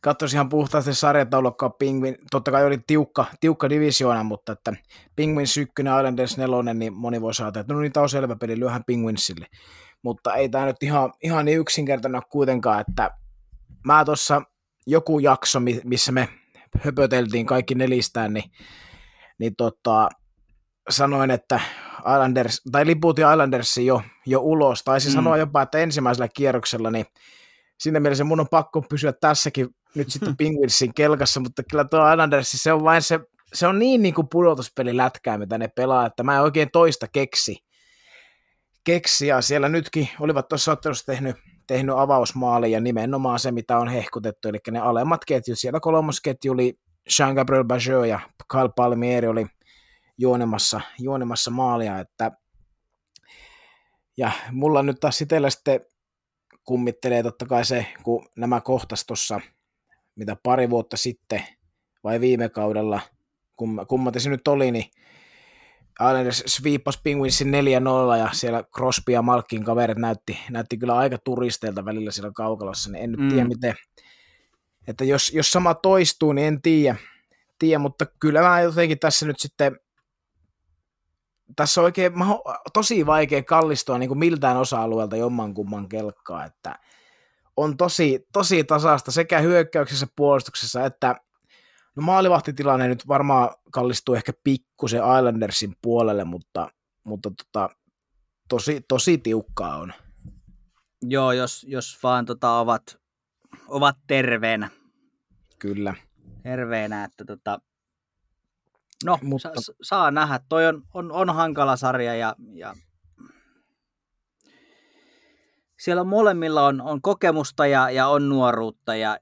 katsoisi 0.00 0.36
ihan 0.36 0.48
puhtaasti 0.48 0.94
sarjataulukkaa 0.94 1.70
Penguin, 1.70 2.16
totta 2.30 2.50
kai 2.50 2.66
oli 2.66 2.78
tiukka, 2.86 3.24
tiukka 3.40 3.70
divisioona, 3.70 4.22
mutta 4.22 4.52
että 4.52 4.72
Penguin 5.16 5.46
ykkönen, 5.60 5.96
Islanders 5.98 6.38
nelonen, 6.38 6.78
niin 6.78 6.92
moni 6.92 7.20
voi 7.20 7.34
saada, 7.34 7.60
että 7.60 7.74
no 7.74 7.80
niin, 7.80 7.92
tämä 7.92 8.02
on 8.02 8.08
selvä 8.08 8.36
peli, 8.36 8.58
lyöhän 8.58 8.84
Penguinsille. 8.84 9.46
Mutta 10.02 10.34
ei 10.34 10.48
tämä 10.48 10.66
nyt 10.66 10.82
ihan, 10.82 11.12
ihan 11.22 11.44
niin 11.44 11.58
yksinkertainen 11.58 12.16
ole 12.16 12.22
kuitenkaan, 12.30 12.80
että 12.80 13.10
mä 13.84 14.04
tuossa 14.04 14.42
joku 14.86 15.18
jakso, 15.18 15.60
missä 15.84 16.12
me 16.12 16.28
höpöteltiin 16.80 17.46
kaikki 17.46 17.74
nelistään, 17.74 18.34
niin, 18.34 18.50
niin 19.38 19.56
tota, 19.56 20.08
sanoin, 20.90 21.30
että 21.30 21.60
Islanders, 22.12 22.62
tai 22.72 22.86
liputin 22.86 23.30
Islandersin 23.32 23.86
jo, 23.86 24.02
jo 24.26 24.40
ulos. 24.40 24.82
Taisi 24.82 25.08
Mm. 25.08 25.14
sanoa 25.14 25.36
jopa, 25.36 25.62
että 25.62 25.78
ensimmäisellä 25.78 26.28
kierroksella, 26.36 26.90
niin 26.90 27.06
siinä 27.78 28.00
mielessä 28.00 28.24
mun 28.24 28.40
on 28.40 28.48
pakko 28.50 28.82
pysyä 28.82 29.12
tässäkin 29.12 29.68
nyt 29.94 30.10
sitten 30.12 30.36
Penguinsin 30.36 30.94
kelkassa, 30.94 31.40
mutta 31.40 31.62
kyllä 31.70 31.84
tuo 31.84 32.12
Islanders, 32.12 32.52
se 32.52 32.72
on 32.72 32.84
vain 32.84 33.02
se, 33.02 33.20
se 33.54 33.66
on 33.66 33.78
niin, 33.78 34.02
niin 34.02 34.14
kuin 34.14 34.28
pudotuspeli 34.30 34.96
lätkää, 34.96 35.38
mitä 35.38 35.58
ne 35.58 35.68
pelaa, 35.68 36.06
että 36.06 36.22
mä 36.22 36.34
en 36.34 36.42
oikein 36.42 36.68
toista 36.72 37.06
keksi. 37.12 37.56
keksi 38.84 39.26
ja 39.26 39.40
siellä 39.40 39.68
nytkin 39.68 40.08
olivat 40.20 40.48
tuossa 40.48 40.72
ottelussa 40.72 41.06
tehnyt, 41.06 41.36
tehnyt 41.66 41.94
avausmaali 41.98 42.72
ja 42.72 42.80
nimenomaan 42.80 43.38
se, 43.38 43.52
mitä 43.52 43.78
on 43.78 43.88
hehkutettu, 43.88 44.48
eli 44.48 44.58
ne 44.70 44.78
alemmat 44.78 45.20
ketjut, 45.24 45.58
siellä 45.58 45.80
kolmosketju 45.80 46.52
oli 46.52 46.74
Jean-Gabriel 47.10 47.64
Bajot 47.64 48.06
ja 48.06 48.20
Kyle 48.50 48.68
Palmieri 48.76 49.28
oli 49.28 49.46
juonemassa, 50.18 50.80
juonemassa 50.98 51.50
maalia, 51.50 51.98
että 51.98 52.32
ja 54.16 54.30
mulla 54.52 54.82
nyt 54.82 55.00
taas 55.00 55.20
itsellä 55.20 55.50
sitten 55.50 55.80
kummittelee 56.64 57.22
totta 57.22 57.46
kai 57.46 57.64
se, 57.64 57.86
kun 58.02 58.28
nämä 58.36 58.60
kohtas 58.60 59.06
tuossa, 59.06 59.40
mitä 60.16 60.36
pari 60.42 60.70
vuotta 60.70 60.96
sitten 60.96 61.42
vai 62.04 62.20
viime 62.20 62.48
kaudella, 62.48 63.00
kum, 63.56 63.86
kummati 63.88 64.20
se 64.20 64.30
nyt 64.30 64.48
oli, 64.48 64.70
niin 64.72 64.90
Islanders 66.00 66.42
sweepas 66.46 67.00
Penguinsin 67.04 67.48
4-0 68.14 68.18
ja 68.18 68.28
siellä 68.32 68.64
Crosby 68.76 69.12
ja 69.12 69.22
Malkin 69.22 69.64
kaverit 69.64 69.98
näytti, 69.98 70.38
näytti 70.50 70.78
kyllä 70.78 70.96
aika 70.96 71.18
turisteilta 71.18 71.84
välillä 71.84 72.10
siellä 72.10 72.30
kaukalossa, 72.34 72.90
niin 72.90 73.04
en 73.04 73.10
nyt 73.10 73.20
Mm. 73.20 73.28
tiedä 73.28 73.44
miten, 73.48 73.74
että 74.86 75.04
jos, 75.04 75.32
jos 75.34 75.50
sama 75.50 75.74
toistuu, 75.74 76.32
niin 76.32 76.46
en 76.46 76.62
tiedä, 76.62 76.96
tiedä, 77.58 77.78
mutta 77.78 78.06
kyllä 78.20 78.42
mä 78.42 78.60
jotenkin 78.60 78.98
tässä 78.98 79.26
nyt 79.26 79.40
sitten 79.40 79.80
tässä 81.56 81.80
on 81.80 81.84
oikein 81.84 82.12
tosi 82.72 83.06
vaikea 83.06 83.42
kallistua 83.42 83.98
niin 83.98 84.08
kuin 84.08 84.18
miltään 84.18 84.56
osa-alueelta 84.56 85.16
jommankumman 85.16 85.88
kelkkaa, 85.88 86.44
että 86.44 86.78
on 87.56 87.76
tosi, 87.76 88.26
tosi 88.32 88.64
tasasta 88.64 89.10
sekä 89.10 89.40
hyökkäyksessä, 89.40 90.06
puolustuksessa, 90.16 90.84
että 90.84 91.16
no 91.96 92.02
maalivahtitilanne 92.02 92.88
nyt 92.88 93.08
varmaan 93.08 93.50
kallistuu 93.72 94.14
ehkä 94.14 94.32
pikkusen 94.44 95.02
Islandersin 95.18 95.76
puolelle, 95.82 96.24
mutta, 96.24 96.68
mutta 97.04 97.30
tota, 97.30 97.76
tosi, 98.48 98.84
tosi 98.88 99.18
tiukkaa 99.18 99.76
on. 99.76 99.92
Joo, 101.02 101.32
jos, 101.32 101.66
jos 101.68 101.98
vaan 102.02 102.24
tota, 102.24 102.58
ovat, 102.58 102.98
ovat 103.68 103.96
terveenä. 104.06 104.70
Kyllä. 105.58 105.94
terveenä, 106.42 107.04
että 107.04 107.24
tota, 107.24 107.60
no, 109.04 109.18
Mutta- 109.22 109.60
sa, 109.60 109.72
saa 109.82 110.10
nähdä. 110.10 110.40
Toi 110.48 110.66
on, 110.66 110.82
on, 110.94 111.12
on 111.12 111.34
hankala 111.34 111.76
sarja 111.76 112.14
ja, 112.14 112.36
ja 112.54 112.74
siellä 115.84 116.04
molemmilla 116.04 116.66
on, 116.66 116.80
on 116.80 117.02
kokemusta 117.02 117.66
ja, 117.66 117.90
ja 117.90 118.08
on 118.08 118.28
nuoruutta 118.28 118.96
ja 118.96 119.18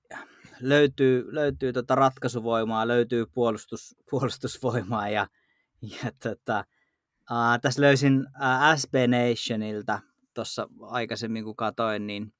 löytyy, 0.60 1.34
löytyy 1.34 1.72
tota 1.72 1.94
ratkaisuvoimaa, 1.94 2.88
löytyy 2.88 3.26
puolustus, 3.26 3.96
puolustusvoimaa 4.10 5.08
ja, 5.08 5.26
ja 5.82 6.12
tota, 6.22 6.64
ää, 7.30 7.58
tässä 7.58 7.82
löysin 7.82 8.26
ää, 8.34 8.76
SB 8.76 8.94
Nationilta 9.08 10.00
tuossa 10.34 10.68
aikaisemmin 10.80 11.44
kun 11.44 11.56
katoin, 11.56 12.06
niin 12.06 12.34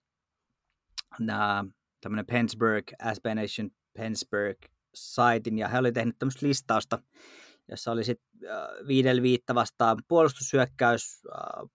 nää, 1.19 1.65
tämmöinen 2.01 2.27
Pensburg, 2.27 2.85
SB 3.15 3.25
Nation 3.35 3.71
Pensburg 3.93 4.59
saitin 4.95 5.59
ja 5.59 5.69
he 5.69 5.79
oli 5.79 5.93
tehnyt 5.93 6.19
tämmöistä 6.19 6.47
listausta, 6.47 6.99
jossa 7.69 7.93
oli 7.93 8.05
sitten 8.05 8.51
äh, 8.51 8.87
viidellä 8.87 9.23
viitta 9.23 9.55
vastaan 9.55 9.99
puolustushyökkäys, 10.09 11.23
äh, 11.35 11.69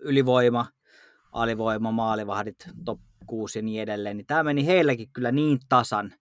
ylivoima, 0.00 0.66
alivoima, 1.32 1.92
maalivahdit, 1.92 2.68
top 2.84 3.00
6 3.26 3.58
ja 3.58 3.62
niin 3.62 3.82
edelleen, 3.82 4.16
niin 4.16 4.26
tämä 4.26 4.42
meni 4.42 4.66
heilläkin 4.66 5.12
kyllä 5.12 5.32
niin 5.32 5.58
tasan, 5.68 6.14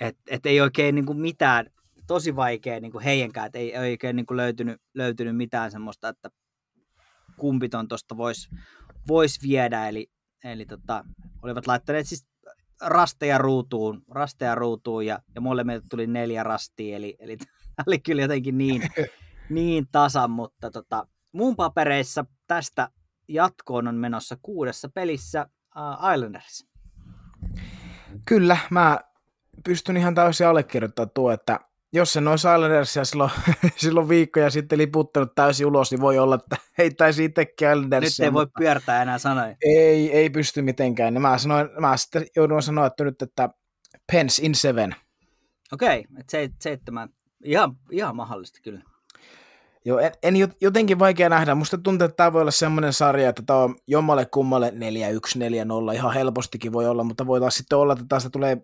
että 0.00 0.22
et 0.30 0.46
ei 0.46 0.60
oikein 0.60 0.94
niinku 0.94 1.14
mitään, 1.14 1.66
tosi 2.06 2.36
vaikea 2.36 2.80
niinku 2.80 3.00
heidänkään, 3.00 3.46
että 3.46 3.58
ei, 3.58 3.74
ei 3.76 3.92
oikein 3.92 4.16
niinku 4.16 4.36
löytynyt, 4.36 4.80
löytynyt 4.94 5.36
mitään 5.36 5.70
semmoista, 5.70 6.08
että 6.08 6.30
kumpiton 7.36 7.88
tuosta 7.88 8.16
voisi 8.16 8.50
vois 9.08 9.42
viedä, 9.42 9.88
eli, 9.88 10.10
eli 10.44 10.66
tota, 10.66 11.04
olivat 11.42 11.66
laittaneet 11.66 12.08
siis 12.08 12.26
rasteja 12.82 13.38
ruutuun, 13.38 14.02
rasteja 14.10 14.54
ruutuun 14.54 15.06
ja, 15.06 15.18
ja 15.34 15.40
molemmilta 15.40 15.86
tuli 15.90 16.06
neljä 16.06 16.42
rastia, 16.42 16.96
eli, 16.96 17.16
eli 17.18 17.36
tämä 17.36 17.84
oli 17.86 17.98
kyllä 17.98 18.22
jotenkin 18.22 18.58
niin, 18.58 18.82
niin 19.50 19.86
tasan, 19.92 20.30
mutta 20.30 20.70
tota, 20.70 21.06
mun 21.32 21.56
papereissa 21.56 22.24
tästä 22.46 22.88
jatkoon 23.28 23.88
on 23.88 23.94
menossa 23.94 24.36
kuudessa 24.42 24.88
pelissä 24.88 25.46
uh, 25.76 26.12
Islanders. 26.14 26.66
Kyllä, 28.24 28.56
mä 28.70 28.98
pystyn 29.64 29.96
ihan 29.96 30.14
täysin 30.14 30.46
allekirjoittamaan 30.46 31.10
tuo, 31.14 31.30
että 31.30 31.60
jos 31.92 32.12
sen 32.12 32.28
olisi 32.28 32.48
Islandersia 32.48 33.04
silloin, 33.04 33.30
silloin 33.76 34.08
viikkoja 34.08 34.50
sitten 34.50 34.78
liputtanut 34.78 35.34
täysin 35.34 35.66
ulos, 35.66 35.90
niin 35.90 36.00
voi 36.00 36.18
olla, 36.18 36.34
että 36.34 36.56
heittäisi 36.78 37.24
itsekin 37.24 37.68
Nyt 37.68 37.76
Islandersia. 37.76 38.24
ei 38.24 38.32
voi 38.32 38.46
pyörtää 38.58 39.02
enää 39.02 39.18
sanoja. 39.18 39.56
ei, 39.64 40.12
ei 40.12 40.30
pysty 40.30 40.62
mitenkään. 40.62 41.14
Niin 41.14 41.22
Mä, 41.22 41.38
sanoin, 41.38 41.68
mä 41.78 41.96
sitten 41.96 42.26
joudun 42.36 42.62
sanoa, 42.62 42.86
että 42.86 43.04
nyt, 43.04 43.22
että 43.22 43.48
Pence 44.12 44.42
in 44.46 44.54
seven. 44.54 44.96
Okei, 45.72 45.98
okay, 46.10 46.22
se, 46.30 46.50
seitsemän. 46.60 47.08
Ihan, 47.44 47.76
ihan 47.90 48.16
mahdollista 48.16 48.58
kyllä. 48.62 48.82
Joo, 49.84 49.98
en, 49.98 50.12
en 50.22 50.34
jot- 50.34 50.56
jotenkin 50.60 50.98
vaikea 50.98 51.28
nähdä. 51.28 51.54
Musta 51.54 51.78
tuntuu, 51.78 52.04
että 52.04 52.16
tämä 52.16 52.32
voi 52.32 52.40
olla 52.40 52.50
semmoinen 52.50 52.92
sarja, 52.92 53.28
että 53.28 53.42
tämä 53.46 53.58
on 53.58 53.76
jommalle 53.86 54.26
kummalle 54.26 54.70
4-1, 54.70 54.72
4-0. 55.90 55.94
Ihan 55.94 56.14
helpostikin 56.14 56.72
voi 56.72 56.86
olla, 56.86 57.04
mutta 57.04 57.26
voi 57.26 57.40
taas 57.40 57.56
sitten 57.56 57.78
olla, 57.78 57.92
että 57.92 58.04
tästä 58.08 58.30
tulee, 58.30 58.56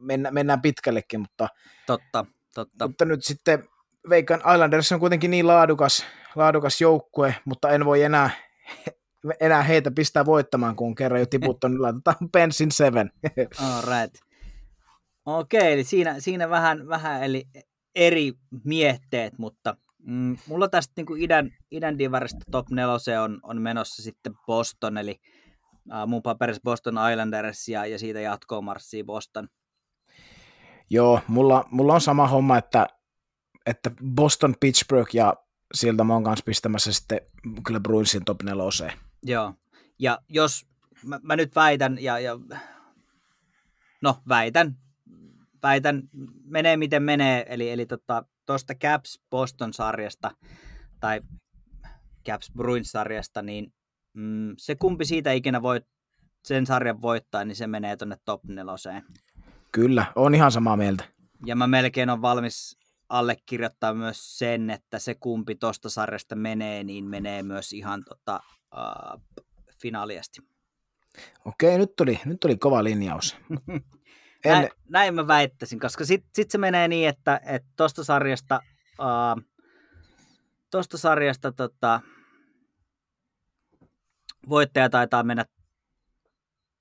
mennä, 0.00 0.30
mennään 0.30 0.62
pitkällekin, 0.62 1.20
mutta, 1.20 1.48
Totta, 1.86 2.26
totta. 2.54 2.88
mutta 2.88 3.04
nyt 3.04 3.24
sitten 3.24 3.68
veikkaan 4.08 4.40
Islanders 4.54 4.92
on 4.92 5.00
kuitenkin 5.00 5.30
niin 5.30 5.46
laadukas, 5.46 6.06
laadukas 6.34 6.80
joukkue, 6.80 7.34
mutta 7.44 7.70
en 7.70 7.84
voi 7.84 8.02
enää, 8.02 8.30
enää 9.40 9.62
heitä 9.62 9.90
pistää 9.90 10.26
voittamaan, 10.26 10.76
kun 10.76 10.94
kerran 10.94 11.20
jo 11.20 11.26
tiputtanut, 11.26 11.74
niin 11.74 11.82
laitetaan 11.82 12.30
Pensin 12.32 12.72
seven. 12.72 13.10
All 13.64 13.82
right. 13.82 14.14
Okei, 15.26 15.72
eli 15.72 15.84
siinä, 15.84 16.20
siinä 16.20 16.50
vähän, 16.50 16.88
vähän 16.88 17.22
eli 17.22 17.44
eri 17.94 18.32
mietteet, 18.64 19.38
mutta 19.38 19.76
mm, 19.98 20.36
mulla 20.46 20.68
tästä 20.68 20.92
niin 20.96 21.06
kuin 21.06 21.22
idän, 21.22 21.50
idän 21.70 21.98
divarista 21.98 22.44
top 22.50 22.70
4 22.70 23.22
on, 23.22 23.40
on 23.42 23.62
menossa 23.62 24.02
sitten 24.02 24.32
Boston, 24.46 24.98
eli 24.98 25.20
äh, 25.92 26.06
mun 26.06 26.22
paperissa 26.22 26.60
Boston 26.64 26.94
Islanders 27.12 27.68
ja, 27.68 27.86
ja 27.86 27.98
siitä 27.98 28.20
jatkoon 28.20 28.64
marssii 28.64 29.04
Boston. 29.04 29.48
Joo, 30.90 31.20
mulla, 31.26 31.64
mulla 31.70 31.94
on 31.94 32.00
sama 32.00 32.28
homma, 32.28 32.58
että, 32.58 32.86
että 33.66 33.90
Boston, 34.14 34.54
Pittsburgh 34.60 35.14
ja 35.14 35.34
sieltä 35.74 36.04
mä 36.04 36.12
oon 36.12 36.24
kanssa 36.24 36.44
pistämässä 36.44 36.92
sitten 36.92 37.20
kyllä 37.66 37.80
Bruinsin 37.80 38.24
top 38.24 38.42
neloseen. 38.42 38.92
Joo, 39.22 39.54
ja 39.98 40.18
jos 40.28 40.66
mä, 41.04 41.20
mä 41.22 41.36
nyt 41.36 41.54
väitän, 41.56 41.98
ja, 42.00 42.18
ja 42.18 42.38
no 44.02 44.16
väitän, 44.28 44.76
väitän, 45.62 46.02
menee 46.44 46.76
miten 46.76 47.02
menee, 47.02 47.46
eli, 47.48 47.70
eli 47.70 47.86
tuosta 47.86 48.24
tota, 48.46 48.74
Caps 48.74 49.20
Boston-sarjasta 49.30 50.30
tai 51.00 51.20
Caps 52.26 52.52
Bruins-sarjasta, 52.56 53.42
niin 53.42 53.72
mm, 54.12 54.54
se 54.58 54.74
kumpi 54.74 55.04
siitä 55.04 55.32
ikinä 55.32 55.62
voi 55.62 55.80
sen 56.44 56.66
sarjan 56.66 57.02
voittaa, 57.02 57.44
niin 57.44 57.56
se 57.56 57.66
menee 57.66 57.96
tuonne 57.96 58.16
top 58.24 58.44
neloseen. 58.44 59.02
Kyllä, 59.72 60.06
on 60.16 60.34
ihan 60.34 60.52
samaa 60.52 60.76
mieltä. 60.76 61.04
Ja 61.46 61.56
mä 61.56 61.66
melkein 61.66 62.10
on 62.10 62.22
valmis 62.22 62.78
allekirjoittaa 63.08 63.94
myös 63.94 64.38
sen, 64.38 64.70
että 64.70 64.98
se 64.98 65.14
kumpi 65.14 65.54
tosta 65.54 65.90
sarjasta 65.90 66.36
menee, 66.36 66.84
niin 66.84 67.04
menee 67.04 67.42
myös 67.42 67.72
ihan 67.72 68.04
tota, 68.04 68.40
uh, 68.74 69.44
finaaliasti. 69.82 70.40
Okei, 71.44 71.78
nyt 71.78 71.96
tuli, 71.96 72.20
nyt 72.24 72.40
tuli 72.40 72.56
kova 72.56 72.84
linjaus. 72.84 73.36
En, 74.44 74.52
Näin, 74.52 74.68
näin 74.88 75.14
mä 75.14 75.26
väittäisin, 75.26 75.80
koska 75.80 76.04
sitten 76.04 76.30
sit 76.34 76.50
se 76.50 76.58
menee 76.58 76.88
niin, 76.88 77.08
että 77.08 77.40
et 77.44 77.64
tosta 77.76 78.04
sarjasta, 78.04 78.60
uh, 78.98 79.42
tosta 80.70 80.98
sarjasta 80.98 81.52
tota, 81.52 82.00
voittaja 84.48 84.90
taitaa 84.90 85.22
mennä 85.22 85.44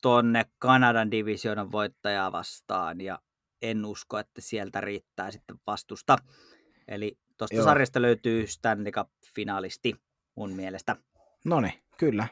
tonne 0.01 0.45
Kanadan 0.59 1.11
divisioonan 1.11 1.71
voittajaa 1.71 2.31
vastaan 2.31 3.01
ja 3.01 3.19
en 3.61 3.85
usko, 3.85 4.19
että 4.19 4.41
sieltä 4.41 4.81
riittää 4.81 5.31
sitten 5.31 5.59
vastusta. 5.67 6.17
Eli 6.87 7.17
tuosta 7.37 7.55
Joo. 7.55 7.65
sarjasta 7.65 8.01
löytyy 8.01 8.47
Stanley 8.47 8.91
Cup-finalisti 8.91 9.95
mun 10.35 10.51
mielestä. 10.51 10.95
no 11.45 11.61
niin, 11.61 11.73
kyllä. 11.97 12.27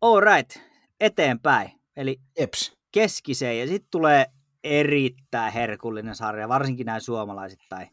All 0.00 0.20
right, 0.20 0.56
eteenpäin. 1.00 1.70
Eli 1.96 2.20
Jeps. 2.38 2.76
keskiseen 2.92 3.60
ja 3.60 3.66
sitten 3.66 3.90
tulee 3.90 4.26
erittäin 4.64 5.52
herkullinen 5.52 6.14
sarja, 6.14 6.48
varsinkin 6.48 6.86
näin 6.86 7.00
suomalaisittain. 7.00 7.88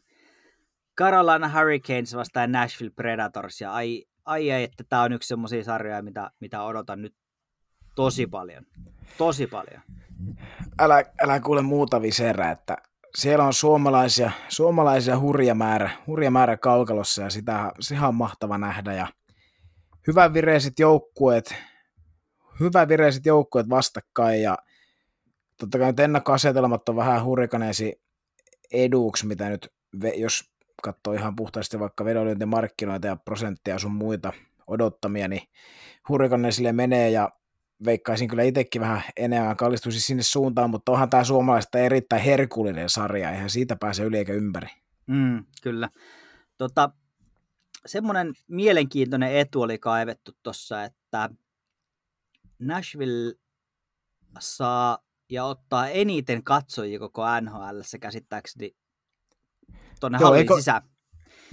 Carolina 0.98 1.48
Hurricanes 1.48 2.16
vastaan 2.16 2.52
Nashville 2.52 2.92
Predators. 2.96 3.60
Ja 3.60 3.72
ai, 3.72 4.04
ai, 4.24 4.52
ai 4.52 4.62
että 4.62 4.84
tämä 4.88 5.02
on 5.02 5.12
yksi 5.12 5.28
semmoisia 5.28 5.64
sarjoja, 5.64 6.02
mitä, 6.02 6.30
mitä 6.40 6.62
odotan 6.62 7.02
nyt 7.02 7.14
tosi 7.94 8.26
paljon. 8.26 8.66
Tosi 9.18 9.46
paljon. 9.46 9.80
Älä, 10.78 11.04
älä 11.22 11.40
kuule 11.40 11.62
muuta 11.62 12.02
viserä, 12.02 12.50
että 12.50 12.76
siellä 13.16 13.44
on 13.44 13.52
suomalaisia, 13.52 14.30
suomalaisia 14.48 15.18
hurja 15.18 15.54
määrä, 15.54 15.90
hurja 16.06 16.30
määrä 16.30 16.56
kaukalossa 16.56 17.22
ja 17.22 17.30
sitä, 17.30 17.72
sehän 17.80 18.08
on 18.08 18.14
mahtava 18.14 18.58
nähdä. 18.58 18.92
Ja 18.92 19.06
hyvän 20.06 20.34
vireiset 20.34 20.78
joukkueet, 20.78 21.54
hyvän 22.60 22.88
vireiset 22.88 23.26
joukkueet 23.26 23.68
vastakkain 23.68 24.42
ja 24.42 24.58
totta 25.58 25.78
kai 25.78 25.86
nyt 25.86 26.00
ennakkoasetelmat 26.00 26.88
on 26.88 26.96
vähän 26.96 27.24
hurrikaneesi 27.24 28.02
eduksi, 28.72 29.26
mitä 29.26 29.48
nyt, 29.48 29.72
jos 30.16 30.52
katsoo 30.82 31.14
ihan 31.14 31.36
puhtaasti 31.36 31.80
vaikka 31.80 32.04
vedonlyöntimarkkinoita 32.04 33.06
ja 33.06 33.16
prosenttia 33.16 33.78
sun 33.78 33.92
muita 33.92 34.32
odottamia, 34.66 35.28
niin 35.28 35.42
hurrikaneesille 36.08 36.72
menee 36.72 37.10
ja 37.10 37.28
veikkaisin 37.84 38.28
kyllä 38.28 38.42
itsekin 38.42 38.80
vähän 38.80 39.02
enemmän 39.16 39.56
kallistuisi 39.56 40.00
sinne 40.00 40.22
suuntaan, 40.22 40.70
mutta 40.70 40.92
onhan 40.92 41.10
tämä 41.10 41.24
suomalaista 41.24 41.78
erittäin 41.78 42.22
herkullinen 42.22 42.88
sarja, 42.88 43.30
eihän 43.30 43.50
siitä 43.50 43.76
pääse 43.76 44.02
yli 44.02 44.18
eikä 44.18 44.32
ympäri. 44.32 44.68
Mm, 45.06 45.44
kyllä. 45.62 45.88
Tota, 46.58 46.90
semmoinen 47.86 48.32
mielenkiintoinen 48.48 49.36
etu 49.36 49.62
oli 49.62 49.78
kaivettu 49.78 50.32
tuossa, 50.42 50.84
että 50.84 51.30
Nashville 52.58 53.34
saa 54.40 54.98
ja 55.30 55.44
ottaa 55.44 55.88
eniten 55.88 56.44
katsojia 56.44 56.98
koko 56.98 57.40
NHL 57.40 57.80
käsittääkseni 58.00 58.76
tuonne 60.00 60.18
hallin 60.18 60.38
eikö, 60.38 60.56
sisään. 60.56 60.82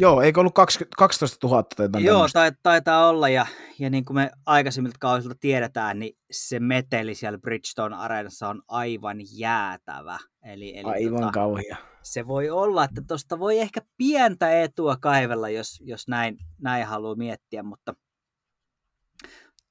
Joo, 0.02 0.22
eikö 0.22 0.39
ollut 0.39 0.54
20, 0.54 0.95
12 0.97 1.47
000 1.47 1.64
tai 1.64 2.04
Joo, 2.04 2.28
tai, 2.34 2.52
taitaa 2.64 3.10
olla, 3.10 3.30
ja, 3.30 3.45
ja 3.80 3.89
niin 3.89 4.06
kuin 4.06 4.16
me 4.16 4.32
aikaisemmilta 4.45 4.97
kausilta 5.00 5.36
tiedetään, 5.39 6.00
niin 6.00 6.18
se 6.32 6.60
meteli 6.60 7.16
siellä 7.16 7.39
Bridgestone 7.39 7.95
Areenassa 7.95 8.50
on 8.50 8.62
aivan 8.68 9.18
jäätävä. 9.32 10.20
Eli, 10.43 10.78
eli 10.78 10.89
aivan 10.89 11.20
tota, 11.20 11.32
kauhia. 11.32 11.78
Se 12.04 12.28
voi 12.28 12.50
olla, 12.50 12.84
että 12.84 13.02
tuosta 13.08 13.39
voi 13.39 13.60
ehkä 13.60 13.82
pientä 13.97 14.62
etua 14.62 14.97
kaivella, 14.97 15.50
jos, 15.50 15.82
jos 15.84 16.08
näin, 16.08 16.38
näin 16.62 16.86
haluaa 16.86 17.16
miettiä, 17.16 17.64
mutta 17.64 17.93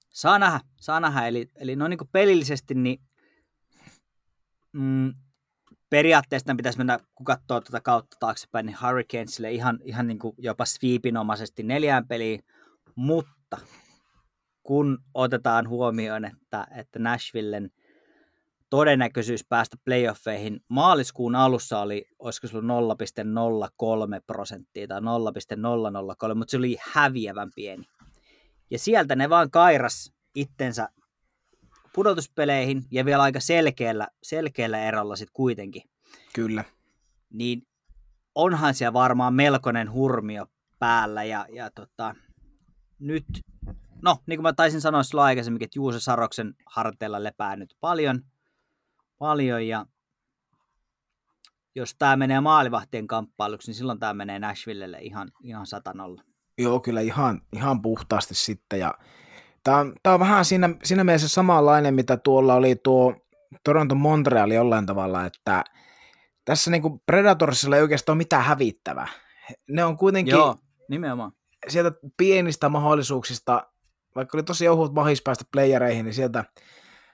saa 0.08 0.38
nähdä, 0.38 0.60
saa 0.80 1.00
nähdä. 1.00 1.26
Eli, 1.26 1.50
eli 1.60 1.76
no 1.76 1.88
niin 1.88 1.98
kuin 1.98 2.08
pelillisesti, 2.12 2.74
niin 2.74 3.00
mm, 4.72 5.14
periaatteessa 5.90 6.54
pitäisi 6.56 6.78
mennä, 6.78 6.98
kun 7.14 7.24
katsoo 7.24 7.60
tuota 7.60 7.80
kautta 7.80 8.16
taaksepäin, 8.20 8.66
niin 8.66 8.76
Hurricanesille 8.82 9.52
ihan, 9.52 9.78
ihan 9.82 10.06
niin 10.06 10.18
kuin 10.18 10.34
jopa 10.38 10.64
sweepinomaisesti 10.64 11.62
neljään 11.62 12.08
peliin, 12.08 12.44
mutta 12.94 13.58
kun 14.62 14.98
otetaan 15.14 15.68
huomioon, 15.68 16.24
että, 16.24 16.66
että 16.76 16.98
Nashvillen 16.98 17.70
todennäköisyys 18.70 19.44
päästä 19.48 19.76
playoffeihin 19.84 20.60
maaliskuun 20.68 21.34
alussa 21.34 21.80
oli, 21.80 22.06
olisiko 22.18 22.46
se 22.46 22.56
ollut 22.56 22.98
0,03 24.16 24.22
prosenttia 24.26 24.88
tai 24.88 25.00
0,003, 25.00 26.34
mutta 26.34 26.50
se 26.50 26.56
oli 26.56 26.76
häviävän 26.92 27.50
pieni. 27.54 27.84
Ja 28.70 28.78
sieltä 28.78 29.16
ne 29.16 29.30
vaan 29.30 29.50
kairas 29.50 30.12
itsensä 30.34 30.88
pudotuspeleihin 31.98 32.84
ja 32.90 33.04
vielä 33.04 33.22
aika 33.22 33.40
selkeällä, 33.40 34.08
selkeällä 34.22 34.78
erolla 34.78 35.16
sitten 35.16 35.32
kuitenkin. 35.32 35.82
Kyllä. 36.34 36.64
Niin 37.30 37.62
onhan 38.34 38.74
siellä 38.74 38.92
varmaan 38.92 39.34
melkoinen 39.34 39.92
hurmio 39.92 40.46
päällä 40.78 41.24
ja, 41.24 41.46
ja 41.52 41.70
tota, 41.70 42.14
nyt, 42.98 43.24
no 44.02 44.16
niin 44.26 44.36
kuin 44.36 44.42
mä 44.42 44.52
taisin 44.52 44.80
sanoa 44.80 45.02
silloin 45.02 45.24
aikaisemmin, 45.26 45.64
että 45.64 45.78
Juuse 45.78 46.00
Saroksen 46.00 46.54
harteilla 46.66 47.24
lepää 47.24 47.56
nyt 47.56 47.74
paljon, 47.80 48.22
paljon 49.18 49.66
ja 49.66 49.86
jos 51.74 51.94
tämä 51.98 52.16
menee 52.16 52.40
maalivahtien 52.40 53.06
kamppailuksi, 53.06 53.68
niin 53.68 53.76
silloin 53.76 53.98
tämä 53.98 54.14
menee 54.14 54.38
Nashvillelle 54.38 54.98
ihan, 54.98 55.32
ihan 55.42 55.66
satanolla. 55.66 56.22
Joo, 56.58 56.80
kyllä 56.80 57.00
ihan, 57.00 57.40
ihan 57.52 57.82
puhtaasti 57.82 58.34
sitten 58.34 58.80
ja 58.80 58.94
Tämä 59.64 59.76
on, 59.76 59.92
tämä 60.02 60.14
on 60.14 60.20
vähän 60.20 60.44
siinä, 60.44 60.70
siinä 60.84 61.04
mielessä 61.04 61.28
samanlainen, 61.28 61.94
mitä 61.94 62.16
tuolla 62.16 62.54
oli 62.54 62.76
tuo 62.76 63.14
Toronto 63.64 63.94
Montreal 63.94 64.50
jollain 64.50 64.86
tavalla, 64.86 65.26
että 65.26 65.64
tässä 66.44 66.70
niin 66.70 67.00
Predatorsilla 67.06 67.76
ei 67.76 67.82
oikeastaan 67.82 68.14
ole 68.14 68.18
mitään 68.18 68.44
hävittävää. 68.44 69.08
Ne 69.70 69.84
on 69.84 69.96
kuitenkin 69.96 70.32
Joo, 70.32 70.56
nimenomaan. 70.88 71.32
sieltä 71.68 71.98
pienistä 72.16 72.68
mahdollisuuksista, 72.68 73.66
vaikka 74.16 74.36
oli 74.36 74.42
tosi 74.42 74.68
ohut 74.68 74.94
mahis 74.94 75.22
päästä 75.22 75.44
playereihin, 75.52 76.04
niin 76.04 76.14
sieltä, 76.14 76.44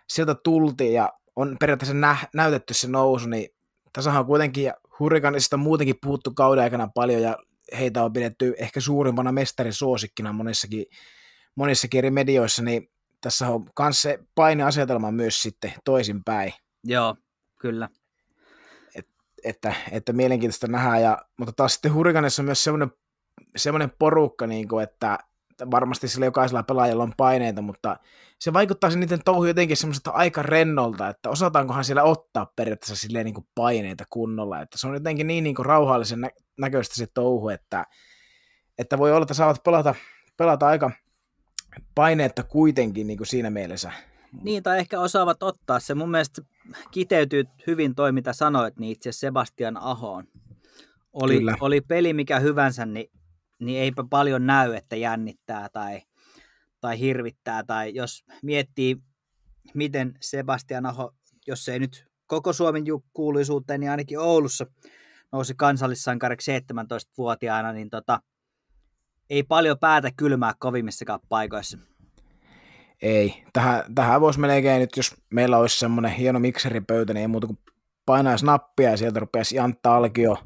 sieltä 0.08 0.34
tultiin 0.34 0.94
ja 0.94 1.12
on 1.36 1.56
periaatteessa 1.60 1.94
nä, 1.94 2.16
näytetty 2.34 2.74
se 2.74 2.88
nousu, 2.88 3.28
niin 3.28 3.48
tässä 3.92 4.18
on 4.18 4.26
kuitenkin 4.26 4.72
Hurricanesista 4.98 5.56
muutenkin 5.56 5.96
puhuttu 6.02 6.34
kauden 6.34 6.64
aikana 6.64 6.88
paljon 6.94 7.22
ja 7.22 7.36
heitä 7.78 8.04
on 8.04 8.12
pidetty 8.12 8.54
ehkä 8.58 8.80
suurimpana 8.80 9.32
mestarisuosikkina 9.32 10.32
monissakin 10.32 10.86
monissakin 11.54 11.98
eri 11.98 12.10
medioissa, 12.10 12.62
niin 12.62 12.90
tässä 13.20 13.48
on 13.48 13.66
myös 13.80 14.02
se 14.02 14.18
paineasetelma 14.34 15.10
myös 15.10 15.42
sitten 15.42 15.72
toisinpäin. 15.84 16.52
Joo, 16.84 17.16
kyllä. 17.60 17.88
Et, 18.94 19.08
että, 19.44 19.74
että 19.90 20.12
mielenkiintoista 20.12 20.66
nähdä, 20.66 20.98
ja, 20.98 21.18
mutta 21.38 21.52
taas 21.52 21.74
sitten 21.74 21.94
Hurrikanissa 21.94 22.42
on 22.42 22.46
myös 22.46 22.64
semmoinen, 22.64 22.90
semmoinen 23.56 23.92
porukka, 23.98 24.46
niin 24.46 24.68
kuin, 24.68 24.82
että 24.82 25.18
varmasti 25.70 26.08
sillä 26.08 26.26
jokaisella 26.26 26.62
pelaajalla 26.62 27.02
on 27.02 27.12
paineita, 27.16 27.62
mutta 27.62 27.96
se 28.38 28.52
vaikuttaa 28.52 28.90
se 28.90 28.98
niiden 28.98 29.24
touhu 29.24 29.44
jotenkin 29.44 29.76
semmoiselta 29.76 30.10
aika 30.10 30.42
rennolta, 30.42 31.08
että 31.08 31.30
osataankohan 31.30 31.84
siellä 31.84 32.02
ottaa 32.02 32.52
periaatteessa 32.56 32.96
silleen 32.96 33.24
niin 33.24 33.34
kuin 33.34 33.46
paineita 33.54 34.04
kunnolla, 34.10 34.60
että 34.60 34.78
se 34.78 34.86
on 34.86 34.94
jotenkin 34.94 35.26
niin, 35.26 35.44
niin 35.44 35.54
kuin 35.54 35.66
rauhallisen 35.66 36.20
nä- 36.20 36.30
näköistä 36.58 36.94
se 36.94 37.06
touhu, 37.14 37.48
että, 37.48 37.86
että 38.78 38.98
voi 38.98 39.12
olla, 39.12 39.22
että 39.22 39.34
saavat 39.34 39.62
pelata, 39.64 39.94
pelata 40.36 40.66
aika, 40.66 40.90
paineetta 41.94 42.42
kuitenkin 42.42 43.06
niin 43.06 43.16
kuin 43.16 43.26
siinä 43.26 43.50
mielessä. 43.50 43.92
Niin, 44.42 44.62
tai 44.62 44.78
ehkä 44.78 45.00
osaavat 45.00 45.42
ottaa 45.42 45.80
se. 45.80 45.94
Mun 45.94 46.10
mielestä 46.10 46.42
kiteytyy 46.90 47.44
hyvin 47.66 47.94
toi, 47.94 48.12
mitä 48.12 48.32
sanoit, 48.32 48.78
niin 48.78 48.92
itse 48.92 49.12
Sebastian 49.12 49.76
Ahoon. 49.76 50.24
Oli, 51.12 51.40
oli 51.60 51.80
peli 51.80 52.12
mikä 52.12 52.40
hyvänsä, 52.40 52.86
niin, 52.86 53.10
niin 53.58 53.80
eipä 53.82 54.04
paljon 54.10 54.46
näy, 54.46 54.74
että 54.74 54.96
jännittää 54.96 55.68
tai, 55.72 56.02
tai 56.80 56.98
hirvittää. 56.98 57.64
Tai 57.64 57.94
jos 57.94 58.24
miettii, 58.42 58.96
miten 59.74 60.14
Sebastian 60.20 60.86
Aho, 60.86 61.14
jos 61.46 61.68
ei 61.68 61.78
nyt 61.78 62.06
koko 62.26 62.52
Suomen 62.52 62.84
kuuluisuuteen, 63.12 63.80
niin 63.80 63.90
ainakin 63.90 64.18
Oulussa 64.18 64.66
nousi 65.32 65.54
kansallissankariksi 65.54 66.58
17-vuotiaana, 66.58 67.72
niin 67.72 67.90
tota, 67.90 68.20
ei 69.30 69.42
paljon 69.42 69.78
päätä 69.78 70.10
kylmää 70.16 70.52
kovimmissakaan 70.58 71.20
paikoissa. 71.28 71.78
Ei. 73.02 73.44
Tähän, 73.52 73.94
tähän 73.94 74.20
voisi 74.20 74.40
melkein 74.40 74.80
nyt, 74.80 74.96
jos 74.96 75.14
meillä 75.30 75.58
olisi 75.58 75.78
semmoinen 75.78 76.12
hieno 76.12 76.40
mikseripöytä, 76.40 77.14
niin 77.14 77.20
ei 77.20 77.28
muuta 77.28 77.46
kuin 77.46 77.58
painaisi 78.06 78.46
nappia 78.46 78.90
ja 78.90 78.96
sieltä 78.96 79.20
rupeaisi 79.20 79.56
Jantta 79.56 79.96
Alkio 79.96 80.38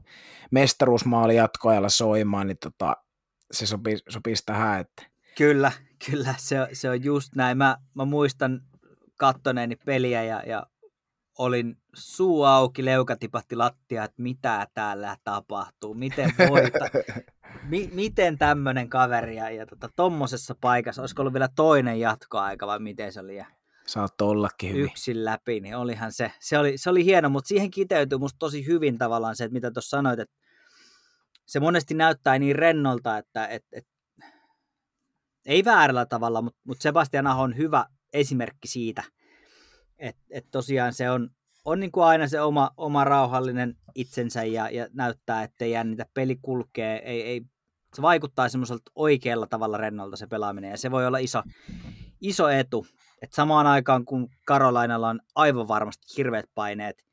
mestaruusmaali 0.50 1.36
jatkoajalla 1.36 1.88
soimaan, 1.88 2.46
niin 2.46 2.58
tota, 2.58 2.96
se 3.50 3.66
sopisi, 3.66 4.04
sopisi 4.08 4.42
tähän. 4.46 4.80
Että... 4.80 5.02
Kyllä, 5.36 5.72
kyllä, 6.10 6.34
se, 6.38 6.56
se 6.72 6.90
on 6.90 7.04
just 7.04 7.34
näin. 7.34 7.58
Mä, 7.58 7.76
mä 7.94 8.04
muistan 8.04 8.60
kattoneeni 9.16 9.76
peliä 9.76 10.24
ja, 10.24 10.42
ja 10.46 10.66
olin 11.38 11.76
suu 11.94 12.44
auki, 12.44 12.84
leuka 12.84 13.16
tipahti 13.16 13.56
lattia, 13.56 14.04
että 14.04 14.22
mitä 14.22 14.66
täällä 14.74 15.16
tapahtuu, 15.24 15.94
miten 15.94 16.34
voita, 16.48 16.78
mi, 17.62 17.90
miten 17.92 18.38
tämmöinen 18.38 18.88
kaveri 18.88 19.36
ja, 19.36 19.50
ja 19.50 19.66
tota, 19.66 19.88
tommosessa 19.96 20.54
paikassa, 20.60 21.02
olisiko 21.02 21.22
ollut 21.22 21.32
vielä 21.32 21.48
toinen 21.56 22.00
jatkoaika 22.00 22.66
vai 22.66 22.78
miten 22.78 23.12
se 23.12 23.20
oli? 23.20 23.36
Ja 23.36 23.46
Saat 23.86 24.20
ollakin 24.20 24.72
hyvin. 24.72 24.84
Yksin 24.84 25.24
läpi, 25.24 25.60
niin 25.60 25.76
olihan 25.76 26.12
se, 26.12 26.32
se 26.40 26.58
oli, 26.58 26.78
se 26.78 26.90
oli 26.90 27.04
hieno, 27.04 27.28
mutta 27.28 27.48
siihen 27.48 27.70
kiteytyy 27.70 28.18
musta 28.18 28.38
tosi 28.38 28.66
hyvin 28.66 28.98
tavallaan 28.98 29.36
se, 29.36 29.44
että 29.44 29.52
mitä 29.52 29.70
tuossa 29.70 29.96
sanoit, 29.96 30.20
että 30.20 30.34
se 31.46 31.60
monesti 31.60 31.94
näyttää 31.94 32.38
niin 32.38 32.56
rennolta, 32.56 33.18
että 33.18 33.46
et, 33.46 33.64
et, 33.72 33.86
ei 35.46 35.64
väärällä 35.64 36.06
tavalla, 36.06 36.42
mutta, 36.42 36.60
mutta 36.64 36.82
Sebastian 36.82 37.26
Aho 37.26 37.42
on 37.42 37.56
hyvä 37.56 37.86
esimerkki 38.12 38.68
siitä, 38.68 39.04
että 39.98 40.22
et 40.30 40.46
tosiaan 40.50 40.92
se 40.92 41.10
on, 41.10 41.30
on 41.68 41.80
niin 41.80 41.92
kuin 41.92 42.04
aina 42.04 42.28
se 42.28 42.40
oma, 42.40 42.70
oma 42.76 43.04
rauhallinen 43.04 43.76
itsensä 43.94 44.44
ja, 44.44 44.70
ja 44.70 44.88
näyttää, 44.92 45.42
ettei 45.42 45.70
jännitä. 45.70 46.06
Peli 46.14 46.38
kulkee, 46.42 47.02
ei, 47.04 47.22
ei, 47.22 47.42
se 47.94 48.02
vaikuttaa 48.02 48.48
semmoiselta 48.48 48.92
oikealla 48.94 49.46
tavalla 49.46 49.76
rennolta 49.76 50.16
se 50.16 50.26
pelaaminen 50.26 50.70
ja 50.70 50.78
se 50.78 50.90
voi 50.90 51.06
olla 51.06 51.18
iso, 51.18 51.42
iso 52.20 52.48
etu. 52.48 52.86
Et 53.22 53.32
samaan 53.32 53.66
aikaan 53.66 54.04
kun 54.04 54.28
Karolainalla 54.46 55.08
on 55.08 55.20
aivan 55.34 55.68
varmasti 55.68 56.06
hirveät 56.16 56.46
paineet, 56.54 57.06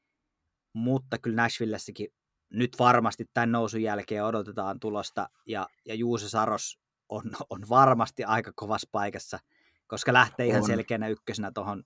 mutta 0.74 1.18
kyllä 1.18 1.42
Nashvillessäkin 1.42 2.08
nyt 2.50 2.80
varmasti 2.80 3.26
tämän 3.34 3.52
nousun 3.52 3.82
jälkeen 3.82 4.26
odotetaan 4.26 4.80
tulosta, 4.80 5.30
ja, 5.46 5.68
ja 5.86 5.96
Juuse 5.96 6.30
Saros 6.30 6.80
on, 7.10 7.24
on 7.50 7.62
varmasti 7.70 8.24
aika 8.24 8.52
kovassa 8.56 8.90
paikassa, 8.92 9.40
koska 9.88 10.14
lähtee 10.14 10.46
ihan 10.46 10.62
On. 10.62 10.68
selkeänä 10.68 11.08
ykkösenä 11.08 11.52
tuohon 11.52 11.84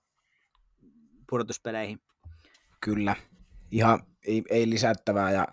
pudotuspeleihin. 1.30 2.00
Kyllä, 2.80 3.16
ihan 3.70 4.02
ei, 4.26 4.42
ei 4.50 4.70
lisättävää. 4.70 5.30
Ja 5.30 5.46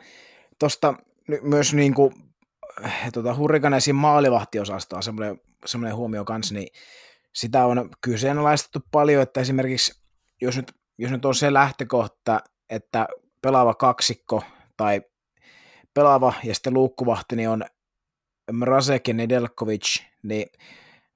tuosta 0.59 0.93
myös 1.41 1.73
niin 1.73 1.93
kuin, 1.93 2.13
tota, 3.13 3.35
Hurrikanesin 3.35 3.95
maalivahtiosastoa, 3.95 5.01
semmoinen, 5.01 5.41
semmoinen 5.65 5.95
huomio 5.95 6.25
kanssa, 6.25 6.53
niin 6.53 6.67
sitä 7.33 7.65
on 7.65 7.89
kyseenalaistettu 8.01 8.79
paljon, 8.91 9.23
että 9.23 9.41
esimerkiksi 9.41 10.01
jos 10.41 10.55
nyt, 10.55 10.71
jos 10.97 11.11
nyt 11.11 11.25
on 11.25 11.35
se 11.35 11.53
lähtökohta, 11.53 12.39
että 12.69 13.07
pelaava 13.41 13.73
kaksikko 13.73 14.43
tai 14.77 15.01
pelaava 15.93 16.33
ja 16.43 16.53
sitten 16.53 16.73
luukkuvahti 16.73 17.35
niin 17.35 17.49
on 17.49 17.63
Mrazek 18.51 19.07
ja 19.07 19.13
Nedelkovic, 19.13 20.01
niin 20.23 20.47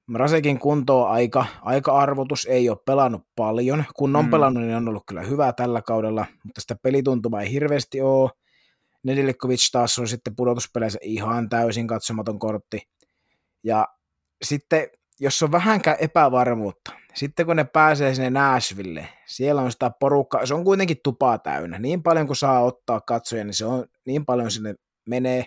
Mrasekin 0.06 0.58
kunto 0.58 1.02
on 1.02 1.10
aika, 1.10 1.44
aika 1.62 1.98
arvotus, 1.98 2.46
ei 2.46 2.68
ole 2.68 2.78
pelannut 2.86 3.22
paljon. 3.36 3.84
Kun 3.96 4.16
on 4.16 4.24
Mm. 4.24 4.30
pelannut, 4.30 4.62
niin 4.62 4.76
on 4.76 4.88
ollut 4.88 5.02
kyllä 5.06 5.22
hyvä 5.22 5.52
tällä 5.52 5.82
kaudella, 5.82 6.26
mutta 6.44 6.60
sitä 6.60 6.76
pelituntuma 6.82 7.40
ei 7.40 7.52
hirveästi 7.52 8.00
ole. 8.00 8.30
Nedelkovic 9.02 9.70
taas 9.72 9.98
on 9.98 10.08
sitten 10.08 10.36
pudotuspeleissä 10.36 10.98
ihan 11.02 11.48
täysin 11.48 11.86
katsomaton 11.86 12.38
kortti. 12.38 12.88
Ja 13.64 13.88
sitten, 14.44 14.88
jos 15.20 15.42
on 15.42 15.52
vähänkään 15.52 15.96
epävarmuutta, 16.00 16.92
sitten 17.14 17.46
kun 17.46 17.56
ne 17.56 17.64
pääsee 17.64 18.14
sinne 18.14 18.30
Nashville, 18.30 19.08
siellä 19.26 19.62
on 19.62 19.72
sitä 19.72 19.90
porukkaa, 20.00 20.46
se 20.46 20.54
on 20.54 20.64
kuitenkin 20.64 20.96
tupaa 21.04 21.38
täynnä. 21.38 21.78
Niin 21.78 22.02
paljon 22.02 22.26
kuin 22.26 22.36
saa 22.36 22.60
ottaa 22.64 23.00
katsoja, 23.00 23.44
niin 23.44 23.54
se 23.54 23.64
on 23.66 23.84
niin 24.06 24.24
paljon 24.26 24.50
sinne 24.50 24.74
menee. 25.08 25.46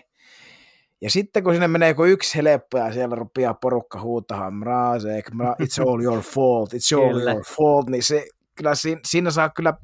Ja 1.00 1.10
sitten 1.10 1.44
kun 1.44 1.52
sinne 1.52 1.68
menee 1.68 1.94
kuin 1.94 2.10
yksi 2.10 2.38
helppo 2.38 2.78
ja 2.78 2.92
siellä 2.92 3.16
rupeaa 3.16 3.54
porukka 3.54 4.00
huutamaan, 4.00 4.54
Mrazek, 4.54 5.30
Mra- 5.30 5.56
it's 5.62 5.88
all 5.88 6.02
your 6.02 6.22
fault, 6.22 6.74
it's 6.74 6.98
all 6.98 7.12
Kyllä. 7.12 7.32
your 7.32 7.44
fault, 7.44 7.90
niin 7.90 8.02
se, 8.02 8.26
kyllä 8.54 8.74
siinä, 8.74 9.00
siinä 9.06 9.30
saa 9.30 9.48
kyllä 9.48 9.74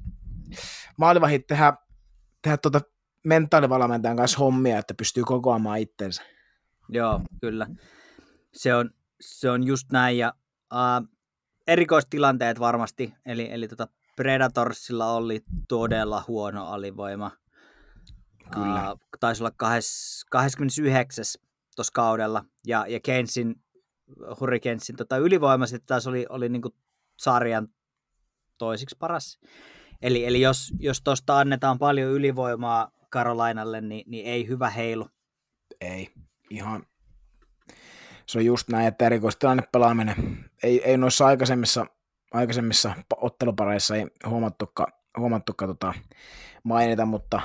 maalivahit 0.96 1.46
tehdä, 1.46 1.72
tehdä 2.42 2.56
tuota 2.56 2.80
mentaalivalmentajan 3.24 4.16
kanssa 4.16 4.38
hommia, 4.38 4.78
että 4.78 4.94
pystyy 4.94 5.24
kokoamaan 5.24 5.78
itsensä. 5.78 6.22
Joo, 6.88 7.20
kyllä. 7.40 7.66
Se 8.52 8.74
on, 8.74 8.90
se 9.20 9.50
on 9.50 9.64
just 9.64 9.92
näin. 9.92 10.18
Ja, 10.18 10.34
uh, 10.72 11.08
erikoistilanteet 11.66 12.60
varmasti. 12.60 13.14
Eli, 13.26 13.48
eli 13.52 13.68
tota 13.68 13.88
Predatorsilla 14.16 15.12
oli 15.12 15.44
todella 15.68 16.24
huono 16.28 16.66
alivoima. 16.66 17.30
Kyllä. 18.54 18.92
Uh, 18.92 19.00
taisi 19.20 19.42
olla 19.42 19.52
20, 19.56 20.30
29. 20.30 21.24
tuossa 21.76 21.92
kaudella. 21.94 22.44
Ja, 22.66 22.86
ja 22.88 23.00
Kensin, 23.00 23.54
Hurricanesin 24.40 24.96
tota 24.96 25.16
ylivoima 25.16 25.66
sitten 25.66 25.86
taas 25.86 26.06
oli, 26.06 26.26
oli 26.28 26.48
niinku 26.48 26.74
sarjan 27.18 27.68
toisiksi 28.58 28.96
paras. 28.98 29.38
Eli, 30.02 30.26
eli 30.26 30.40
jos, 30.40 30.72
jos 30.78 31.02
tuosta 31.02 31.38
annetaan 31.38 31.78
paljon 31.78 32.12
ylivoimaa 32.12 32.90
Karolainalle, 33.10 33.80
niin, 33.80 34.10
niin 34.10 34.26
ei 34.26 34.48
hyvä 34.48 34.70
heilu. 34.70 35.08
Ei, 35.80 36.08
ihan. 36.50 36.86
Se 38.26 38.38
on 38.38 38.44
just 38.44 38.68
näin, 38.68 38.86
että 38.86 39.06
erikoistilanne 39.06 39.62
pelaaminen. 39.72 40.44
Ei, 40.62 40.82
ei 40.84 40.96
noissa 40.96 41.26
aikaisemmissa, 41.26 41.86
aikaisemmissa 42.32 42.94
pa- 42.98 43.18
ottelupareissa 43.20 43.96
ei 43.96 44.06
huomattukaan, 44.26 44.92
huomattukaan 45.18 45.68
tota, 45.68 45.94
mainita, 46.64 47.06
mutta 47.06 47.40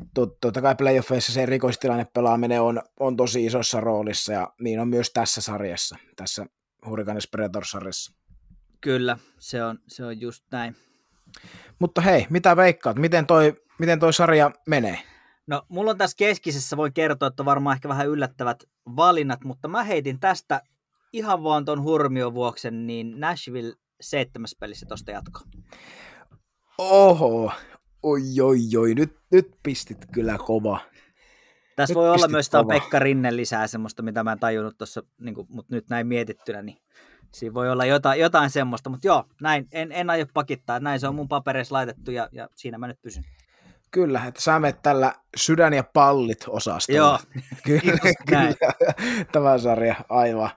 tot- 0.00 0.36
totta 0.40 0.62
kai 0.62 0.74
playoffeissa 0.74 1.32
se 1.32 1.42
erikoistilanne 1.42 2.06
pelaaminen 2.14 2.62
on, 2.62 2.82
on 3.00 3.16
tosi 3.16 3.46
isossa 3.46 3.80
roolissa 3.80 4.32
ja 4.32 4.52
niin 4.60 4.80
on 4.80 4.88
myös 4.88 5.10
tässä 5.10 5.40
sarjassa, 5.40 5.96
tässä 6.16 6.46
Hurricanes 6.86 7.28
Predators-sarjassa. 7.28 8.12
Kyllä, 8.80 9.18
se 9.38 9.64
on, 9.64 9.78
se 9.88 10.04
on 10.04 10.20
just 10.20 10.44
näin. 10.50 10.76
Mutta 11.78 12.00
hei, 12.00 12.26
mitä 12.30 12.56
veikkaat? 12.56 12.98
Miten 12.98 13.26
toi, 13.26 13.54
miten 13.78 14.00
toi 14.00 14.12
sarja 14.12 14.50
menee? 14.66 14.98
No, 15.46 15.62
mulla 15.68 15.90
on 15.90 15.98
tässä 15.98 16.16
keskisessä, 16.16 16.76
voin 16.76 16.92
kertoa, 16.92 17.28
että 17.28 17.42
on 17.42 17.46
varmaan 17.46 17.74
ehkä 17.76 17.88
vähän 17.88 18.08
yllättävät 18.08 18.64
valinnat, 18.96 19.44
mutta 19.44 19.68
mä 19.68 19.82
heitin 19.82 20.20
tästä 20.20 20.60
ihan 21.12 21.42
vaan 21.42 21.64
ton 21.64 21.82
hurmion 21.82 22.34
vuoksi, 22.34 22.70
niin 22.70 23.20
Nashville 23.20 23.74
seitsemäs 24.00 24.56
pelissä 24.60 24.86
tosta 24.86 25.10
jatko. 25.10 25.40
Oho, 26.78 27.52
oi 28.04 28.22
oi 28.42 28.58
oi, 28.78 28.94
nyt, 28.94 29.16
nyt 29.30 29.50
pistit 29.62 29.98
kyllä 30.12 30.38
kova. 30.38 30.80
Tässä 31.76 31.92
Nyt 31.92 31.96
voi 31.96 32.10
olla 32.10 32.28
myös 32.28 32.50
tämä. 32.50 32.68
Pekka 32.68 32.98
Rinne 32.98 33.36
lisää 33.36 33.66
semmoista, 33.66 34.02
mitä 34.02 34.24
mä 34.24 34.32
en 34.32 34.38
tajunnut 34.38 34.78
tuossa, 34.78 35.02
niin 35.20 35.34
mutta 35.48 35.74
nyt 35.74 35.88
näin 35.88 36.06
mietittynä, 36.06 36.62
niin 36.62 36.78
siinä 37.32 37.54
voi 37.54 37.70
olla 37.70 37.84
jotain, 37.84 38.20
jotain 38.20 38.50
semmoista, 38.50 38.90
mutta 38.90 39.06
joo, 39.06 39.24
näin, 39.40 39.68
en, 39.72 39.92
en 39.92 40.10
aio 40.10 40.26
pakittaa, 40.34 40.80
näin 40.80 41.00
se 41.00 41.08
on 41.08 41.14
mun 41.14 41.28
papereissa 41.28 41.74
laitettu 41.74 42.10
ja, 42.10 42.28
ja 42.32 42.48
siinä 42.54 42.78
mä 42.78 42.86
nyt 42.86 43.02
pysyn. 43.02 43.24
Kyllä, 43.90 44.24
että 44.26 44.42
sä 44.42 44.58
menet 44.58 44.82
tällä 44.82 45.12
sydän 45.36 45.74
ja 45.74 45.84
pallit 45.84 46.44
osastolla. 46.48 46.98
Joo, 46.98 47.18
kyllä, 47.66 47.98
kyllä. 48.26 48.54
Tämä 49.32 49.58
sarja, 49.58 49.94
aivan. 50.08 50.50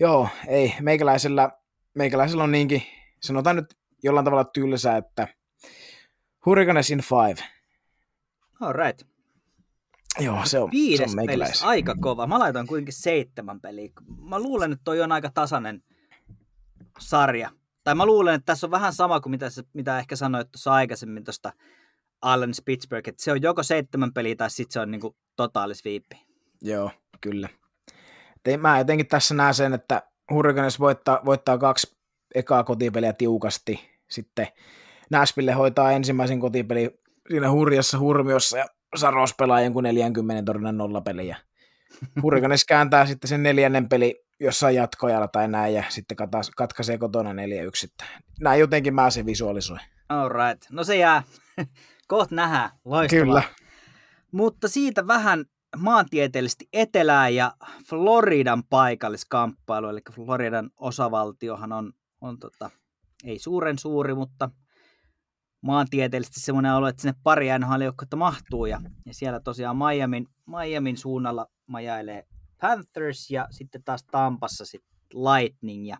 Joo, 0.00 0.28
ei, 0.48 0.74
meikäläisellä, 0.80 1.50
meikäläisellä 1.94 2.44
on 2.44 2.52
niinkin, 2.52 2.82
sanotaan 3.20 3.56
nyt 3.56 3.74
jollain 4.02 4.24
tavalla 4.24 4.44
tylsä, 4.44 4.96
että 4.96 5.28
Hurricanes 6.46 6.90
in 6.90 7.00
five. 7.00 7.48
all 8.60 8.72
right. 8.72 9.02
Joo, 10.18 10.40
se 10.44 10.58
on, 10.58 10.68
se 10.68 10.72
Viides 10.72 11.14
on 11.18 11.26
pelissä, 11.26 11.66
aika 11.66 11.94
kova. 12.00 12.26
Mä 12.26 12.38
laitoin 12.38 12.66
kuitenkin 12.66 12.94
seitsemän 12.94 13.60
peliä. 13.60 13.90
Mä 14.28 14.38
luulen, 14.40 14.72
että 14.72 14.84
toi 14.84 15.00
on 15.00 15.12
aika 15.12 15.30
tasainen 15.34 15.82
sarja. 16.98 17.50
Tai 17.84 17.94
mä 17.94 18.06
luulen, 18.06 18.34
että 18.34 18.46
tässä 18.46 18.66
on 18.66 18.70
vähän 18.70 18.92
sama 18.92 19.20
kuin 19.20 19.30
mitä, 19.30 19.50
se, 19.50 19.62
mitä 19.72 19.98
ehkä 19.98 20.16
sanoit 20.16 20.52
tuossa 20.52 20.72
aikaisemmin 20.72 21.24
tuosta 21.24 21.52
Allen 22.22 22.52
Pittsburgh, 22.64 23.08
että 23.08 23.22
se 23.22 23.32
on 23.32 23.42
joko 23.42 23.62
seitsemän 23.62 24.12
peliä 24.12 24.36
tai 24.36 24.50
sitten 24.50 24.72
se 24.72 24.80
on 24.80 24.90
niinku 24.90 25.16
totaalisviippi. 25.36 26.26
Joo, 26.62 26.90
kyllä. 27.20 27.48
Te, 28.42 28.56
mä 28.56 28.78
jotenkin 28.78 29.06
tässä 29.06 29.34
näen 29.34 29.54
sen, 29.54 29.74
että 29.74 30.02
Hurricanes 30.30 30.80
voittaa, 30.80 31.20
voittaa 31.24 31.58
kaksi 31.58 31.96
ekaa 32.34 32.64
kotipeliä 32.64 33.12
tiukasti. 33.12 33.90
Sitten 34.10 34.46
Nashville 35.10 35.52
hoitaa 35.52 35.92
ensimmäisen 35.92 36.40
kotipeli 36.40 37.00
siinä 37.28 37.50
hurjassa 37.50 37.98
hurmiossa 37.98 38.58
ja 38.58 38.66
Saros 38.96 39.34
pelaa 39.38 39.60
jonkun 39.60 39.84
40 39.84 40.42
torjunnan 40.44 40.78
nollapeliä. 40.78 41.36
Hurricanes 42.22 42.64
kääntää 42.64 43.06
sitten 43.06 43.28
sen 43.28 43.42
neljännen 43.42 43.88
peli 43.88 44.24
jossain 44.40 44.76
jatkoajalla 44.76 45.28
tai 45.28 45.48
näin 45.48 45.74
ja 45.74 45.84
sitten 45.88 46.16
katas, 46.16 46.50
katkaisee 46.50 46.98
kotona 46.98 47.32
4-1. 47.32 47.34
Että 47.84 48.04
Näin 48.40 48.60
jotenkin 48.60 48.94
mä 48.94 49.10
sen 49.10 49.26
visualisoin. 49.26 49.80
All 50.08 50.28
right. 50.28 50.70
No 50.70 50.84
se 50.84 50.96
jää. 50.96 51.22
Kohta 52.08 52.34
nähdään. 52.34 52.70
Loistavaa. 52.84 53.24
Kyllä. 53.24 53.42
Mutta 54.32 54.68
siitä 54.68 55.06
vähän 55.06 55.44
maantieteellisesti 55.76 56.68
etelää 56.72 57.28
ja 57.28 57.52
Floridan 57.88 58.64
paikalliskamppailu, 58.64 59.88
eli 59.88 60.00
Floridan 60.12 60.70
osavaltiohan 60.76 61.72
on, 61.72 61.92
on 62.20 62.38
tota, 62.38 62.70
ei 63.24 63.38
suuren 63.38 63.78
suuri, 63.78 64.14
mutta 64.14 64.50
maantieteellisesti 65.60 66.40
semmoinen 66.40 66.72
alue, 66.72 66.88
että 66.88 67.02
sinne 67.02 67.14
pari 67.22 67.46
nhl 67.58 67.82
mahtuu, 68.16 68.66
ja, 68.66 68.80
ja 69.06 69.14
siellä 69.14 69.40
tosiaan 69.40 69.76
Miamin, 69.76 70.26
Miamin 70.46 70.96
suunnalla 70.96 71.46
majailee 71.66 72.26
Panthers, 72.60 73.30
ja 73.30 73.48
sitten 73.50 73.82
taas 73.82 74.04
Tampassa 74.04 74.64
sitten 74.64 74.90
Lightning, 75.14 75.88
ja 75.88 75.98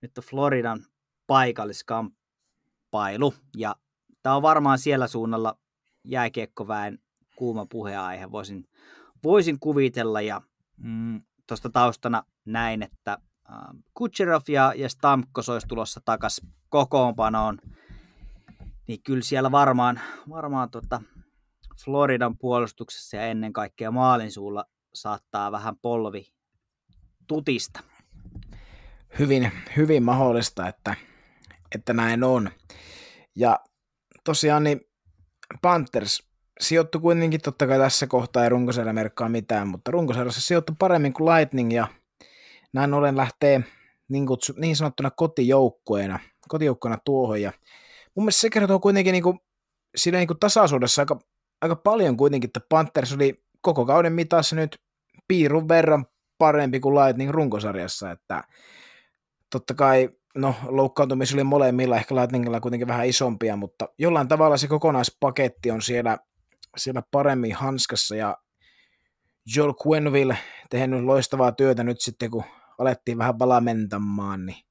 nyt 0.00 0.18
on 0.18 0.24
Floridan 0.24 0.84
paikalliskamppailu, 1.26 3.34
ja 3.56 3.76
tämä 4.22 4.36
on 4.36 4.42
varmaan 4.42 4.78
siellä 4.78 5.06
suunnalla 5.06 5.58
jääkiekkoväen 6.04 6.98
kuuma 7.36 7.66
puheenaihe, 7.66 8.30
voisin, 8.30 8.68
voisin 9.24 9.60
kuvitella, 9.60 10.20
ja 10.20 10.40
mm, 10.76 11.22
tuosta 11.46 11.70
taustana 11.70 12.22
näin, 12.44 12.82
että 12.82 13.12
äh, 13.12 13.18
Kucherov 13.94 14.42
ja, 14.48 14.72
ja 14.76 14.88
Stamkos 14.88 15.48
olisi 15.48 15.66
tulossa 15.66 16.00
takaisin 16.04 16.48
kokoonpanoon, 16.68 17.58
niin 18.86 19.02
kyllä 19.02 19.22
siellä 19.22 19.50
varmaan, 19.50 20.00
varmaan 20.30 20.70
tota 20.70 21.02
Floridan 21.84 22.38
puolustuksessa 22.38 23.16
ja 23.16 23.26
ennen 23.26 23.52
kaikkea 23.52 23.90
maalin 23.90 24.30
suulla 24.30 24.64
saattaa 24.94 25.52
vähän 25.52 25.76
polvi 25.76 26.32
tutista. 27.26 27.80
hyvin, 29.18 29.52
hyvin 29.76 30.02
mahdollista, 30.02 30.68
että, 30.68 30.94
että 31.74 31.92
näin 31.92 32.24
on. 32.24 32.50
Ja 33.36 33.60
tosiaan 34.24 34.64
niin 34.64 34.80
Panthers 35.62 36.32
sijoittui 36.60 37.00
kuitenkin 37.00 37.40
totta 37.40 37.66
kai 37.66 37.78
tässä 37.78 38.06
kohtaa 38.06 38.44
ei 38.44 38.48
runkosarja 38.48 38.92
merkkaa 38.92 39.28
mitään, 39.28 39.68
mutta 39.68 39.90
runkosarjassa 39.90 40.40
sijoittui 40.40 40.76
paremmin 40.78 41.12
kuin 41.12 41.34
Lightning 41.34 41.72
ja 41.72 41.86
näin 42.72 42.94
ollen 42.94 43.16
lähtee 43.16 43.64
niin, 44.08 44.26
kutsu, 44.26 44.54
niin 44.56 44.76
sanottuna 44.76 45.10
kotijoukkueena, 45.10 46.18
kotijoukkueena 46.48 46.98
tuohon 47.04 47.42
ja 47.42 47.52
mun 48.14 48.24
mielestä 48.24 48.40
se 48.40 48.50
kertoo 48.50 48.80
kuitenkin 48.80 49.12
niin 49.12 49.22
kuin, 49.22 49.38
siinä 49.96 50.18
niin 50.18 50.28
kuin 50.28 50.38
tasaisuudessa 50.38 51.02
aika, 51.02 51.18
aika 51.60 51.76
paljon 51.76 52.16
kuitenkin, 52.16 52.48
että 52.48 52.60
Panthers 52.68 53.12
oli 53.12 53.44
koko 53.60 53.86
kauden 53.86 54.12
mitassa 54.12 54.56
nyt 54.56 54.78
piirun 55.28 55.68
verran 55.68 56.06
parempi 56.38 56.80
kuin 56.80 56.94
Lightning 56.94 57.30
runkosarjassa, 57.30 58.10
että 58.10 58.44
totta 59.50 59.74
kai, 59.74 60.08
no 60.34 60.54
loukkaantumisia 60.62 61.36
oli 61.36 61.44
molemmilla, 61.44 61.96
ehkä 61.96 62.14
Lightningilla 62.14 62.60
kuitenkin 62.60 62.88
vähän 62.88 63.06
isompia, 63.06 63.56
mutta 63.56 63.88
jollain 63.98 64.28
tavalla 64.28 64.56
se 64.56 64.68
kokonaispaketti 64.68 65.70
on 65.70 65.82
siellä, 65.82 66.18
siellä 66.76 67.02
paremmin 67.10 67.54
hanskassa 67.54 68.16
ja 68.16 68.36
Joel 69.56 69.74
Quenville 69.86 70.38
tehnyt 70.70 71.04
loistavaa 71.04 71.52
työtä 71.52 71.84
nyt 71.84 72.00
sitten, 72.00 72.30
kun 72.30 72.44
alettiin 72.78 73.18
vähän 73.18 73.38
valamentamaan, 73.38 74.46
niin 74.46 74.64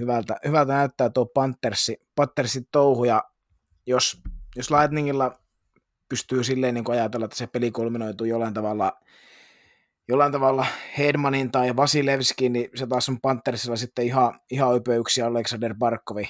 hyvältä, 0.00 0.36
hyvältä 0.46 0.72
näyttää 0.72 1.10
tuo 1.10 1.26
Panthersi, 1.26 1.96
Panthersin 2.14 2.66
touhu, 2.72 3.04
ja 3.04 3.24
jos, 3.86 4.22
jos 4.56 4.70
Lightningilla 4.70 5.38
pystyy 6.08 6.44
silleen 6.44 6.74
niin 6.74 6.90
ajatella, 6.90 7.24
että 7.24 7.36
se 7.36 7.46
peli 7.46 7.70
kulminoituu 7.70 8.26
jollain 8.26 8.54
tavalla, 8.54 8.92
jollain 10.08 10.32
tavalla 10.32 10.66
Hedmanin 10.98 11.50
tai 11.50 11.76
Vasilevskin, 11.76 12.52
niin 12.52 12.68
se 12.74 12.86
taas 12.86 13.08
on 13.08 13.20
Panthersilla 13.20 13.76
sitten 13.76 14.06
ihan, 14.06 14.40
ihan 14.50 14.76
ypöyksiä 14.76 15.26
Alexander 15.26 15.74
Barkovi, 15.74 16.28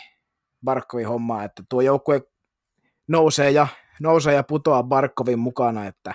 Barkovi 0.65 1.03
hommaa, 1.03 1.45
että 1.45 1.63
tuo 1.69 1.81
joukkue 1.81 2.23
nousee 3.09 3.51
ja, 3.51 3.67
nousee 4.01 4.35
ja 4.35 4.43
putoaa 4.43 4.83
Barkovin 4.83 5.39
mukana, 5.39 5.87
että 5.87 6.15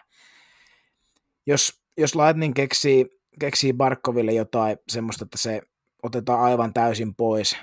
jos, 1.47 1.81
jos 1.97 2.15
Lightning 2.15 2.53
keksii, 2.53 3.05
keksii 3.39 3.73
Barkoville 3.73 4.33
jotain 4.33 4.77
semmoista, 4.87 5.25
että 5.25 5.37
se 5.37 5.61
otetaan 6.05 6.41
aivan 6.41 6.73
täysin 6.73 7.15
pois, 7.15 7.57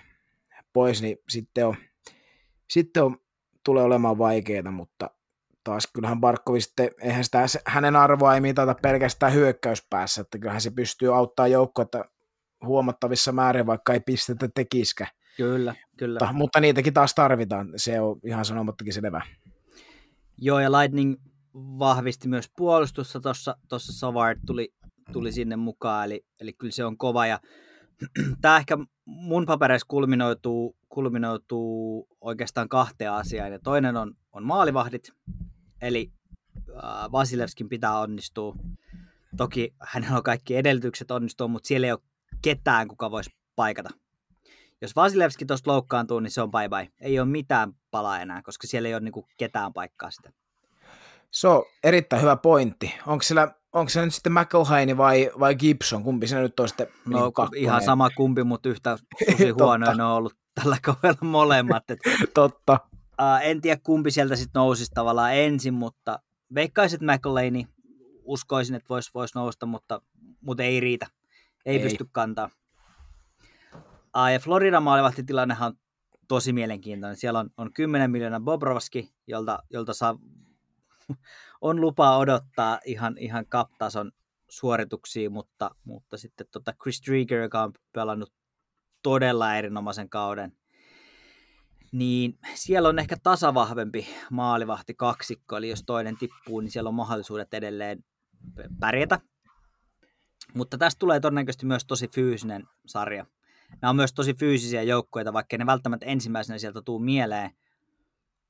pois 0.73 1.03
niin 1.03 1.19
sitten 1.29 1.67
on, 1.67 1.77
sitten 2.71 3.05
on, 3.05 3.17
tulee 3.65 3.85
olemaan 3.85 4.19
vaikeaa, 4.19 4.71
mutta 4.71 5.11
taas 5.65 5.89
kyllähän 5.95 6.21
Barkovi 6.21 6.61
sitten, 6.61 6.91
eihän 7.01 7.25
sitä, 7.25 7.47
hänen 7.67 7.97
arvoa 7.97 8.35
ei 8.35 8.41
mitata 8.41 8.75
pelkästään 8.83 9.35
hyökkäyspäässä, 9.35 10.21
että 10.21 10.39
kyllähän 10.39 10.61
se 10.61 10.71
pystyy 10.71 11.17
auttaa 11.17 11.47
joukkoa 11.47 11.87
huomattavissa 12.65 13.33
määrin, 13.33 13.67
vaikka 13.67 13.93
ei 13.93 14.01
pistetä 14.01 14.49
tekiskä. 14.55 15.07
Kyllä, 15.37 15.75
kyllä. 15.97 16.19
Mutta, 16.21 16.33
mutta 16.33 16.61
niitäkin 16.61 16.95
taas 16.95 17.15
tarvitaan, 17.15 17.73
se 17.77 18.01
on 18.01 18.21
ihan 18.25 18.45
sanomattakin 18.45 18.93
selvä. 18.93 19.23
Joo, 20.39 20.61
ja 20.61 20.73
Lightning 20.73 21.15
vahvisti 21.55 22.29
myös 22.29 22.51
puolustusta 22.57 23.21
tuossa, 23.21 23.57
tuossa 23.69 23.93
Savard 23.93 24.39
tuli, 24.47 24.75
tuli 25.13 25.33
sinne 25.33 25.57
mukaan, 25.57 26.05
eli, 26.05 26.27
eli 26.41 26.53
kyllä 26.53 26.73
se 26.73 26.85
on 26.85 26.99
kova, 26.99 27.27
ja 27.27 27.41
tämä 28.41 28.57
ehkä 28.57 28.79
mun 29.05 29.47
papereissa 29.47 29.87
kulminoituu, 29.89 30.77
kulminoituu 30.89 32.09
oikeastaan 32.21 32.69
kahteen 32.69 33.13
asiaan, 33.13 33.53
ja 33.53 33.59
toinen 33.59 33.97
on, 33.97 34.15
on 34.33 34.45
maalivahdit, 34.45 35.13
eli 35.81 36.13
äh, 36.59 37.13
Vasilevskin 37.13 37.69
pitää 37.69 37.99
onnistua. 37.99 38.57
Toki 39.37 39.75
hänellä 39.81 40.17
on 40.17 40.23
kaikki 40.23 40.57
edellytykset 40.57 41.11
onnistua, 41.11 41.49
mutta 41.49 41.67
siellä 41.67 41.87
ei 41.87 41.93
ole 41.93 42.01
ketään, 42.43 42.89
kuka 42.89 43.11
voisi 43.11 43.31
paikata. 43.57 43.91
Jos 44.81 44.97
Vasilevski 44.97 45.47
tuosta 45.47 45.71
loukkaantuu, 45.71 46.21
niin 46.21 46.31
se 46.31 46.43
on 46.43 46.51
bye 46.51 46.69
bye. 46.69 46.89
Ei 47.01 47.21
ole 47.21 47.29
mitään 47.29 47.73
palaa 47.91 48.21
enää, 48.21 48.43
koska 48.43 48.67
siellä 48.67 48.89
ei 48.89 48.95
ole 48.95 49.01
niinku 49.01 49.27
ketään 49.37 49.73
paikkaa 49.73 50.11
sitä. 50.11 50.33
Se 51.33 51.49
on 51.49 51.65
erittäin 51.85 52.23
hyvä 52.23 52.37
pointti. 52.37 52.95
Onko 53.07 53.23
siellä 53.23 53.55
onko 53.73 53.89
se 53.89 54.05
nyt 54.05 54.15
sitten 54.15 54.33
McElhaini 54.33 54.97
vai, 54.97 55.31
vai 55.41 55.55
Gibson, 55.55 56.03
kumpi 56.03 56.27
se 56.27 56.41
nyt 56.41 56.61
on 56.61 56.69
sitten 56.69 56.87
No 57.07 57.33
niin 57.51 57.63
ihan 57.63 57.83
sama 57.83 58.11
kumpi, 58.11 58.45
mutta 58.45 58.69
yhtä 58.69 58.99
tosi 59.31 59.51
huonoja 59.51 59.95
ne 59.95 60.05
on 60.05 60.11
ollut 60.11 60.37
tällä 60.55 60.77
kaudella 60.83 61.29
molemmat. 61.29 61.91
Et, 61.91 61.99
Totta. 62.35 62.79
Uh, 62.93 63.43
en 63.43 63.61
tiedä 63.61 63.81
kumpi 63.85 64.11
sieltä 64.11 64.37
sitten 64.37 64.61
nousisi 64.61 64.91
tavallaan 64.95 65.35
ensin, 65.35 65.75
mutta 65.75 66.19
veikkaisin, 66.55 66.97
että 66.97 67.13
McElhaini 67.13 67.69
uskoisin, 68.25 68.77
että 68.77 68.89
voisi 68.89 69.11
vois 69.15 69.35
nousta, 69.35 69.67
mutta, 69.67 70.03
mutta 70.41 70.63
ei 70.63 70.81
riitä. 70.81 71.07
Ei, 71.67 71.77
ei. 71.77 71.83
pysty 71.83 72.07
kantaa. 72.13 72.51
Uh, 74.17 74.27
ja 74.33 74.39
Floridan 74.39 74.83
maalivahtitilannehan 74.83 75.73
on 75.73 75.79
tosi 76.29 76.53
mielenkiintoinen. 76.53 77.17
Siellä 77.17 77.39
on, 77.39 77.51
on 77.57 77.73
10 77.73 78.11
miljoonaa 78.11 78.41
Bobrovski, 78.41 79.15
jolta, 79.27 79.59
jolta 79.71 79.95
saa 79.95 80.19
on 81.61 81.81
lupa 81.81 82.17
odottaa 82.17 82.81
ihan, 82.85 83.19
ihan 83.19 83.47
kaptason 83.47 84.13
suorituksia, 84.49 85.31
mutta, 85.31 85.71
mutta 85.85 86.17
sitten 86.17 86.47
tota 86.51 86.73
Chris 86.83 87.03
Drieger, 87.07 87.41
joka 87.41 87.63
on 87.63 87.73
pelannut 87.93 88.33
todella 89.03 89.55
erinomaisen 89.57 90.09
kauden, 90.09 90.53
niin 91.93 92.39
siellä 92.55 92.89
on 92.89 92.99
ehkä 92.99 93.17
tasavahvempi 93.23 94.09
maalivahti 94.31 94.95
kaksikko, 94.95 95.57
eli 95.57 95.69
jos 95.69 95.83
toinen 95.87 96.17
tippuu, 96.17 96.61
niin 96.61 96.71
siellä 96.71 96.89
on 96.89 96.95
mahdollisuudet 96.95 97.55
edelleen 97.55 98.05
pärjätä. 98.81 99.21
Mutta 100.55 100.79
tästä 100.79 100.99
tulee 100.99 101.21
todennäköisesti 101.21 101.67
myös 101.67 101.85
tosi 101.85 102.09
fyysinen 102.09 102.69
sarja. 102.87 103.27
Nämä 103.83 103.91
on 103.91 103.97
myös 103.97 104.13
tosi 104.13 104.35
fyysisiä 104.35 104.83
joukkoja, 104.83 105.33
vaikka 105.33 105.59
ne 105.59 105.67
välttämättä 105.67 106.07
ensimmäisenä 106.07 106.59
sieltä 106.59 106.83
tuu 106.83 106.99
mieleen, 106.99 107.51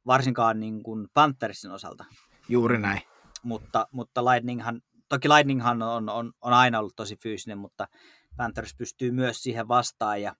varsinkaan 0.07 0.61
niin 0.61 0.82
kuin 0.82 1.09
Panthersin 1.14 1.70
osalta. 1.70 2.05
Juuri 2.53 2.78
näin. 2.78 3.03
Mutta, 3.42 3.88
mutta 3.92 4.24
Lightninghan, 4.24 4.80
toki 5.09 5.28
Lightninghan 5.28 5.82
on, 5.82 6.09
on, 6.09 6.32
on 6.40 6.53
aina 6.53 6.78
ollut 6.78 6.96
tosi 6.96 7.16
fyysinen, 7.16 7.59
mutta 7.59 7.88
Panthers 8.36 8.74
pystyy 8.74 9.11
myös 9.11 9.42
siihen 9.42 9.68
vastaan 9.68 10.22
ja 10.22 10.36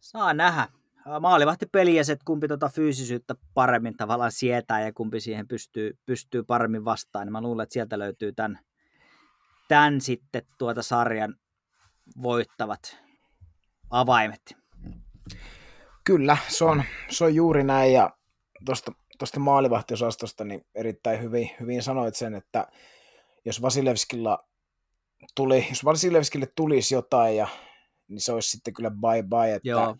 saa 0.00 0.34
nähdä. 0.34 0.68
Maalivahtipeli 1.20 1.96
ja 1.96 2.04
se, 2.04 2.12
että 2.12 2.24
kumpi 2.24 2.48
tuota 2.48 2.68
fyysisyyttä 2.68 3.34
paremmin 3.54 3.96
tavallaan 3.96 4.32
sietää 4.32 4.80
ja 4.80 4.92
kumpi 4.92 5.20
siihen 5.20 5.48
pystyy, 5.48 5.98
pystyy 6.06 6.42
paremmin 6.42 6.84
vastaan, 6.84 7.26
niin 7.26 7.32
mä 7.32 7.40
luulen, 7.40 7.62
että 7.62 7.72
sieltä 7.72 7.98
löytyy 7.98 8.32
tämän, 8.32 8.58
tämän 9.68 10.00
sitten 10.00 10.42
tuota 10.58 10.82
sarjan 10.82 11.34
voittavat 12.22 12.98
avaimet. 13.90 14.56
Kyllä, 16.04 16.36
se 16.48 16.64
on, 16.64 16.82
se 17.10 17.24
on 17.24 17.34
juuri 17.34 17.64
näin 17.64 17.92
ja 17.92 18.10
tuosta 18.64 18.92
tuosta 19.18 19.40
maalivahtiosastosta, 19.40 20.44
niin 20.44 20.66
erittäin 20.74 21.22
hyvin, 21.22 21.50
hyvin 21.60 21.82
sanoit 21.82 22.16
sen, 22.16 22.34
että 22.34 22.66
jos 23.44 23.62
Vasilevskilla 23.62 24.48
tuli, 25.34 25.66
jos 25.68 25.84
Vasilevskille 25.84 26.46
tulisi 26.56 26.94
jotain, 26.94 27.36
ja, 27.36 27.48
niin 28.08 28.20
se 28.20 28.32
olisi 28.32 28.50
sitten 28.50 28.74
kyllä 28.74 28.90
bye 28.90 29.22
bye, 29.22 29.54
että 29.54 29.68
Joo. 29.68 29.96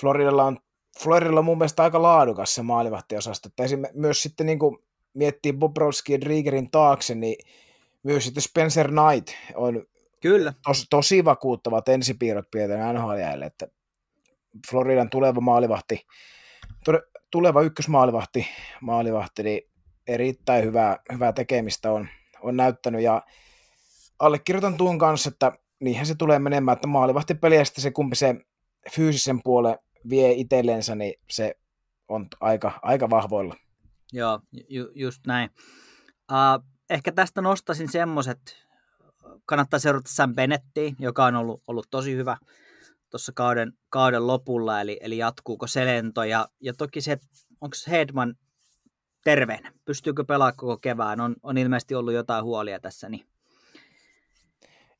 Floridalla 0.00 0.44
on 0.44 0.58
Floridalla 1.02 1.38
on 1.40 1.44
mun 1.44 1.58
mielestä 1.58 1.82
aika 1.82 2.02
laadukas 2.02 2.54
se 2.54 2.62
maalivahtiosasto, 2.62 3.48
että 3.48 3.62
myös 3.94 4.22
sitten 4.22 4.46
niin 4.46 4.58
kuin 4.58 4.78
miettii 5.14 5.52
Bobrovski 5.52 6.12
ja 6.12 6.20
Driegerin 6.20 6.70
taakse, 6.70 7.14
niin 7.14 7.36
myös 8.02 8.24
sitten 8.24 8.42
Spencer 8.42 8.88
Knight 8.88 9.28
on 9.54 9.86
Kyllä. 10.20 10.52
Tos, 10.66 10.86
tosi 10.90 11.24
vakuuttavat 11.24 11.88
ensipiirrot 11.88 12.50
pidetään 12.50 12.94
NHL, 12.94 13.42
että 13.42 13.68
Floridan 14.70 15.10
tuleva 15.10 15.40
maalivahti 15.40 16.06
tuleva 17.30 17.62
ykkösmaalivahti, 17.62 18.46
maalivahti, 18.80 19.42
niin 19.42 19.70
erittäin 20.06 20.64
hyvää, 20.64 20.96
hyvää 21.12 21.32
tekemistä 21.32 21.92
on, 21.92 22.08
on 22.40 22.56
näyttänyt 22.56 23.02
ja 23.02 23.22
allekirjoitan 24.18 24.76
tuon 24.76 24.98
kanssa, 24.98 25.28
että 25.28 25.52
niinhän 25.80 26.06
se 26.06 26.14
tulee 26.14 26.38
menemään, 26.38 26.76
että 26.76 26.88
maalivahtipeliä 26.88 27.64
sitten 27.64 27.82
se 27.82 27.90
kumpi 27.90 28.16
se 28.16 28.34
fyysisen 28.90 29.40
puolen 29.44 29.78
vie 30.10 30.32
itsellensä, 30.32 30.94
niin 30.94 31.14
se 31.30 31.54
on 32.08 32.26
aika, 32.40 32.78
aika 32.82 33.10
vahvoilla. 33.10 33.54
Joo, 34.12 34.40
ju, 34.68 34.90
just 34.94 35.26
näin. 35.26 35.50
Uh, 36.32 36.64
ehkä 36.90 37.12
tästä 37.12 37.40
nostaisin 37.40 37.88
semmoiset, 37.88 38.40
kannattaa 39.46 39.78
seurata 39.78 40.10
Sam 40.12 40.34
Bennettiä, 40.34 40.92
joka 40.98 41.24
on 41.24 41.36
ollut, 41.36 41.62
ollut 41.66 41.86
tosi 41.90 42.16
hyvä 42.16 42.36
tuossa 43.10 43.32
kauden, 43.32 43.72
kauden 43.88 44.26
lopulla, 44.26 44.80
eli, 44.80 44.98
eli 45.00 45.18
jatkuuko 45.18 45.66
se 45.66 45.86
lento, 45.86 46.24
ja, 46.24 46.48
ja 46.60 46.72
toki 46.74 47.00
se, 47.00 47.18
onko 47.60 47.76
Hedman 47.90 48.34
terveenä, 49.24 49.72
pystyykö 49.84 50.24
pelaamaan 50.24 50.56
koko 50.56 50.78
kevään, 50.78 51.20
on, 51.20 51.36
on 51.42 51.58
ilmeisesti 51.58 51.94
ollut 51.94 52.14
jotain 52.14 52.44
huolia 52.44 52.80
tässä, 52.80 53.08
niin 53.08 53.26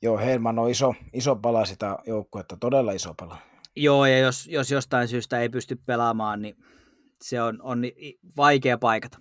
Joo, 0.03 0.19
Hedman 0.19 0.59
on 0.59 0.71
iso, 0.71 0.95
iso 1.13 1.37
pala 1.37 1.65
sitä 1.65 1.99
joukkuetta, 2.07 2.57
todella 2.57 2.93
iso 2.93 3.15
pala. 3.15 3.39
Joo, 3.77 4.07
ja 4.07 4.19
jos, 4.19 4.47
jos 4.47 4.71
jostain 4.71 5.09
syystä 5.09 5.41
ei 5.41 5.49
pysty 5.49 5.77
pelaamaan, 5.87 6.43
niin 6.43 6.57
se 7.23 7.43
on, 7.43 7.59
on 7.63 7.83
vaikea 8.37 8.79
paikata. 8.79 9.19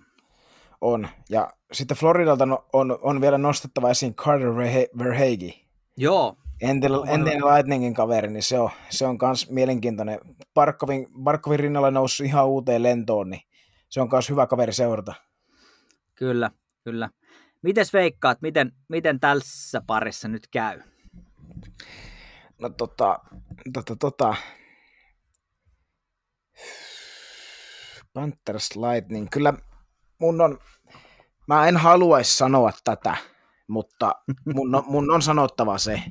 On, 0.80 1.08
ja 1.30 1.52
sitten 1.72 1.96
Floridalta 1.96 2.44
on, 2.72 2.98
on 3.02 3.20
vielä 3.20 3.38
nostettava 3.38 3.90
esiin 3.90 4.14
Carter 4.14 4.56
Verhage. 4.98 5.54
Joo, 5.96 6.36
Entinen, 6.60 7.00
entinen 7.08 7.44
Lightningin 7.44 7.94
kaveri, 7.94 8.28
niin 8.28 8.42
se 8.42 8.58
on, 8.58 8.70
se 8.90 9.06
on 9.06 9.18
kans 9.18 9.50
mielenkiintoinen. 9.50 10.20
Barkovin, 10.54 11.06
Barkovin 11.22 11.60
rinnalla 11.60 11.90
noussut 11.90 12.26
ihan 12.26 12.48
uuteen 12.48 12.82
lentoon, 12.82 13.30
niin 13.30 13.42
se 13.88 14.00
on 14.00 14.08
myös 14.12 14.30
hyvä 14.30 14.46
kaveri 14.46 14.72
seurata. 14.72 15.14
Kyllä, 16.14 16.50
kyllä. 16.84 17.10
Mites 17.62 17.92
veikkaat, 17.92 18.42
miten, 18.42 18.72
miten 18.88 19.20
tässä 19.20 19.82
parissa 19.86 20.28
nyt 20.28 20.48
käy? 20.48 20.80
No 22.60 22.68
tota, 22.68 23.18
tota, 23.72 23.96
tota. 23.96 24.34
Panthers 28.12 28.76
Lightning. 28.76 29.28
Kyllä 29.30 29.54
mun 30.20 30.40
on, 30.40 30.58
mä 31.46 31.68
en 31.68 31.76
haluaisi 31.76 32.36
sanoa 32.36 32.72
tätä, 32.84 33.16
mutta 33.68 34.14
mun 34.54 34.74
on, 34.74 34.84
mun 34.86 35.10
on 35.10 35.22
sanottava 35.22 35.78
se. 35.78 36.02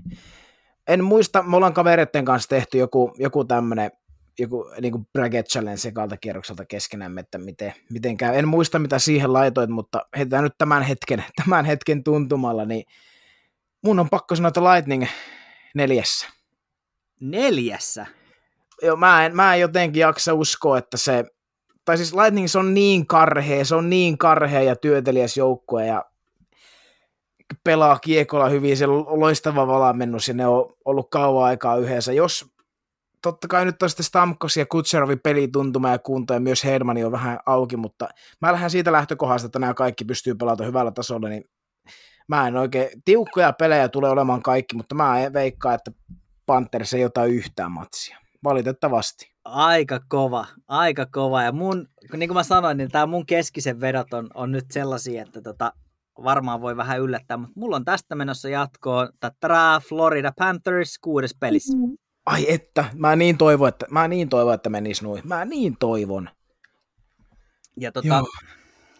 En 0.88 1.04
muista, 1.04 1.44
me 1.44 1.56
ollaan 1.56 1.74
kavereiden 1.74 2.26
kanssa 2.26 2.50
tehty 2.50 2.78
joku, 2.78 3.14
joku 3.18 3.46
tämmöinen 3.46 3.92
joku 4.40 4.72
niin 4.82 4.92
kuin 4.92 5.08
bracket 5.14 5.48
challenge 5.48 5.78
sekalta 5.78 6.18
kierrokselta 6.18 6.66
keskenämme, 6.66 7.22
että 7.22 7.38
miten, 7.38 7.74
miten 7.90 8.18
käy. 8.18 8.38
En 8.38 8.48
muista, 8.48 8.80
mitä 8.80 9.00
siihen 9.00 9.34
laitoit, 9.34 9.70
mutta 9.70 10.06
heitetään 10.18 10.44
nyt 10.44 10.58
tämän 10.58 10.84
hetken, 10.84 11.24
tämän 11.44 11.66
hetken 11.66 12.04
tuntumalla, 12.04 12.66
niin 12.66 12.86
mun 13.84 14.00
on 14.00 14.10
pakko 14.10 14.36
sanoa, 14.36 14.48
että 14.48 14.64
Lightning 14.64 15.06
neljässä. 15.76 16.28
Neljässä? 17.20 18.06
Joo, 18.82 18.96
mä 18.96 19.26
en, 19.26 19.36
mä 19.36 19.54
en 19.54 19.62
jotenkin 19.62 20.02
jaksa 20.02 20.34
uskoa, 20.34 20.78
että 20.78 20.98
se, 20.98 21.26
tai 21.86 21.98
siis 21.98 22.14
Lightning 22.14 22.48
se 22.48 22.60
on 22.60 22.74
niin 22.74 23.08
karhea, 23.08 23.66
se 23.66 23.76
on 23.76 23.90
niin 23.90 24.18
karhea 24.18 24.62
ja 24.62 24.76
työtelijäs 24.76 25.38
joukkue 25.38 25.86
ja 25.86 26.06
pelaa 27.64 28.00
kiekolla 28.00 28.50
hyvin, 28.50 28.78
se 28.78 28.88
on 28.88 29.20
loistava 29.20 29.68
valamennus 29.68 30.28
ja 30.28 30.34
ne 30.34 30.48
on 30.48 30.74
ollut 30.86 31.10
kauan 31.10 31.46
aikaa 31.46 31.78
yhdessä. 31.78 32.14
Jos 32.14 32.46
totta 33.22 33.48
kai 33.48 33.66
nyt 33.66 33.84
on 33.84 33.90
sitten 33.90 34.04
Stamkos 34.04 34.58
ja 34.58 34.66
Kutserovin 34.66 35.20
pelituntuma 35.20 35.90
ja 35.90 36.00
kunto 36.00 36.34
ja 36.34 36.40
myös 36.40 36.64
Hermani 36.64 37.04
on 37.04 37.12
vähän 37.12 37.40
auki, 37.46 37.78
mutta 37.78 38.08
mä 38.42 38.52
lähden 38.52 38.70
siitä 38.70 38.92
lähtökohdasta, 38.92 39.46
että 39.46 39.60
nämä 39.60 39.74
kaikki 39.74 40.06
pystyy 40.06 40.36
pelata 40.36 40.64
hyvällä 40.64 40.92
tasolla, 40.92 41.30
niin 41.30 41.44
mä 42.28 42.48
en 42.48 42.58
oikein, 42.58 42.90
tiukkoja 43.06 43.54
pelejä 43.54 43.90
tulee 43.90 44.10
olemaan 44.12 44.42
kaikki, 44.42 44.76
mutta 44.76 44.96
mä 44.96 45.20
en 45.20 45.34
veikkaa, 45.34 45.74
että 45.74 45.92
Panthers 46.46 46.94
ei 46.94 47.06
ota 47.06 47.26
yhtään 47.26 47.72
matsia. 47.72 48.18
Valitettavasti. 48.44 49.34
Aika 49.44 50.00
kova, 50.10 50.46
aika 50.68 51.06
kova. 51.06 51.44
Ja 51.44 51.52
mun, 51.52 51.88
niin 52.18 52.30
kuin 52.30 52.38
mä 52.38 52.44
sanoin, 52.44 52.78
niin 52.78 52.92
tämä 52.92 53.06
mun 53.06 53.26
keskisen 53.26 53.82
vedot 53.82 54.14
on, 54.14 54.30
on 54.34 54.52
nyt 54.52 54.66
sellaisia, 54.72 55.22
että 55.22 55.42
tota, 55.42 55.74
varmaan 56.24 56.62
voi 56.62 56.78
vähän 56.78 57.00
yllättää, 57.00 57.38
mutta 57.38 57.60
mulla 57.60 57.76
on 57.76 57.86
tästä 57.86 58.16
menossa 58.16 58.50
jatkoon 58.50 59.10
Tatra 59.20 59.80
Florida 59.90 60.32
Panthers 60.38 60.98
kuudes 61.00 61.36
pelissä. 61.40 61.78
Mm-hmm. 61.78 61.98
Ai 62.26 62.46
että, 62.54 62.86
mä 62.96 63.16
niin 63.16 63.38
toivon, 63.38 63.70
että, 63.70 63.86
mä 63.90 64.08
niin 64.08 64.30
toivon, 64.30 64.54
että 64.54 64.70
menis 64.70 65.02
noin. 65.02 65.22
Mä 65.28 65.46
niin 65.46 65.78
toivon. 65.80 66.30
Ja 67.80 67.92
tota, 67.92 68.24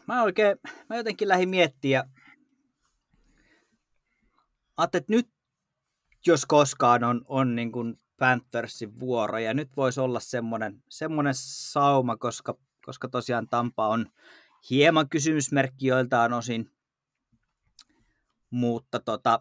mä 0.08 0.24
oikein, 0.24 0.58
mä 0.90 0.96
jotenkin 0.96 1.28
lähdin 1.28 1.50
miettiä, 1.50 2.04
että 4.84 5.14
nyt 5.14 5.30
jos 6.28 6.46
koskaan 6.46 7.04
on, 7.04 7.22
on 7.28 7.56
niin 7.56 7.72
kuin 7.72 8.00
Panthersin 8.20 9.00
vuoro, 9.00 9.38
ja 9.38 9.54
nyt 9.54 9.70
voisi 9.78 10.00
olla 10.00 10.20
semmoinen, 10.20 10.84
semmoinen 10.90 11.34
sauma, 11.38 12.18
koska, 12.18 12.58
koska 12.86 13.08
tosiaan 13.08 13.48
Tampa 13.48 13.88
on 13.88 14.06
hieman 14.70 15.10
kysymysmerkki 15.10 15.88
joiltaan 15.88 16.34
osin, 16.34 16.72
mutta 18.50 19.00
tota, 19.00 19.40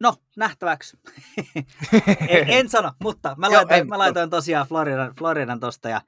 no, 0.00 0.14
nähtäväksi. 0.36 0.98
en, 2.28 2.48
en 2.48 2.68
sano, 2.68 2.92
mutta 3.02 3.34
mä 3.38 3.50
laitoin, 3.50 3.76
Joo, 3.78 3.80
en, 3.80 3.88
mä 3.88 3.98
laitoin 3.98 4.30
tosiaan 4.30 4.66
Floridan, 4.66 5.14
Floridan 5.18 5.60
tosta 5.60 5.88
ja 5.88 6.00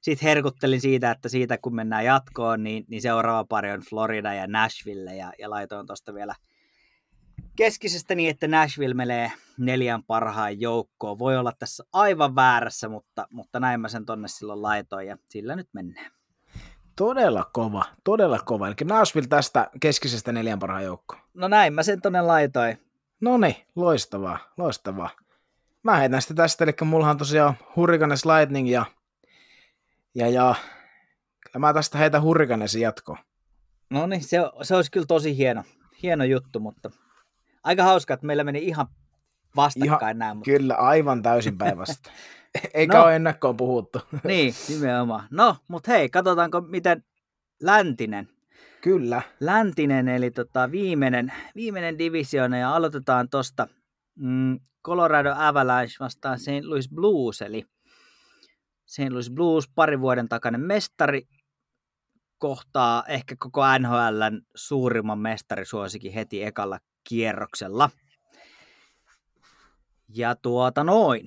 sitten 0.00 0.28
herkuttelin 0.28 0.80
siitä, 0.80 1.10
että 1.10 1.28
siitä 1.28 1.58
kun 1.58 1.74
mennään 1.74 2.04
jatkoon, 2.04 2.62
niin, 2.64 2.84
niin 2.88 3.02
seuraava 3.02 3.44
pari 3.44 3.72
on 3.72 3.82
Florida 3.90 4.34
ja 4.34 4.46
Nashville 4.46 5.16
ja, 5.16 5.32
ja 5.38 5.50
laitoin 5.50 5.86
tosta 5.86 6.14
vielä– 6.14 6.34
keskisestä 7.56 8.14
niin, 8.14 8.30
että 8.30 8.48
Nashville 8.48 8.94
menee 8.94 9.32
neljän 9.58 10.02
parhaan 10.02 10.60
joukkoon. 10.60 11.18
Voi 11.18 11.36
olla 11.36 11.52
tässä 11.58 11.84
aivan 11.92 12.34
väärässä, 12.34 12.88
mutta, 12.88 13.26
mutta 13.30 13.60
näin 13.60 13.80
mä 13.80 13.88
sen 13.88 14.06
tonne 14.06 14.28
silloin 14.28 14.62
laitoin 14.62 15.06
ja 15.06 15.16
sillä 15.28 15.56
nyt 15.56 15.68
mennään. 15.72 16.10
Todella 17.00 17.44
kova, 17.52 17.84
todella 18.04 18.38
kova. 18.44 18.66
Eli 18.66 18.74
Nashville 18.84 19.28
tästä 19.28 19.70
keskisestä 19.80 20.32
neljän 20.32 20.58
parhaan 20.58 20.84
joukkoon. 20.84 21.22
No 21.34 21.48
näin 21.48 21.72
mä 21.74 21.82
sen 21.82 22.00
tonne 22.00 22.20
laitoin. 22.20 22.78
No 23.20 23.38
niin, 23.38 23.56
loistavaa, 23.76 24.38
loistavaa. 24.56 25.10
Mä 25.82 25.96
heitän 25.96 26.22
sitä 26.22 26.34
tästä, 26.34 26.64
eli 26.64 26.72
mullahan 26.84 27.18
tosiaan 27.18 27.54
Hurricanes 27.76 28.26
Lightning 28.26 28.70
ja, 28.70 28.84
ja, 30.14 30.28
ja 30.28 30.54
kyllä 31.40 31.66
mä 31.66 31.74
tästä 31.74 31.98
heitä 31.98 32.20
Hurricanesin 32.20 32.82
jatkoon. 32.82 33.18
No 33.90 34.06
niin, 34.06 34.24
se, 34.24 34.38
se 34.62 34.76
olisi 34.76 34.90
kyllä 34.90 35.06
tosi 35.06 35.36
hieno, 35.36 35.62
hieno 36.02 36.24
juttu, 36.24 36.60
mutta 36.60 36.90
aika 37.62 37.82
hauska, 37.82 38.14
että 38.14 38.26
meillä 38.26 38.44
meni 38.44 38.58
ihan 38.58 38.86
vastakkain 39.56 40.00
ihan, 40.02 40.18
nämä. 40.18 40.34
Mutta... 40.34 40.50
Kyllä, 40.50 40.74
aivan 40.74 41.22
täysin 41.22 41.58
päivästä. 41.58 42.10
Eikä 42.74 42.98
no, 42.98 43.04
ole 43.04 43.16
ennakkoon 43.16 43.56
puhuttu. 43.56 43.98
niin, 44.24 44.54
nimenomaan. 44.68 45.28
No, 45.30 45.56
mutta 45.68 45.90
hei, 45.92 46.08
katsotaanko 46.08 46.60
miten 46.60 47.04
läntinen. 47.62 48.28
Kyllä. 48.80 49.22
Läntinen, 49.40 50.08
eli 50.08 50.30
tota, 50.30 50.70
viimeinen, 50.70 51.32
viimeinen 51.54 51.98
divisioona, 51.98 52.58
ja 52.58 52.74
aloitetaan 52.74 53.28
tuosta 53.28 53.68
mm, 54.14 54.60
Colorado 54.84 55.34
Avalanche 55.36 55.96
vastaan 56.00 56.38
St. 56.38 56.64
Louis 56.64 56.88
Blues, 56.88 57.42
eli 57.42 57.64
St. 58.86 59.10
Louis 59.10 59.30
Blues, 59.30 59.68
pari 59.74 60.00
vuoden 60.00 60.28
takainen 60.28 60.60
mestari, 60.60 61.22
kohtaa 62.38 63.04
ehkä 63.08 63.34
koko 63.38 63.62
NHLn 63.78 64.42
suurimman 64.54 65.18
mestarisuosikin 65.18 66.12
heti 66.12 66.44
ekalla 66.44 66.78
kierroksella. 67.08 67.90
Ja 70.08 70.36
tuota 70.36 70.84
noin. 70.84 71.26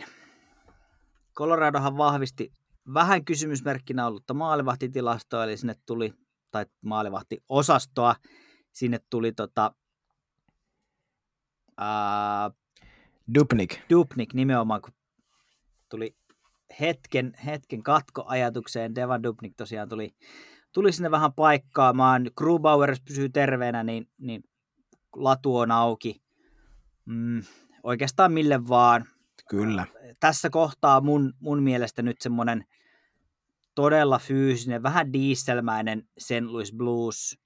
Coloradohan 1.34 1.98
vahvisti 1.98 2.52
vähän 2.94 3.26
kysymysmerkkinä 3.26 4.08
ollutta 4.08 4.34
maalivahtitilastoa, 4.34 5.44
eli 5.44 5.58
sinne 5.58 5.76
tuli, 5.86 6.14
tai 6.52 6.66
maalivahtiosastoa, 6.82 8.16
sinne 8.72 9.00
tuli 9.10 9.32
tota, 9.32 9.74
ää, 11.78 12.52
Dupnik. 13.36 13.80
Dupnik 13.90 14.34
nimenomaan, 14.34 14.82
kun 14.82 14.94
tuli 15.90 16.16
hetken, 16.80 17.34
hetken 17.46 17.84
katkoajatukseen, 17.84 18.96
Devan 18.96 19.24
Dupnik 19.24 19.54
tosiaan 19.58 19.90
tuli, 19.90 20.16
tuli 20.74 20.92
sinne 20.92 21.12
vähän 21.12 21.34
paikkaamaan, 21.34 22.32
Grubauer 22.38 22.98
pysyy 23.08 23.30
terveenä, 23.30 23.84
niin, 23.84 24.10
niin 24.18 24.44
latu 25.16 25.58
on 25.58 25.72
auki. 25.72 26.22
Mm, 27.06 27.44
oikeastaan 27.84 28.34
mille 28.34 28.68
vaan. 28.68 29.06
Kyllä. 29.50 29.86
Tässä 30.20 30.50
kohtaa 30.50 31.02
mun, 31.02 31.34
mun 31.40 31.64
mielestä 31.64 32.02
nyt 32.02 32.22
semmoinen 32.22 32.66
todella 33.76 34.20
fyysinen, 34.20 34.84
vähän 34.84 35.14
dieselmäinen 35.14 36.08
St. 36.18 36.46
Louis 36.48 36.74
Blues, 36.74 37.40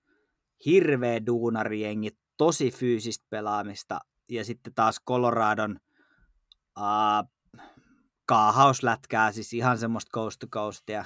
hirveä 0.65 1.25
duunariengi, 1.25 2.17
tosi 2.37 2.71
fyysistä 2.71 3.25
pelaamista, 3.29 3.99
ja 4.29 4.45
sitten 4.45 4.73
taas 4.73 5.01
Coloradon 5.07 5.79
uh, 6.77 7.29
kaahauslätkää, 8.25 9.31
siis 9.31 9.53
ihan 9.53 9.77
semmoista 9.77 10.11
coast 10.13 10.39
to 10.39 10.47
coastia, 10.47 11.05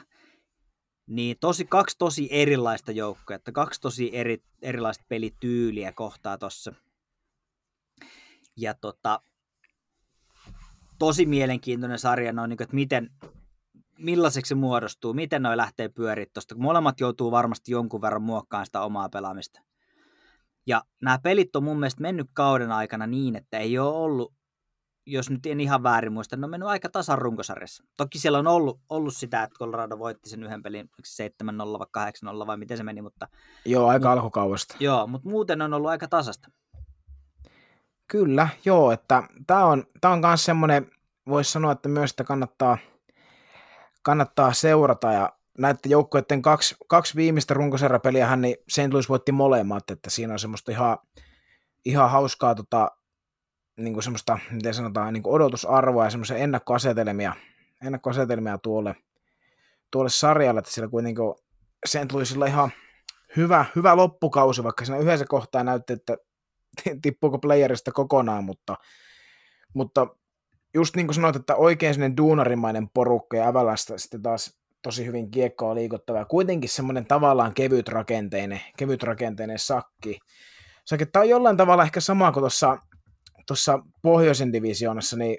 niin 1.08 1.38
tosi, 1.40 1.66
kaksi 1.66 1.98
tosi 1.98 2.28
erilaista 2.32 2.92
joukkoa, 2.92 3.36
että 3.36 3.52
kaksi 3.52 3.82
tosi 3.82 4.10
eri, 4.14 4.44
erilaista 4.62 5.06
pelityyliä 5.10 5.92
kohtaa 5.92 6.38
tuossa. 6.38 6.74
Ja 8.58 8.74
tota, 8.74 9.22
tosi 11.02 11.26
mielenkiintoinen 11.26 12.00
sarja, 12.00 12.34
noin, 12.34 12.50
niin 12.50 12.64
että 12.64 12.76
miten, 12.76 13.10
millaiseksi 13.98 14.50
se 14.50 14.56
muodostuu, 14.56 15.14
miten 15.14 15.42
noi 15.42 15.58
lähtee 15.58 15.90
pyörittämään 15.90 16.34
tuosta, 16.34 16.56
kun 16.56 16.64
molemmat 16.64 17.00
joutuu 17.00 17.32
varmasti 17.32 17.72
jonkun 17.72 18.02
verran 18.02 18.22
muokkaamaan 18.22 18.66
sitä 18.66 18.82
omaa 18.82 19.10
pelaamista. 19.10 19.62
Ja 20.68 20.84
nämä 21.02 21.20
pelit 21.24 21.56
on 21.56 21.64
mun 21.64 21.80
mielestä 21.80 22.02
mennyt 22.02 22.28
kauden 22.34 22.72
aikana 22.72 23.08
niin, 23.08 23.36
että 23.36 23.58
ei 23.58 23.80
ole 23.80 23.96
ollut 23.96 24.34
jos 25.06 25.30
nyt 25.30 25.46
en 25.46 25.60
ihan 25.60 25.84
väärin 25.84 26.14
muista, 26.14 26.38
ne 26.38 26.46
on 26.46 26.50
mennyt 26.50 26.70
aika 26.70 26.90
tasan 26.90 27.18
runkosarjassa. 27.18 27.84
Toki 27.98 28.20
siellä 28.20 28.40
on 28.40 28.48
ollut, 28.48 28.80
ollut 28.90 29.16
sitä, 29.16 29.44
että 29.44 29.60
Colorado 29.60 30.00
voitti 30.00 30.30
sen 30.30 30.44
yhden 30.44 30.64
pelin 30.64 30.90
7-0 31.02 31.80
vai 31.80 32.12
8-0 32.44 32.48
vai 32.48 32.58
miten 32.58 32.78
se 32.78 32.84
meni, 32.84 33.02
mutta... 33.02 33.28
Joo, 33.66 33.88
aika 33.88 34.10
mut, 34.10 34.18
alkukaudesta. 34.18 34.76
Joo, 34.80 35.08
mutta 35.08 35.30
muuten 35.30 35.62
on 35.62 35.74
ollut 35.74 35.90
aika 35.90 36.08
tasasta. 36.08 36.52
Kyllä, 38.12 38.48
joo, 38.66 38.92
että 38.92 39.24
tämä 39.48 39.66
on, 39.66 39.84
tää 40.02 40.12
on 40.12 40.20
myös 40.20 40.46
semmoinen, 40.46 40.92
voisi 41.28 41.52
sanoa, 41.52 41.72
että 41.72 41.90
myös 41.90 42.10
sitä 42.10 42.24
kannattaa, 42.24 42.78
kannattaa 44.02 44.54
seurata 44.54 45.12
ja 45.12 45.34
näiden 45.58 45.80
joukkueiden 45.92 46.42
kaksi, 46.42 46.76
kaksi 46.88 47.16
viimeistä 47.16 47.54
runkosarjapeliä, 47.54 48.36
niin 48.36 48.56
St. 48.70 48.94
Louis 48.94 49.10
voitti 49.10 49.32
molemmat, 49.32 49.92
että 49.92 50.10
siinä 50.10 50.34
on 50.34 50.40
semmoista 50.40 50.72
ihan, 50.72 50.98
ihan 51.86 52.10
hauskaa 52.10 52.56
tota, 52.56 52.92
niin 53.78 53.94
kuin 53.94 54.04
semmoista, 54.04 54.40
miten 54.52 54.74
sanotaan, 54.74 55.14
niin 55.14 55.24
kuin 55.24 55.34
odotusarvoa 55.34 56.04
ja 56.04 56.10
semmoisia 56.10 56.38
ennakkoasetelmia, 56.38 57.34
ennakkoasetelmia 57.86 58.58
tuolle, 58.58 58.96
tuolle 59.92 60.10
sarjalle, 60.10 60.60
että 60.60 60.72
siellä 60.72 60.92
kuitenkin 60.92 61.24
St. 61.86 62.12
Louisilla 62.12 62.46
ihan 62.46 62.72
hyvä, 63.38 63.66
hyvä 63.76 63.96
loppukausi, 63.96 64.64
vaikka 64.64 64.86
siinä 64.86 65.00
yhdessä 65.00 65.26
kohtaa 65.30 65.64
näytti, 65.64 65.94
että 65.94 66.18
tippuuko 67.02 67.40
playerista 67.40 67.92
kokonaan, 67.92 68.44
mutta, 68.44 68.76
mutta 69.74 70.08
just 70.74 70.96
niin 70.96 71.08
kuin 71.08 71.16
sanoit, 71.16 71.36
että 71.36 71.56
oikein 71.56 71.94
sinne 71.94 72.12
duunarimainen 72.18 72.90
porukka 72.90 73.38
ja 73.38 73.48
Ävälästä 73.48 73.98
sitten 73.98 74.22
taas 74.22 74.62
tosi 74.82 75.06
hyvin 75.06 75.32
kiekkoa 75.32 75.76
liikuttava 75.76 76.18
ja 76.18 76.26
kuitenkin 76.26 76.70
semmoinen 76.70 77.06
tavallaan 77.06 77.54
kevyt 77.54 77.90
rakenteinen, 77.90 78.62
kevyt 78.78 79.04
rakenteinen 79.04 79.60
sakki. 79.60 80.20
Sakki, 80.86 81.06
tämä 81.06 81.24
on 81.24 81.30
jollain 81.30 81.58
tavalla 81.58 81.84
ehkä 81.84 82.00
sama 82.00 82.32
kuin 82.32 82.42
tuossa, 82.42 82.78
tuossa 83.48 83.80
pohjoisen 84.02 84.54
divisioonassa, 84.54 85.18
niin 85.18 85.38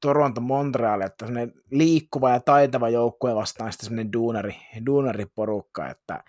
Toronto 0.00 0.40
Montreal, 0.40 1.00
että 1.00 1.26
semmoinen 1.26 1.54
liikkuva 1.70 2.30
ja 2.30 2.40
taitava 2.40 2.88
joukkue 2.88 3.34
vastaan 3.34 3.72
sitten 3.72 3.86
semmoinen 3.86 4.12
duunari, 4.12 4.56
duunariporukka, 4.86 5.88
että, 5.88 6.24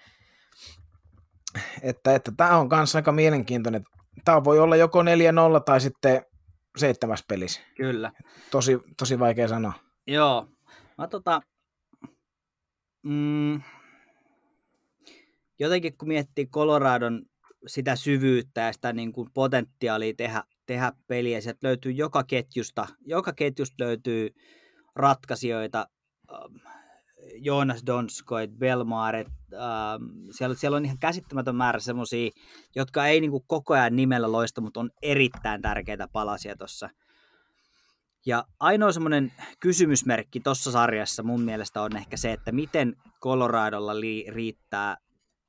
että, 1.81 2.15
että 2.15 2.31
tämä 2.37 2.57
on 2.57 2.69
kanssa 2.69 2.97
aika 2.97 3.11
mielenkiintoinen. 3.11 3.83
Tämä 4.25 4.43
voi 4.43 4.59
olla 4.59 4.75
joko 4.75 5.03
4-0 5.03 5.05
tai 5.65 5.81
sitten 5.81 6.25
seitsemäs 6.77 7.23
pelissä. 7.27 7.61
Kyllä. 7.75 8.11
Tosi, 8.51 8.79
tosi 8.97 9.19
vaikea 9.19 9.47
sanoa. 9.47 9.73
Joo. 10.07 10.47
Mä 10.97 11.07
tota, 11.07 11.41
mm, 13.03 13.61
jotenkin 15.59 15.97
kun 15.97 16.07
miettii 16.07 16.45
Coloradon 16.45 17.25
sitä 17.67 17.95
syvyyttä 17.95 18.61
ja 18.61 18.73
sitä 18.73 18.93
niin 18.93 19.13
kuin 19.13 19.29
potentiaalia 19.33 20.13
tehdä, 20.17 20.43
tehdä 20.65 20.91
peliä, 21.07 21.41
sieltä 21.41 21.67
löytyy 21.67 21.91
joka 21.91 22.23
ketjusta, 22.23 22.87
joka 23.05 23.33
ketjusta 23.33 23.83
löytyy 23.83 24.29
ratkaisijoita, 24.95 25.87
Jonas 27.35 27.85
Donskoit, 27.85 28.51
Belmaaret, 28.51 29.27
ähm, 29.53 30.03
siellä, 30.31 30.55
siellä 30.55 30.77
on 30.77 30.85
ihan 30.85 30.99
käsittämätön 30.99 31.55
määrä 31.55 31.79
semmoisia, 31.79 32.29
jotka 32.75 33.07
ei 33.07 33.21
niin 33.21 33.31
kuin 33.31 33.43
koko 33.47 33.73
ajan 33.73 33.95
nimellä 33.95 34.31
loista, 34.31 34.61
mutta 34.61 34.79
on 34.79 34.89
erittäin 35.01 35.61
tärkeitä 35.61 36.07
palasia 36.07 36.55
tuossa. 36.55 36.89
Ja 38.25 38.45
ainoa 38.59 38.91
semmoinen 38.91 39.33
kysymysmerkki 39.59 40.39
tuossa 40.39 40.71
sarjassa 40.71 41.23
mun 41.23 41.41
mielestä 41.41 41.81
on 41.81 41.97
ehkä 41.97 42.17
se, 42.17 42.31
että 42.31 42.51
miten 42.51 42.95
Coloradolla 43.21 43.99
li- 43.99 44.25
riittää 44.29 44.97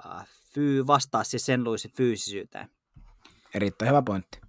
äh, 0.06 0.26
fyy, 0.54 0.86
vastaa 0.86 1.24
siis 1.24 1.46
sen 1.46 1.64
Louisin 1.64 1.92
fyysisyyteen. 1.96 2.68
Erittäin 3.54 3.88
hyvä 3.88 4.02
pointti. 4.02 4.40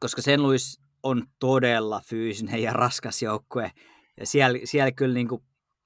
Koska 0.00 0.22
sen 0.22 0.42
Louis 0.42 0.80
on 1.02 1.26
todella 1.38 2.00
fyysinen 2.06 2.62
ja 2.62 2.72
raskas 2.72 3.22
joukkue. 3.22 3.72
Ja 4.20 4.26
siellä, 4.26 4.58
siellä 4.64 4.92
kyllä 4.92 5.14
niin 5.14 5.28
kuin 5.28 5.42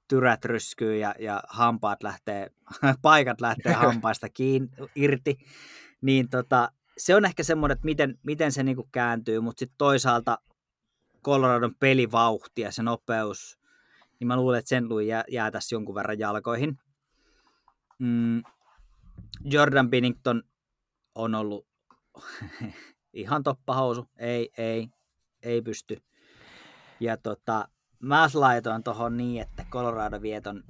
tyrät 0.09 0.45
ryskyy 0.45 0.97
ja, 0.97 1.15
ja 1.19 1.43
hampaat 1.49 2.03
lähtee, 2.03 2.51
paikat 3.03 3.41
lähtee 3.41 3.73
hampaista 3.73 4.29
kiinni, 4.29 4.69
irti. 4.95 5.39
Niin 6.01 6.29
tota, 6.29 6.73
se 6.99 7.15
on 7.15 7.25
ehkä 7.25 7.43
semmoinen, 7.43 7.75
että 7.75 7.85
miten, 7.85 8.19
miten 8.23 8.53
se 8.53 8.63
niin 8.63 8.77
kuin 8.77 8.89
kääntyy, 8.93 9.41
mutta 9.41 9.61
sitten 9.61 9.79
toisaalta 9.79 10.39
Coloradon 11.25 11.75
pelivauhti 11.75 12.63
ja 12.63 12.73
se 12.73 12.83
nopeus, 12.83 13.59
niin 14.21 14.29
mä 14.29 14.37
luulen, 14.37 14.59
että 14.59 14.69
sen 14.69 14.89
lui 14.89 15.09
jää, 15.09 15.25
jää 15.29 15.51
tässä 15.51 15.75
jonkun 15.75 15.95
verran 15.95 16.19
jalkoihin. 16.19 16.79
Mm, 17.99 18.43
Jordan 19.45 19.91
Binnington 19.91 20.43
on 21.15 21.35
ollut 21.35 21.67
ihan 23.13 23.43
toppahousu. 23.43 24.09
Ei, 24.17 24.51
ei, 24.59 24.89
ei 25.43 25.63
pysty. 25.63 26.03
Ja 27.01 27.17
tota, 27.17 27.69
mä 28.03 28.28
laitoin 28.34 28.82
tuohon 28.82 29.16
niin, 29.16 29.42
että 29.42 29.64
Colorado 29.70 30.22
vieton 30.22 30.64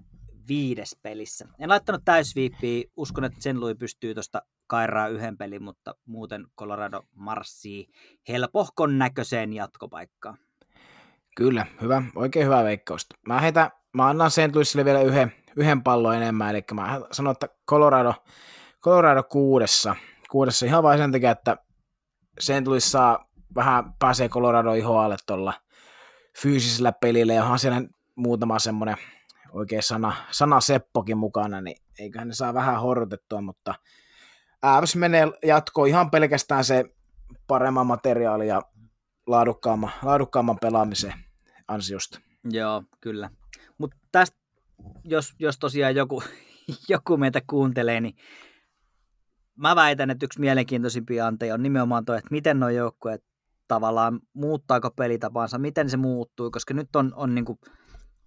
viides 0.49 0.97
pelissä. 1.03 1.49
En 1.59 1.69
laittanut 1.69 2.03
täysviippiä, 2.05 2.85
uskon, 2.97 3.25
että 3.25 3.39
sen 3.41 3.61
lui 3.61 3.75
pystyy 3.75 4.15
tuosta 4.15 4.43
kairaa 4.67 5.09
yhden 5.09 5.39
pelin, 5.39 5.63
mutta 5.63 5.95
muuten 6.07 6.47
Colorado 6.59 7.03
marssii 7.15 7.87
helpohkon 8.29 8.99
näköiseen 8.99 9.53
jatkopaikkaan. 9.53 10.39
Kyllä, 11.37 11.67
hyvä, 11.81 12.03
oikein 12.15 12.47
hyvä 12.47 12.65
veikkaus. 12.65 13.07
Mä, 13.27 13.41
heitä, 13.41 13.71
mä 13.93 14.09
annan 14.09 14.31
St. 14.31 14.55
Louisille 14.55 14.85
vielä 14.85 15.03
yhden, 15.03 15.33
yhden 15.57 15.83
pallon 15.83 16.17
enemmän, 16.17 16.51
eli 16.51 16.65
mä 16.75 17.01
sanon, 17.13 17.33
että 17.33 17.49
Colorado, 17.69 18.15
Colorado 18.83 19.23
kuudessa, 19.23 19.97
kuudessa 20.31 20.67
ihan 20.67 20.83
vain 20.83 20.99
sen 20.99 21.13
takia, 21.13 21.31
että 21.31 21.57
St. 22.41 22.67
Louis 22.67 22.93
saa 22.93 23.29
vähän 23.55 23.93
pääsee 23.99 24.29
Colorado 24.29 24.73
ihoalle 24.73 25.17
tuolla 25.27 25.55
fyysisellä 26.43 26.93
pelillä, 26.93 27.33
ja 27.33 27.43
onhan 27.43 27.59
siellä 27.59 27.83
muutama 28.15 28.59
semmoinen 28.59 28.97
oikein 29.53 29.83
sana, 29.83 30.13
sana 30.31 30.61
Seppokin 30.61 31.19
mukana, 31.19 31.61
niin 31.61 31.77
eiköhän 31.99 32.29
ne 32.29 32.35
saa 32.35 32.55
vähän 32.55 32.81
horjutettua, 32.81 33.41
mutta 33.41 33.75
Ääväs 34.63 34.97
menee 34.97 35.27
jatkoon 35.45 35.89
ihan 35.89 36.11
pelkästään 36.11 36.65
se 36.65 36.85
paremman 37.47 37.87
materiaali 37.87 38.49
ja 38.49 38.63
laadukkaamman, 39.27 39.91
laadukkaamman 40.03 40.59
pelaamisen 40.59 41.13
ansiosta. 41.69 42.21
Joo, 42.51 42.83
kyllä. 43.01 43.31
Mutta 43.79 43.97
tästä, 44.13 44.39
jos, 45.05 45.35
jos 45.39 45.59
tosiaan 45.59 45.95
joku, 45.95 46.23
joku 46.89 47.17
meitä 47.17 47.41
kuuntelee, 47.47 48.01
niin 48.01 48.17
mä 49.57 49.77
väitän, 49.77 50.11
että 50.11 50.27
yksi 50.27 50.41
mielenkiintoisimpia 50.41 51.27
anteja 51.27 51.55
on 51.55 51.63
nimenomaan 51.63 52.05
tuo, 52.05 52.15
että 52.15 52.29
miten 52.31 52.61
nuo 52.61 52.69
joukkueet 52.69 53.25
tavallaan 53.69 54.21
muuttaako 54.35 54.91
pelitapansa, 54.91 55.59
miten 55.59 55.91
se 55.91 55.97
muuttuu, 55.97 56.51
koska 56.51 56.75
nyt 56.75 56.97
on, 56.97 57.13
on 57.15 57.35
niin 57.35 57.45
kuin 57.45 57.59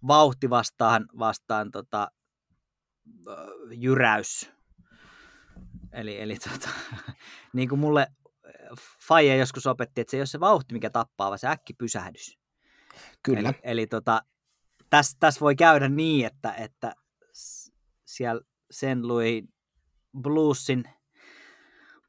vauhti 0.07 0.49
vastaan, 0.49 1.05
vastaan 1.19 1.71
tota, 1.71 2.07
jyräys. 3.71 4.51
Eli, 5.91 6.21
eli 6.21 6.35
tota, 6.35 6.69
niin 7.53 7.69
kuin 7.69 7.79
mulle 7.79 8.07
Faija 9.07 9.35
joskus 9.35 9.67
opetti, 9.67 10.01
että 10.01 10.11
se 10.11 10.17
ei 10.17 10.21
ole 10.21 10.25
se 10.25 10.39
vauhti, 10.39 10.73
mikä 10.73 10.89
tappaa, 10.89 11.29
vaan 11.29 11.39
se 11.39 11.47
äkkipysähdys. 11.47 12.39
Kyllä. 13.23 13.49
Eli, 13.49 13.59
eli 13.63 13.87
tota, 13.87 14.21
tässä 14.89 15.17
täs 15.19 15.41
voi 15.41 15.55
käydä 15.55 15.89
niin, 15.89 16.25
että, 16.25 16.53
että 16.53 16.95
siellä 18.05 18.41
sen 18.71 19.07
lui 19.07 19.43
bluesin 20.21 20.83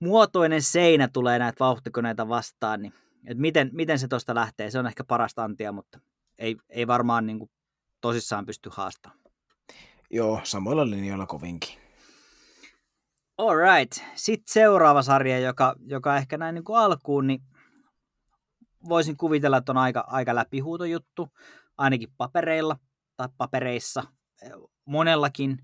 muotoinen 0.00 0.62
seinä 0.62 1.08
tulee 1.08 1.38
näitä 1.38 1.56
vauhtikoneita 1.60 2.28
vastaan, 2.28 2.82
niin 2.82 2.94
että 3.26 3.40
miten, 3.40 3.70
miten 3.72 3.98
se 3.98 4.08
tuosta 4.08 4.34
lähtee, 4.34 4.70
se 4.70 4.78
on 4.78 4.86
ehkä 4.86 5.04
parasta 5.04 5.44
antia, 5.44 5.72
mutta 5.72 6.00
ei, 6.38 6.56
ei 6.68 6.86
varmaan 6.86 7.26
niin 7.26 7.38
kuin 7.38 7.50
tosissaan 8.00 8.46
pysty 8.46 8.70
haastamaan. 8.72 9.20
Joo, 10.10 10.40
samoilla 10.44 10.90
linjoilla 10.90 11.26
kovinkin. 11.26 11.82
Alright. 13.38 13.92
Sitten 14.14 14.52
seuraava 14.52 15.02
sarja, 15.02 15.38
joka, 15.38 15.74
joka 15.86 16.16
ehkä 16.16 16.38
näin 16.38 16.54
niin 16.54 16.64
kuin 16.64 16.78
alkuun, 16.78 17.26
niin 17.26 17.42
voisin 18.88 19.16
kuvitella, 19.16 19.56
että 19.56 19.72
on 19.72 19.78
aika, 19.78 20.04
aika 20.06 20.34
läpihuutojuttu, 20.34 21.28
ainakin 21.78 22.08
papereilla 22.16 22.76
tai 23.16 23.28
papereissa, 23.36 24.02
monellakin. 24.84 25.58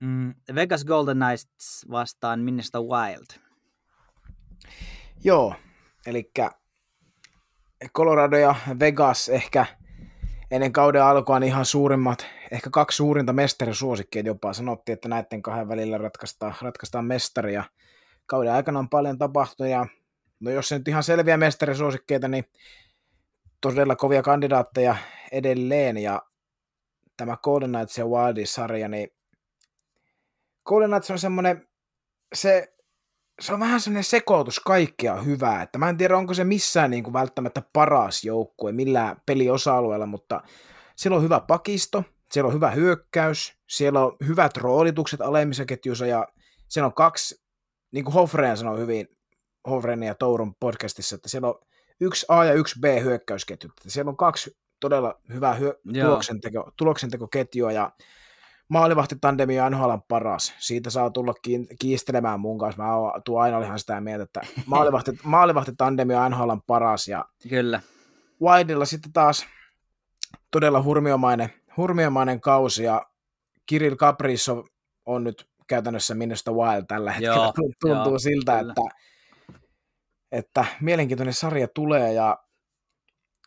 Mm, 0.00 0.34
Vegas 0.54 0.84
Golden 0.84 1.16
Knights 1.16 1.86
vastaan 1.90 2.40
Minnesota 2.40 2.80
Wild. 2.80 3.40
Joo, 5.24 5.54
eli 6.06 6.30
Colorado 7.96 8.36
ja 8.36 8.54
Vegas 8.80 9.28
ehkä 9.28 9.66
ennen 10.50 10.72
kauden 10.72 11.04
alkua 11.04 11.40
niin 11.40 11.48
ihan 11.48 11.64
suurimmat, 11.64 12.26
ehkä 12.50 12.70
kaksi 12.70 12.96
suurinta 12.96 13.32
mestarisuosikkia 13.32 14.22
jopa. 14.22 14.52
Sanottiin, 14.52 14.94
että 14.94 15.08
näiden 15.08 15.42
kahden 15.42 15.68
välillä 15.68 15.98
ratkaistaan, 15.98 16.54
ratkaistaan 16.62 17.04
mestaria. 17.04 17.64
Kauden 18.26 18.52
aikana 18.52 18.78
on 18.78 18.88
paljon 18.88 19.18
tapahtunut 19.18 19.72
ja 19.72 19.86
no 20.40 20.50
jos 20.50 20.68
se 20.68 20.78
nyt 20.78 20.88
ihan 20.88 21.02
selviä 21.02 21.36
mestarisuosikkeita, 21.36 22.28
niin 22.28 22.44
todella 23.60 23.96
kovia 23.96 24.22
kandidaatteja 24.22 24.96
edelleen 25.32 25.98
ja 25.98 26.22
tämä 27.16 27.36
Golden 27.42 27.70
Knights 27.70 27.98
ja 27.98 28.04
Wildis-sarja, 28.06 28.88
niin 28.88 29.08
Golden 30.64 30.90
Knights 30.90 31.10
on 31.10 31.18
semmoinen, 31.18 31.68
se, 32.34 32.71
se 33.42 33.52
on 33.52 33.60
vähän 33.60 33.80
semmoinen 33.80 34.04
sekoitus 34.04 34.60
kaikkea 34.60 35.16
hyvää, 35.16 35.62
että 35.62 35.78
mä 35.78 35.88
en 35.88 35.96
tiedä 35.96 36.16
onko 36.16 36.34
se 36.34 36.44
missään 36.44 36.90
niin 36.90 37.04
kuin 37.04 37.14
välttämättä 37.14 37.62
paras 37.72 38.24
joukkue 38.24 38.72
millään 38.72 39.16
peliosa-alueella, 39.26 40.06
mutta 40.06 40.42
siellä 40.96 41.16
on 41.16 41.22
hyvä 41.22 41.40
pakisto, 41.40 42.04
siellä 42.32 42.48
on 42.48 42.54
hyvä 42.54 42.70
hyökkäys, 42.70 43.52
siellä 43.68 44.00
on 44.00 44.16
hyvät 44.26 44.56
roolitukset 44.56 45.20
alemmissa 45.20 45.64
ketjuissa 45.64 46.06
ja 46.06 46.28
siellä 46.68 46.86
on 46.86 46.94
kaksi, 46.94 47.42
niin 47.92 48.04
kuin 48.04 48.14
Hofreen 48.14 48.56
sanoi 48.56 48.78
hyvin, 48.78 49.08
Hofreen 49.70 50.02
ja 50.02 50.14
Tourun 50.14 50.54
podcastissa, 50.60 51.16
että 51.16 51.28
siellä 51.28 51.48
on 51.48 51.60
yksi 52.00 52.26
A 52.28 52.44
ja 52.44 52.52
yksi 52.52 52.80
B 52.80 52.84
hyökkäysketju. 53.02 53.70
Siellä 53.86 54.10
on 54.10 54.16
kaksi 54.16 54.58
todella 54.80 55.20
hyvää 55.32 55.54
hyö- 55.54 55.80
tuloksenteko, 56.02 56.70
tuloksentekoketjua 56.76 57.72
ja 57.72 57.92
maalivahtitandemi 58.72 59.60
on 59.60 59.72
NHL 59.72 59.94
paras. 60.08 60.54
Siitä 60.58 60.90
saa 60.90 61.10
tulla 61.10 61.34
kiistelemään 61.78 62.40
mun 62.40 62.58
kanssa. 62.58 62.82
Mä 62.82 62.88
tuun 63.24 63.42
aina 63.42 63.64
ihan 63.64 63.78
sitä 63.78 64.00
mieltä, 64.00 64.22
että 64.22 64.40
maalivahti, 64.66 65.10
maalivahtitandemi 65.22 66.14
on 66.14 66.30
NHL 66.30 66.52
paras. 66.66 67.08
Ja 67.08 67.24
Kyllä. 67.48 67.80
Wildilla 68.42 68.84
sitten 68.84 69.12
taas 69.12 69.46
todella 70.50 70.82
hurmiomainen, 70.82 71.48
hurmiomainen 71.76 72.40
kausi 72.40 72.84
ja 72.84 73.06
Kirill 73.66 73.96
Kaprizov 73.96 74.64
on 75.06 75.24
nyt 75.24 75.48
käytännössä 75.66 76.14
Minnesota 76.14 76.52
Wild 76.52 76.84
tällä 76.88 77.12
hetkellä. 77.12 77.36
Joo, 77.36 77.52
Tuntuu 77.80 78.12
joo, 78.12 78.18
siltä, 78.18 78.58
kyllä. 78.58 78.72
että, 78.72 78.96
että 80.32 80.64
mielenkiintoinen 80.80 81.34
sarja 81.34 81.68
tulee 81.68 82.12
ja 82.12 82.38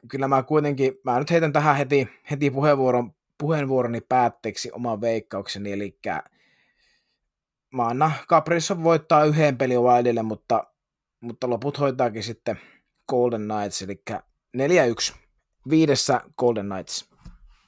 kyllä 0.08 0.28
mä 0.28 0.44
kuitenkin, 0.44 0.94
mä 1.04 1.20
nyt 1.20 1.32
heitän 1.32 1.54
tähän 1.54 1.76
heti, 1.76 2.10
heti 2.32 2.52
puheenvuoron 2.52 3.12
puheenvuoroni 3.38 4.02
päätteeksi 4.02 4.72
oman 4.72 5.02
veikkaukseni, 5.02 5.72
eli 5.72 6.00
mä 7.74 7.88
annan 7.88 8.12
Caprissa 8.28 8.84
voittaa 8.84 9.26
yhden 9.26 9.58
pelin 9.58 9.82
Wildille, 9.82 10.24
mutta, 10.24 10.68
mutta 11.22 11.50
loput 11.50 11.80
hoitaakin 11.80 12.24
sitten 12.24 12.60
Golden 13.10 13.48
Knights, 13.48 13.82
eli 13.82 14.04
4-1 14.58 15.16
viidessä 15.70 16.22
Golden 16.38 16.66
Knights. 16.70 17.10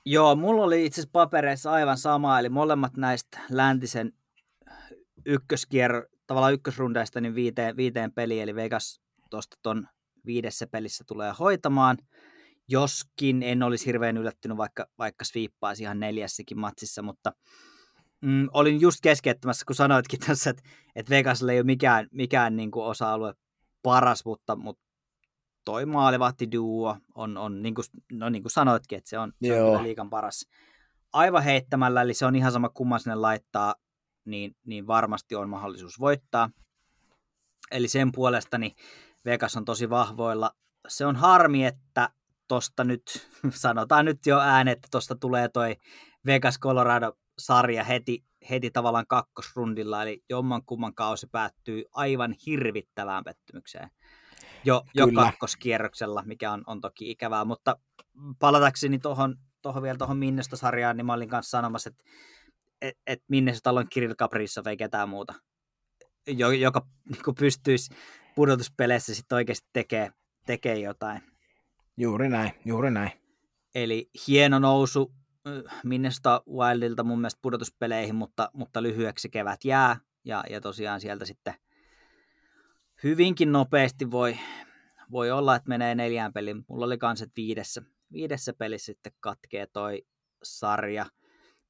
Joo, 0.05 0.35
mulla 0.35 0.63
oli 0.63 0.85
itse 0.85 1.01
asiassa 1.01 1.11
papereissa 1.11 1.71
aivan 1.71 1.97
sama, 1.97 2.39
eli 2.39 2.49
molemmat 2.49 2.97
näistä 2.97 3.39
läntisen 3.49 4.13
ykköskierro, 5.25 6.03
tavallaan 6.27 6.53
ykkösrundeista 6.53 7.21
niin 7.21 7.35
viiteen, 7.35 7.77
viiteen 7.77 8.11
peliin, 8.11 8.43
eli 8.43 8.55
Vegas 8.55 9.01
tuosta 9.29 9.57
ton 9.63 9.87
viidessä 10.25 10.67
pelissä 10.67 11.03
tulee 11.07 11.33
hoitamaan. 11.39 11.97
Joskin 12.69 13.43
en 13.43 13.63
olisi 13.63 13.85
hirveän 13.85 14.17
yllättynyt, 14.17 14.57
vaikka, 14.57 14.87
vaikka 14.97 15.25
sviippaisi 15.25 15.83
ihan 15.83 15.99
neljässäkin 15.99 16.59
matsissa, 16.59 17.01
mutta 17.01 17.31
mm, 18.21 18.47
olin 18.53 18.81
just 18.81 18.99
keskeyttämässä, 19.03 19.65
kun 19.65 19.75
sanoitkin 19.75 20.19
tässä, 20.27 20.49
että, 20.49 20.63
että 20.95 21.09
Vegasilla 21.09 21.51
ei 21.51 21.59
ole 21.59 21.65
mikään, 21.65 22.07
mikään 22.11 22.55
niin 22.55 22.71
kuin 22.71 22.85
osa-alue 22.85 23.33
paras, 23.83 24.25
mutta, 24.25 24.55
mutta 24.55 24.83
toi 25.65 25.85
maalivahtiduo 25.85 26.97
on, 27.15 27.37
on 27.37 27.61
niin 27.61 27.75
kuin, 27.75 27.85
no 28.11 28.29
niin 28.29 28.43
kuin 28.43 28.51
sanoitkin, 28.51 28.97
että 28.97 29.09
se 29.09 29.19
on, 29.19 29.33
se 29.43 29.61
on 29.61 29.83
liikan 29.83 30.09
paras 30.09 30.45
aivan 31.13 31.43
heittämällä, 31.43 32.01
eli 32.01 32.13
se 32.13 32.25
on 32.25 32.35
ihan 32.35 32.51
sama 32.51 32.69
kumman 32.69 32.99
sinne 32.99 33.15
laittaa, 33.15 33.75
niin, 34.25 34.55
niin 34.65 34.87
varmasti 34.87 35.35
on 35.35 35.49
mahdollisuus 35.49 35.99
voittaa. 35.99 36.49
Eli 37.71 37.87
sen 37.87 38.11
puolesta 38.11 38.57
niin 38.57 38.75
Vegas 39.25 39.57
on 39.57 39.65
tosi 39.65 39.89
vahvoilla. 39.89 40.51
Se 40.87 41.05
on 41.05 41.15
harmi, 41.15 41.65
että 41.65 42.09
tosta 42.47 42.83
nyt, 42.83 43.29
sanotaan 43.49 44.05
nyt 44.05 44.25
jo 44.25 44.39
ääne, 44.39 44.71
että 44.71 44.87
tosta 44.91 45.15
tulee 45.15 45.49
toi 45.49 45.75
Vegas 46.25 46.59
Colorado-sarja 46.59 47.83
heti, 47.83 48.23
heti 48.49 48.71
tavallaan 48.71 49.07
kakkosrundilla, 49.07 50.03
eli 50.03 50.23
jomman 50.29 50.65
kumman 50.65 50.95
kausi 50.95 51.27
päättyy 51.31 51.83
aivan 51.93 52.35
hirvittävään 52.45 53.23
pettymykseen. 53.23 53.89
Jo, 54.63 54.83
jo 54.93 55.07
kakkoskierroksella, 55.15 56.23
mikä 56.25 56.51
on, 56.51 56.63
on 56.67 56.81
toki 56.81 57.11
ikävää, 57.11 57.45
mutta 57.45 57.75
palatakseni 58.39 58.99
tuohon 58.99 59.35
tohon 59.61 59.83
vielä 59.83 59.97
tuohon 59.97 60.17
Minnestä-sarjaan, 60.17 60.97
niin 60.97 61.05
mä 61.05 61.13
olin 61.13 61.29
kanssa 61.29 61.57
sanomassa, 61.57 61.89
että 61.89 62.03
et, 62.81 62.97
et 63.07 63.23
Minnesotalla 63.27 63.79
on 63.79 63.89
Kirill 63.89 64.13
Kaprizov, 64.17 64.67
ei 64.67 64.77
ketään 64.77 65.09
muuta, 65.09 65.33
joka 66.59 66.87
niin 67.09 67.35
pystyisi 67.39 67.95
pudotuspeleissä 68.35 69.15
sitten 69.15 69.35
oikeasti 69.35 69.67
tekee, 69.73 70.11
tekee 70.45 70.79
jotain. 70.79 71.21
Juuri 71.97 72.29
näin, 72.29 72.51
juuri 72.65 72.91
näin. 72.91 73.11
Eli 73.75 74.09
hieno 74.27 74.59
nousu 74.59 75.13
Minnesota 75.83 76.41
Wildilta 76.49 77.03
mun 77.03 77.19
mielestä 77.19 77.39
pudotuspeleihin, 77.41 78.15
mutta, 78.15 78.49
mutta 78.53 78.83
lyhyeksi 78.83 79.29
kevät 79.29 79.65
jää. 79.65 79.99
Ja, 80.25 80.43
ja 80.49 80.61
tosiaan 80.61 81.01
sieltä 81.01 81.25
sitten 81.25 81.53
hyvinkin 83.03 83.51
nopeasti 83.51 84.11
voi, 84.11 84.37
voi 85.11 85.31
olla, 85.31 85.55
että 85.55 85.69
menee 85.69 85.95
neljään 85.95 86.33
peliin. 86.33 86.65
Mulla 86.67 86.85
oli 86.85 86.97
kans, 86.97 87.21
että 87.21 87.33
viidessä, 87.35 87.81
viidessä 88.11 88.53
pelissä 88.53 88.85
sitten 88.85 89.11
katkee 89.19 89.67
toi 89.67 90.05
sarja. 90.43 91.05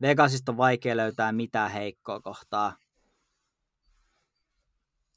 Vegasista 0.02 0.52
on 0.52 0.58
vaikea 0.58 0.98
löytää 0.98 1.32
mitään 1.32 1.72
heikkoa 1.72 2.22
kohtaa. 2.22 2.76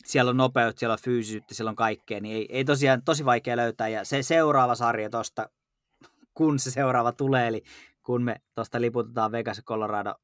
Siellä 0.05 0.31
on 0.31 0.37
nopeut, 0.37 0.79
siellä 0.79 0.93
on 0.93 0.99
fyysisyyttä, 1.03 1.55
siellä 1.55 1.71
on 1.71 1.77
kaikkea, 1.77 2.21
niin 2.21 2.37
ei, 2.37 2.47
ei 2.49 2.65
tosiaan 2.65 3.03
tosi 3.03 3.25
vaikea 3.25 3.57
löytää. 3.57 3.89
Ja 3.89 4.05
se 4.05 4.23
seuraava 4.23 4.75
sarja 4.75 5.11
tosta, 5.11 5.49
kun 6.35 6.59
se 6.59 6.71
seuraava 6.71 7.13
tulee, 7.13 7.49
eli 7.49 7.63
kun 8.03 8.23
me 8.23 8.41
tuosta 8.55 8.81
liputetaan 8.81 9.33
Vegas 9.33 9.57
ja 9.57 9.63
Colorado 9.63 10.15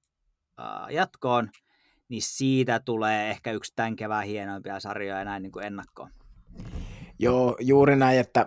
jatkoon, 0.90 1.50
niin 2.08 2.22
siitä 2.22 2.80
tulee 2.80 3.30
ehkä 3.30 3.52
yksi 3.52 3.72
tämän 3.76 3.96
kevään 3.96 4.26
hienoimpia 4.26 4.80
sarjoja 4.80 5.24
näin 5.24 5.42
niin 5.42 5.52
kuin 5.52 5.66
ennakkoon. 5.66 6.10
Joo, 7.18 7.56
juuri 7.60 7.96
näin, 7.96 8.18
että 8.18 8.46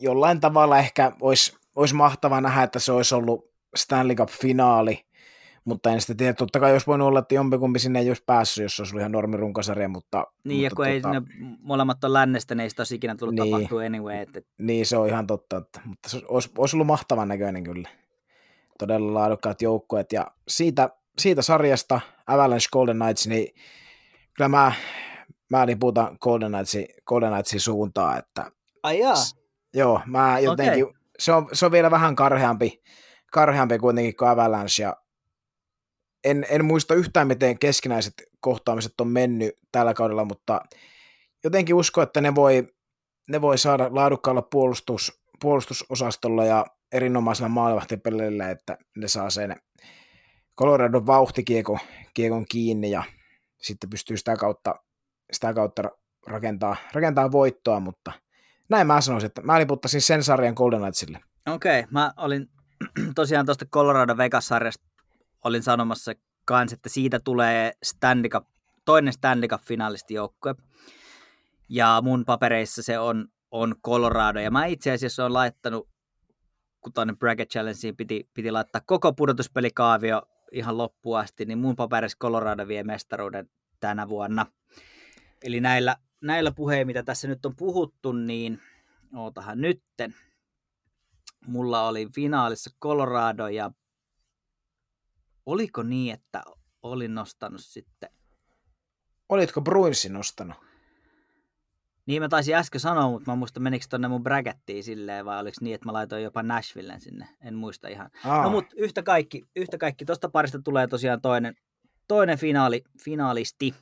jollain 0.00 0.40
tavalla 0.40 0.78
ehkä 0.78 1.12
olisi, 1.20 1.56
olisi 1.76 1.94
mahtavaa 1.94 2.40
nähdä, 2.40 2.62
että 2.62 2.78
se 2.78 2.92
olisi 2.92 3.14
ollut 3.14 3.50
Stanley 3.76 4.16
Cup-finaali, 4.16 5.06
mutta 5.64 5.90
en 5.90 6.00
sitä 6.00 6.14
tiedä, 6.14 6.34
totta 6.34 6.60
kai 6.60 6.72
olisi 6.72 6.86
voinut 6.86 7.08
olla, 7.08 7.18
että 7.18 7.34
jompikumpi 7.34 7.78
sinne 7.78 7.98
ei 7.98 8.10
olisi 8.10 8.22
päässyt, 8.26 8.62
jos 8.62 8.80
olisi 8.80 8.92
ollut 8.92 9.00
ihan 9.00 9.12
normirunkosarja, 9.12 9.88
mutta... 9.88 10.26
Niin, 10.44 10.56
mutta 10.56 10.64
ja 10.64 10.70
kun 10.70 11.02
tuota, 11.02 11.16
ei 11.16 11.20
ne 11.20 11.56
molemmat 11.60 12.04
ole 12.04 12.12
lännestä, 12.12 12.54
niin 12.54 12.62
ei 12.62 12.70
sitä 12.70 12.80
olisi 12.80 12.94
ikinä 12.94 13.16
tullut 13.16 13.34
niin, 13.34 13.50
tapahtua 13.50 13.82
anyway. 13.82 14.16
Että... 14.16 14.40
Niin, 14.58 14.86
se 14.86 14.96
on 14.96 15.08
ihan 15.08 15.26
totta, 15.26 15.56
että, 15.56 15.80
mutta 15.84 16.08
se 16.08 16.22
olisi, 16.28 16.50
olisi 16.58 16.76
ollut 16.76 16.86
mahtavan 16.86 17.28
näköinen 17.28 17.64
kyllä. 17.64 17.88
Todella 18.78 19.14
laadukkaat 19.14 19.62
joukkueet, 19.62 20.12
ja 20.12 20.26
siitä 20.48 20.90
siitä 21.18 21.42
sarjasta 21.42 22.00
Avalanche 22.26 22.68
Golden 22.72 22.96
Knights, 22.96 23.26
niin 23.26 23.54
kyllä 24.34 24.48
mä, 24.48 24.72
mä 25.50 25.66
liputan 25.66 26.16
Golden 26.20 26.52
Knightsin, 26.52 26.86
Golden 27.06 27.32
Knightsin 27.32 27.60
suuntaan, 27.60 28.18
että 28.18 28.50
Ai 28.82 28.98
jaa. 28.98 29.14
Joo, 29.74 30.00
mä 30.06 30.38
jotenkin, 30.38 30.84
okay. 30.84 30.96
se, 31.18 31.32
on, 31.32 31.48
se 31.52 31.66
on 31.66 31.72
vielä 31.72 31.90
vähän 31.90 32.16
karheampi, 32.16 32.82
karheampi 33.32 33.78
kuitenkin 33.78 34.16
kuin 34.16 34.28
Avalanche, 34.28 34.82
ja 34.82 34.96
en, 36.24 36.46
en 36.50 36.64
muista 36.64 36.94
yhtään, 36.94 37.26
miten 37.26 37.58
keskinäiset 37.58 38.14
kohtaamiset 38.40 39.00
on 39.00 39.08
mennyt 39.08 39.58
tällä 39.72 39.94
kaudella, 39.94 40.24
mutta 40.24 40.60
jotenkin 41.44 41.74
usko, 41.74 42.02
että 42.02 42.20
ne 42.20 42.34
voi, 42.34 42.66
ne 43.28 43.40
voi 43.40 43.58
saada 43.58 43.88
laadukkaalla 43.90 44.42
puolustus, 44.42 45.22
puolustusosastolla 45.40 46.44
ja 46.44 46.66
erinomaisella 46.92 47.48
maalivahtipelillä, 47.48 48.50
että 48.50 48.78
ne 48.96 49.08
saa 49.08 49.30
sen 49.30 49.56
Colorado 50.58 51.06
vauhtikiekon 51.06 51.78
kiekon 52.14 52.44
kiinni 52.50 52.90
ja 52.90 53.02
sitten 53.62 53.90
pystyy 53.90 54.16
sitä 54.16 54.36
kautta, 54.36 54.74
sitä 55.32 55.54
kautta 55.54 55.82
rakentaa, 56.26 56.76
rakentaa 56.92 57.32
voittoa, 57.32 57.80
mutta 57.80 58.12
näin 58.68 58.86
mä 58.86 59.00
sanoisin, 59.00 59.26
että 59.26 59.42
mä 59.42 59.58
liputtaisin 59.58 60.00
sen 60.00 60.22
sarjan 60.22 60.54
Golden 60.56 60.80
Knightsille. 60.80 61.20
Okei, 61.46 61.80
okay, 61.80 61.92
mä 61.92 62.12
olin 62.16 62.46
tosiaan 63.14 63.46
tuosta 63.46 63.66
Colorado 63.66 64.16
Vegas-sarjasta 64.16 64.93
olin 65.44 65.62
sanomassa 65.62 66.12
kans, 66.44 66.72
että 66.72 66.88
siitä 66.88 67.20
tulee 67.20 67.72
Stanley 67.82 68.28
Cup, 68.28 68.46
toinen 68.84 69.12
Stanley 69.12 69.48
Cup-finalisti 69.48 70.14
joukkue. 70.14 70.54
Ja 71.68 72.00
mun 72.02 72.24
papereissa 72.24 72.82
se 72.82 72.98
on, 72.98 73.28
on 73.50 73.74
Colorado. 73.84 74.40
Ja 74.40 74.50
mä 74.50 74.66
itse 74.66 74.92
asiassa 74.92 75.22
olen 75.22 75.32
laittanut, 75.32 75.88
kun 76.80 76.92
tuonne 76.92 77.14
Bracket 77.16 77.50
Challengeen 77.50 77.96
piti, 77.96 78.28
piti 78.34 78.50
laittaa 78.50 78.82
koko 78.86 79.12
pudotuspelikaavio 79.12 80.22
ihan 80.52 80.78
loppuun 80.78 81.18
asti, 81.18 81.44
niin 81.44 81.58
mun 81.58 81.76
paperissa 81.76 82.18
Colorado 82.18 82.68
vie 82.68 82.84
mestaruuden 82.84 83.50
tänä 83.80 84.08
vuonna. 84.08 84.46
Eli 85.42 85.60
näillä, 85.60 85.96
näillä 86.20 86.52
puheilla, 86.52 86.86
mitä 86.86 87.02
tässä 87.02 87.28
nyt 87.28 87.46
on 87.46 87.56
puhuttu, 87.56 88.12
niin 88.12 88.60
ootahan 89.16 89.60
nytten. 89.60 90.14
Mulla 91.46 91.88
oli 91.88 92.08
finaalissa 92.14 92.70
Colorado 92.82 93.48
ja 93.48 93.70
oliko 95.46 95.82
niin, 95.82 96.14
että 96.14 96.42
olin 96.82 97.14
nostanut 97.14 97.60
sitten... 97.64 98.10
Olitko 99.28 99.60
Bruinsin 99.60 100.12
nostanut? 100.12 100.56
Niin 102.06 102.22
mä 102.22 102.28
taisin 102.28 102.54
äsken 102.54 102.80
sanoa, 102.80 103.10
mutta 103.10 103.30
mä 103.30 103.36
muistan 103.36 103.62
menikö 103.62 103.86
tonne 103.90 104.08
mun 104.08 104.22
brackettiin 104.22 104.84
silleen, 104.84 105.24
vai 105.24 105.40
oliko 105.40 105.56
niin, 105.60 105.74
että 105.74 105.86
mä 105.86 105.92
laitoin 105.92 106.22
jopa 106.22 106.42
Nashvillen 106.42 107.00
sinne, 107.00 107.28
en 107.42 107.54
muista 107.54 107.88
ihan. 107.88 108.10
Aa. 108.24 108.42
No 108.42 108.50
mutta 108.50 108.74
yhtä 108.78 109.02
kaikki, 109.02 109.44
yhtä 109.56 109.78
kaikki, 109.78 110.04
tosta 110.04 110.28
parista 110.28 110.58
tulee 110.62 110.86
tosiaan 110.86 111.20
toinen, 111.20 111.54
toinen 112.08 112.38
finaali, 112.38 112.84
finaalisti. 113.04 113.74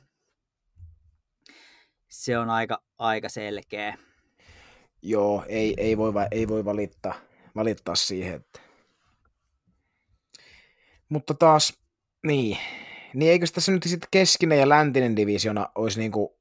Se 2.09 2.37
on 2.37 2.49
aika, 2.49 2.83
aika 2.97 3.29
selkeä. 3.29 3.97
Joo, 5.01 5.45
ei, 5.47 5.73
ei, 5.77 5.97
voi, 5.97 6.13
ei 6.31 6.47
voi 6.47 6.65
valittaa, 6.65 7.13
valittaa 7.55 7.95
siihen. 7.95 8.35
Että... 8.35 8.59
Mutta 11.13 11.33
taas, 11.33 11.73
niin, 12.27 12.57
niin 13.13 13.31
eikö 13.31 13.45
tässä 13.53 13.71
nyt 13.71 13.83
sitten 13.83 14.07
keskinen 14.11 14.59
ja 14.59 14.69
läntinen 14.69 15.15
divisiona 15.15 15.69
olisi 15.75 15.99
niinku, 15.99 16.37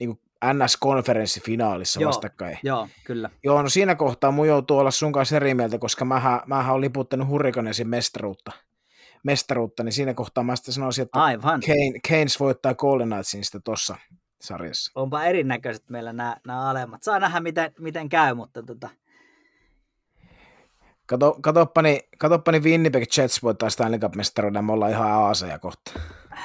niinku 0.00 0.20
NS-konferenssifinaalissa 0.44 2.00
joo, 2.00 2.08
vastakkain. 2.08 2.58
Joo, 2.62 2.88
kyllä. 3.04 3.30
Joo, 3.44 3.62
no 3.62 3.68
siinä 3.68 3.94
kohtaa 3.94 4.30
mun 4.30 4.48
joutuu 4.48 4.78
olla 4.78 4.90
sun 4.90 5.12
kanssa 5.12 5.36
eri 5.36 5.54
mieltä, 5.54 5.78
koska 5.78 6.04
mähän, 6.04 6.40
mähän 6.46 6.72
olen 6.72 6.80
liputtanut 6.80 7.28
Hurricanesin 7.28 7.88
mestaruutta. 7.88 8.52
mestaruutta, 9.22 9.82
niin 9.82 9.92
siinä 9.92 10.14
kohtaa 10.14 10.44
mä 10.44 10.56
sitten 10.56 10.74
sanoisin, 10.74 11.02
että 11.02 11.22
Aivan. 11.22 11.60
Kane, 11.66 12.00
Keynes 12.08 12.40
voittaa 12.40 12.74
Golden 12.74 13.08
Knightsin 13.08 13.44
sitten 13.44 13.62
tuossa 13.62 13.96
sarjassa. 14.40 14.92
Onpa 14.94 15.24
erinäköiset 15.24 15.90
meillä 15.90 16.12
nämä, 16.12 16.36
nämä 16.46 16.70
alemmat. 16.70 17.02
Saa 17.02 17.18
nähdä, 17.18 17.40
miten, 17.40 17.72
miten 17.78 18.08
käy, 18.08 18.34
mutta 18.34 18.62
tota... 18.62 18.88
Kato, 21.08 21.36
katoppani, 21.40 22.00
katoppani 22.18 22.60
Winnipeg 22.60 23.04
Jets 23.16 23.42
voittaa 23.42 23.70
Stanley 23.70 23.98
Cup-mestaruuden, 23.98 24.64
me 24.64 24.72
ollaan 24.72 24.90
ihan 24.90 25.10
aaseja 25.10 25.58
kohta. 25.58 25.92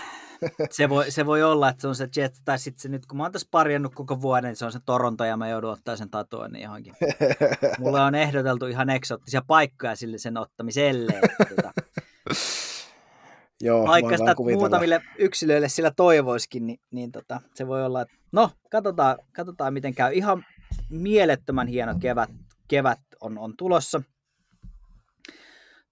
se, 0.71 0.89
voi, 0.89 1.11
se 1.11 1.25
voi 1.25 1.43
olla, 1.43 1.69
että 1.69 1.81
se 1.81 1.87
on 1.87 1.95
se 1.95 2.09
Jets, 2.15 2.41
tai 2.45 2.59
sitten 2.59 2.81
se 2.81 2.89
nyt, 2.89 3.05
kun 3.05 3.17
mä 3.17 3.23
oon 3.23 3.31
tässä 3.31 3.47
parjannut 3.51 3.95
koko 3.95 4.21
vuoden, 4.21 4.47
niin 4.49 4.55
se 4.55 4.65
on 4.65 4.71
se 4.71 4.79
Toronto, 4.85 5.25
ja 5.25 5.37
mä 5.37 5.49
joudun 5.49 5.71
ottaa 5.71 5.95
sen 5.95 6.09
tatuoinnin 6.09 6.61
johonkin. 6.61 6.93
Mulle 7.79 8.01
on 8.01 8.15
ehdoteltu 8.15 8.65
ihan 8.65 8.89
eksoottisia 8.89 9.41
paikkoja 9.47 9.95
sille 9.95 10.17
sen 10.17 10.37
ottamiselle. 10.37 11.21
Tota, 11.55 11.73
Joo, 13.61 13.87
vaikka 13.87 14.17
sitä 14.17 14.35
muutamille 14.53 15.01
yksilöille 15.17 15.69
sillä 15.69 15.91
toivoiskin, 15.91 16.67
niin, 16.67 16.79
niin 16.91 17.11
tota, 17.11 17.41
se 17.55 17.67
voi 17.67 17.85
olla, 17.85 18.01
että 18.01 18.15
no, 18.31 18.49
katsotaan, 18.71 19.17
katsotaan 19.33 19.73
miten 19.73 19.95
käy. 19.95 20.13
Ihan 20.13 20.45
mielettömän 20.89 21.67
hieno 21.67 21.95
kevät, 21.99 22.29
kevät 22.67 22.99
on, 23.21 23.37
on 23.37 23.53
tulossa. 23.57 24.01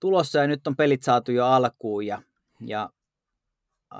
Tulossa 0.01 0.39
ja 0.39 0.47
nyt 0.47 0.67
on 0.67 0.75
pelit 0.75 1.03
saatu 1.03 1.31
jo 1.31 1.45
alkuun 1.45 2.05
ja, 2.05 2.21
ja 2.65 2.89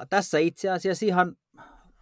tässä 0.09 0.37
itse 0.37 0.69
asiassa 0.69 1.05
ihan 1.05 1.35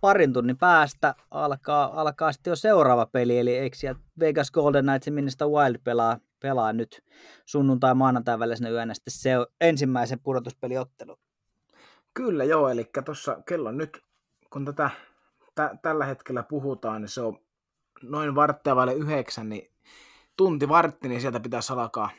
parin 0.02 0.34
tunnin 0.34 0.58
päästä 0.58 1.16
alkaa, 1.32 2.02
alkaa 2.02 2.32
sitten 2.32 2.52
jo 2.52 2.56
seuraava 2.56 3.06
peli, 3.06 3.40
eli 3.40 3.58
eikö 3.58 3.78
Vegas 4.20 4.52
Golden 4.52 4.86
Knights 4.86 5.08
ja 5.08 5.14
Minnesota 5.14 5.48
Wild 5.48 5.78
pelaa, 5.84 6.18
pelaa 6.40 6.74
nyt 6.74 7.04
sunnuntai 7.46 7.96
maanantai 7.96 8.40
välisenä 8.40 8.70
yönä 8.70 8.94
sitten 8.94 9.12
se 9.12 9.32
ensimmäisen 9.62 10.20
pudotuspeliottelun. 10.20 11.18
Kyllä 12.14 12.44
joo, 12.44 12.70
eli 12.70 12.90
tuossa 13.06 13.42
kello 13.46 13.72
nyt, 13.72 14.04
kun 14.50 14.66
tätä 14.66 14.90
tä, 15.60 15.78
tällä 15.82 16.06
hetkellä 16.06 16.44
puhutaan, 16.44 17.02
niin 17.02 17.10
se 17.10 17.22
on 17.22 17.40
noin 18.04 18.36
varttia 18.36 18.76
vaille 18.76 18.94
yhdeksän, 18.94 19.50
niin 19.50 19.72
tunti 20.38 20.70
vartti, 20.70 21.08
niin 21.08 21.22
sieltä 21.22 21.40
pitäisi 21.40 21.74
alkaa, 21.74 22.10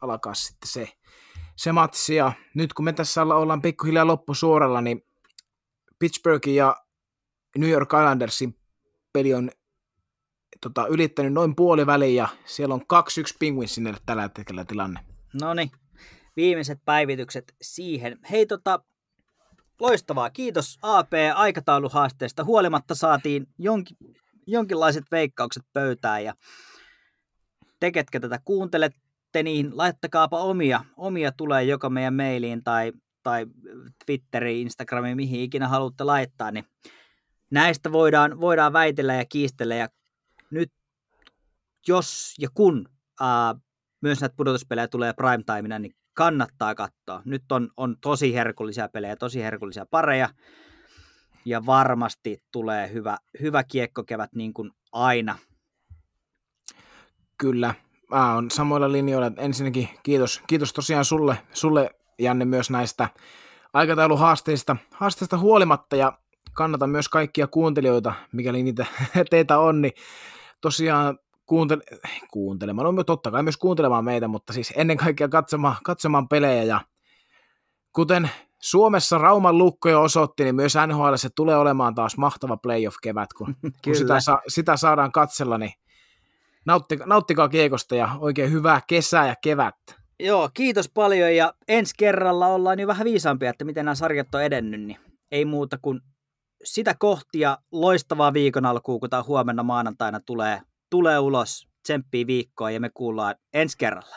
alkaa 0.00 0.34
sitten 0.34 0.70
se, 0.70 0.88
se 1.56 1.72
matsi. 1.72 2.14
Ja 2.14 2.32
nyt 2.54 2.72
kun 2.72 2.84
me 2.84 2.92
tässä 2.92 3.22
ollaan 3.22 3.62
pikkuhiljaa 3.62 4.06
loppusuoralla, 4.06 4.80
niin 4.80 5.06
Pittsburghin 5.98 6.54
ja 6.54 6.76
New 7.58 7.70
York 7.70 7.92
Islandersin 7.92 8.56
peli 9.12 9.34
on 9.34 9.50
tota, 10.60 10.86
ylittänyt 10.86 11.32
noin 11.32 11.56
puoli 11.56 11.86
väliin 11.86 12.16
ja 12.16 12.28
siellä 12.44 12.74
on 12.74 12.80
2-1 12.80 12.84
Penguinsille 13.38 13.96
tällä 14.06 14.22
hetkellä 14.22 14.64
tilanne. 14.64 15.00
No 15.40 15.54
niin, 15.54 15.70
viimeiset 16.36 16.78
päivitykset 16.84 17.54
siihen. 17.62 18.18
Hei 18.30 18.46
tota, 18.46 18.80
loistavaa. 19.80 20.30
Kiitos 20.30 20.78
AP 20.82 21.12
aikatauluhaasteesta. 21.34 22.44
Huolimatta 22.44 22.94
saatiin 22.94 23.46
jonkin, 23.58 23.96
jonkinlaiset 24.46 25.04
veikkaukset 25.10 25.62
pöytään 25.72 26.24
ja 26.24 26.34
te, 27.80 27.90
ketkä 27.90 28.20
tätä 28.20 28.40
kuuntelette, 28.44 29.00
niin 29.42 29.76
laittakaapa 29.76 30.38
omia. 30.38 30.84
Omia 30.96 31.32
tulee 31.32 31.64
joko 31.64 31.90
meidän 31.90 32.14
mailiin 32.14 32.64
tai, 32.64 32.92
tai 33.22 33.46
Twitteriin, 34.06 34.60
Instagramiin, 34.60 35.16
mihin 35.16 35.40
ikinä 35.40 35.68
haluatte 35.68 36.04
laittaa, 36.04 36.50
niin 36.50 36.64
näistä 37.50 37.92
voidaan, 37.92 38.40
voidaan 38.40 38.72
väitellä 38.72 39.14
ja 39.14 39.24
kiistellä 39.24 39.74
ja 39.74 39.88
nyt 40.50 40.72
jos 41.88 42.34
ja 42.38 42.48
kun 42.54 42.88
ää, 43.20 43.54
myös 44.00 44.20
näitä 44.20 44.36
pudotuspelejä 44.36 44.88
tulee 44.88 45.12
primetimeina, 45.12 45.78
niin 45.78 45.94
kannattaa 46.14 46.74
katsoa. 46.74 47.22
Nyt 47.24 47.52
on, 47.52 47.70
on 47.76 47.96
tosi 48.00 48.34
herkullisia 48.34 48.88
pelejä, 48.88 49.16
tosi 49.16 49.42
herkullisia 49.42 49.86
pareja, 49.86 50.28
ja 51.44 51.66
varmasti 51.66 52.42
tulee 52.52 52.92
hyvä, 52.92 53.18
hyvä 53.40 53.64
kiekkokevät 53.64 54.34
niin 54.34 54.54
kuin 54.54 54.70
aina. 54.92 55.38
Kyllä, 57.38 57.74
mä 58.10 58.34
oon 58.34 58.50
samoilla 58.50 58.92
linjoilla. 58.92 59.32
Ensinnäkin 59.36 59.88
kiitos, 60.02 60.42
kiitos 60.46 60.72
tosiaan 60.72 61.04
sulle, 61.04 61.38
sulle 61.52 61.90
Janne 62.18 62.44
myös 62.44 62.70
näistä 62.70 63.08
aikatauluhaasteista. 63.72 64.76
Haasteista 64.94 65.38
huolimatta 65.38 65.96
ja 65.96 66.18
kannatan 66.52 66.90
myös 66.90 67.08
kaikkia 67.08 67.46
kuuntelijoita, 67.46 68.12
mikäli 68.32 68.62
niitä 68.62 68.86
teitä 69.30 69.58
on, 69.58 69.82
niin 69.82 69.92
tosiaan 70.60 71.18
kuuntele, 71.46 71.82
kuuntelemaan, 72.32 72.94
no 72.94 73.04
totta 73.04 73.30
kai 73.30 73.42
myös 73.42 73.56
kuuntelemaan 73.56 74.04
meitä, 74.04 74.28
mutta 74.28 74.52
siis 74.52 74.72
ennen 74.76 74.96
kaikkea 74.96 75.28
katsomaan, 75.28 75.76
katsomaan 75.84 76.28
pelejä. 76.28 76.62
Ja 76.62 76.80
kuten 77.92 78.30
Suomessa 78.58 79.18
Rauman 79.18 79.58
lukko 79.58 79.88
jo 79.88 80.02
osoitti, 80.02 80.44
niin 80.44 80.54
myös 80.54 80.74
NHL 80.86 81.14
se 81.16 81.28
tulee 81.34 81.56
olemaan 81.56 81.94
taas 81.94 82.16
mahtava 82.16 82.56
playoff-kevät, 82.56 83.32
kun, 83.32 83.56
kun 83.84 83.96
sitä, 84.00 84.20
sa, 84.20 84.38
sitä 84.48 84.76
saadaan 84.76 85.12
katsella, 85.12 85.58
niin 85.58 85.72
nauttikaa, 86.70 87.06
nauttikaa 87.06 87.48
kiekosta 87.48 87.94
ja 87.94 88.08
oikein 88.18 88.52
hyvää 88.52 88.80
kesää 88.86 89.26
ja 89.26 89.34
kevättä. 89.42 89.94
Joo, 90.20 90.50
kiitos 90.54 90.88
paljon 90.94 91.36
ja 91.36 91.54
ensi 91.68 91.94
kerralla 91.98 92.46
ollaan 92.46 92.80
jo 92.80 92.86
vähän 92.86 93.04
viisaampia, 93.04 93.50
että 93.50 93.64
miten 93.64 93.84
nämä 93.84 93.94
sarjat 93.94 94.34
on 94.34 94.42
edennyt, 94.42 94.80
niin 94.80 94.98
ei 95.30 95.44
muuta 95.44 95.78
kuin 95.82 96.00
sitä 96.64 96.94
kohtia 96.98 97.58
loistavaa 97.72 98.32
viikon 98.32 98.66
alkuun, 98.66 99.00
kun 99.00 99.10
tämä 99.10 99.22
huomenna 99.22 99.62
maanantaina 99.62 100.20
tulee, 100.20 100.60
tulee 100.90 101.18
ulos. 101.18 101.70
Tsemppii 101.82 102.26
viikkoa 102.26 102.70
ja 102.70 102.80
me 102.80 102.90
kuullaan 102.94 103.34
ensi 103.54 103.78
kerralla. 103.78 104.16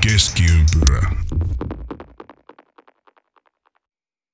Keskiympyrä. 0.00 1.10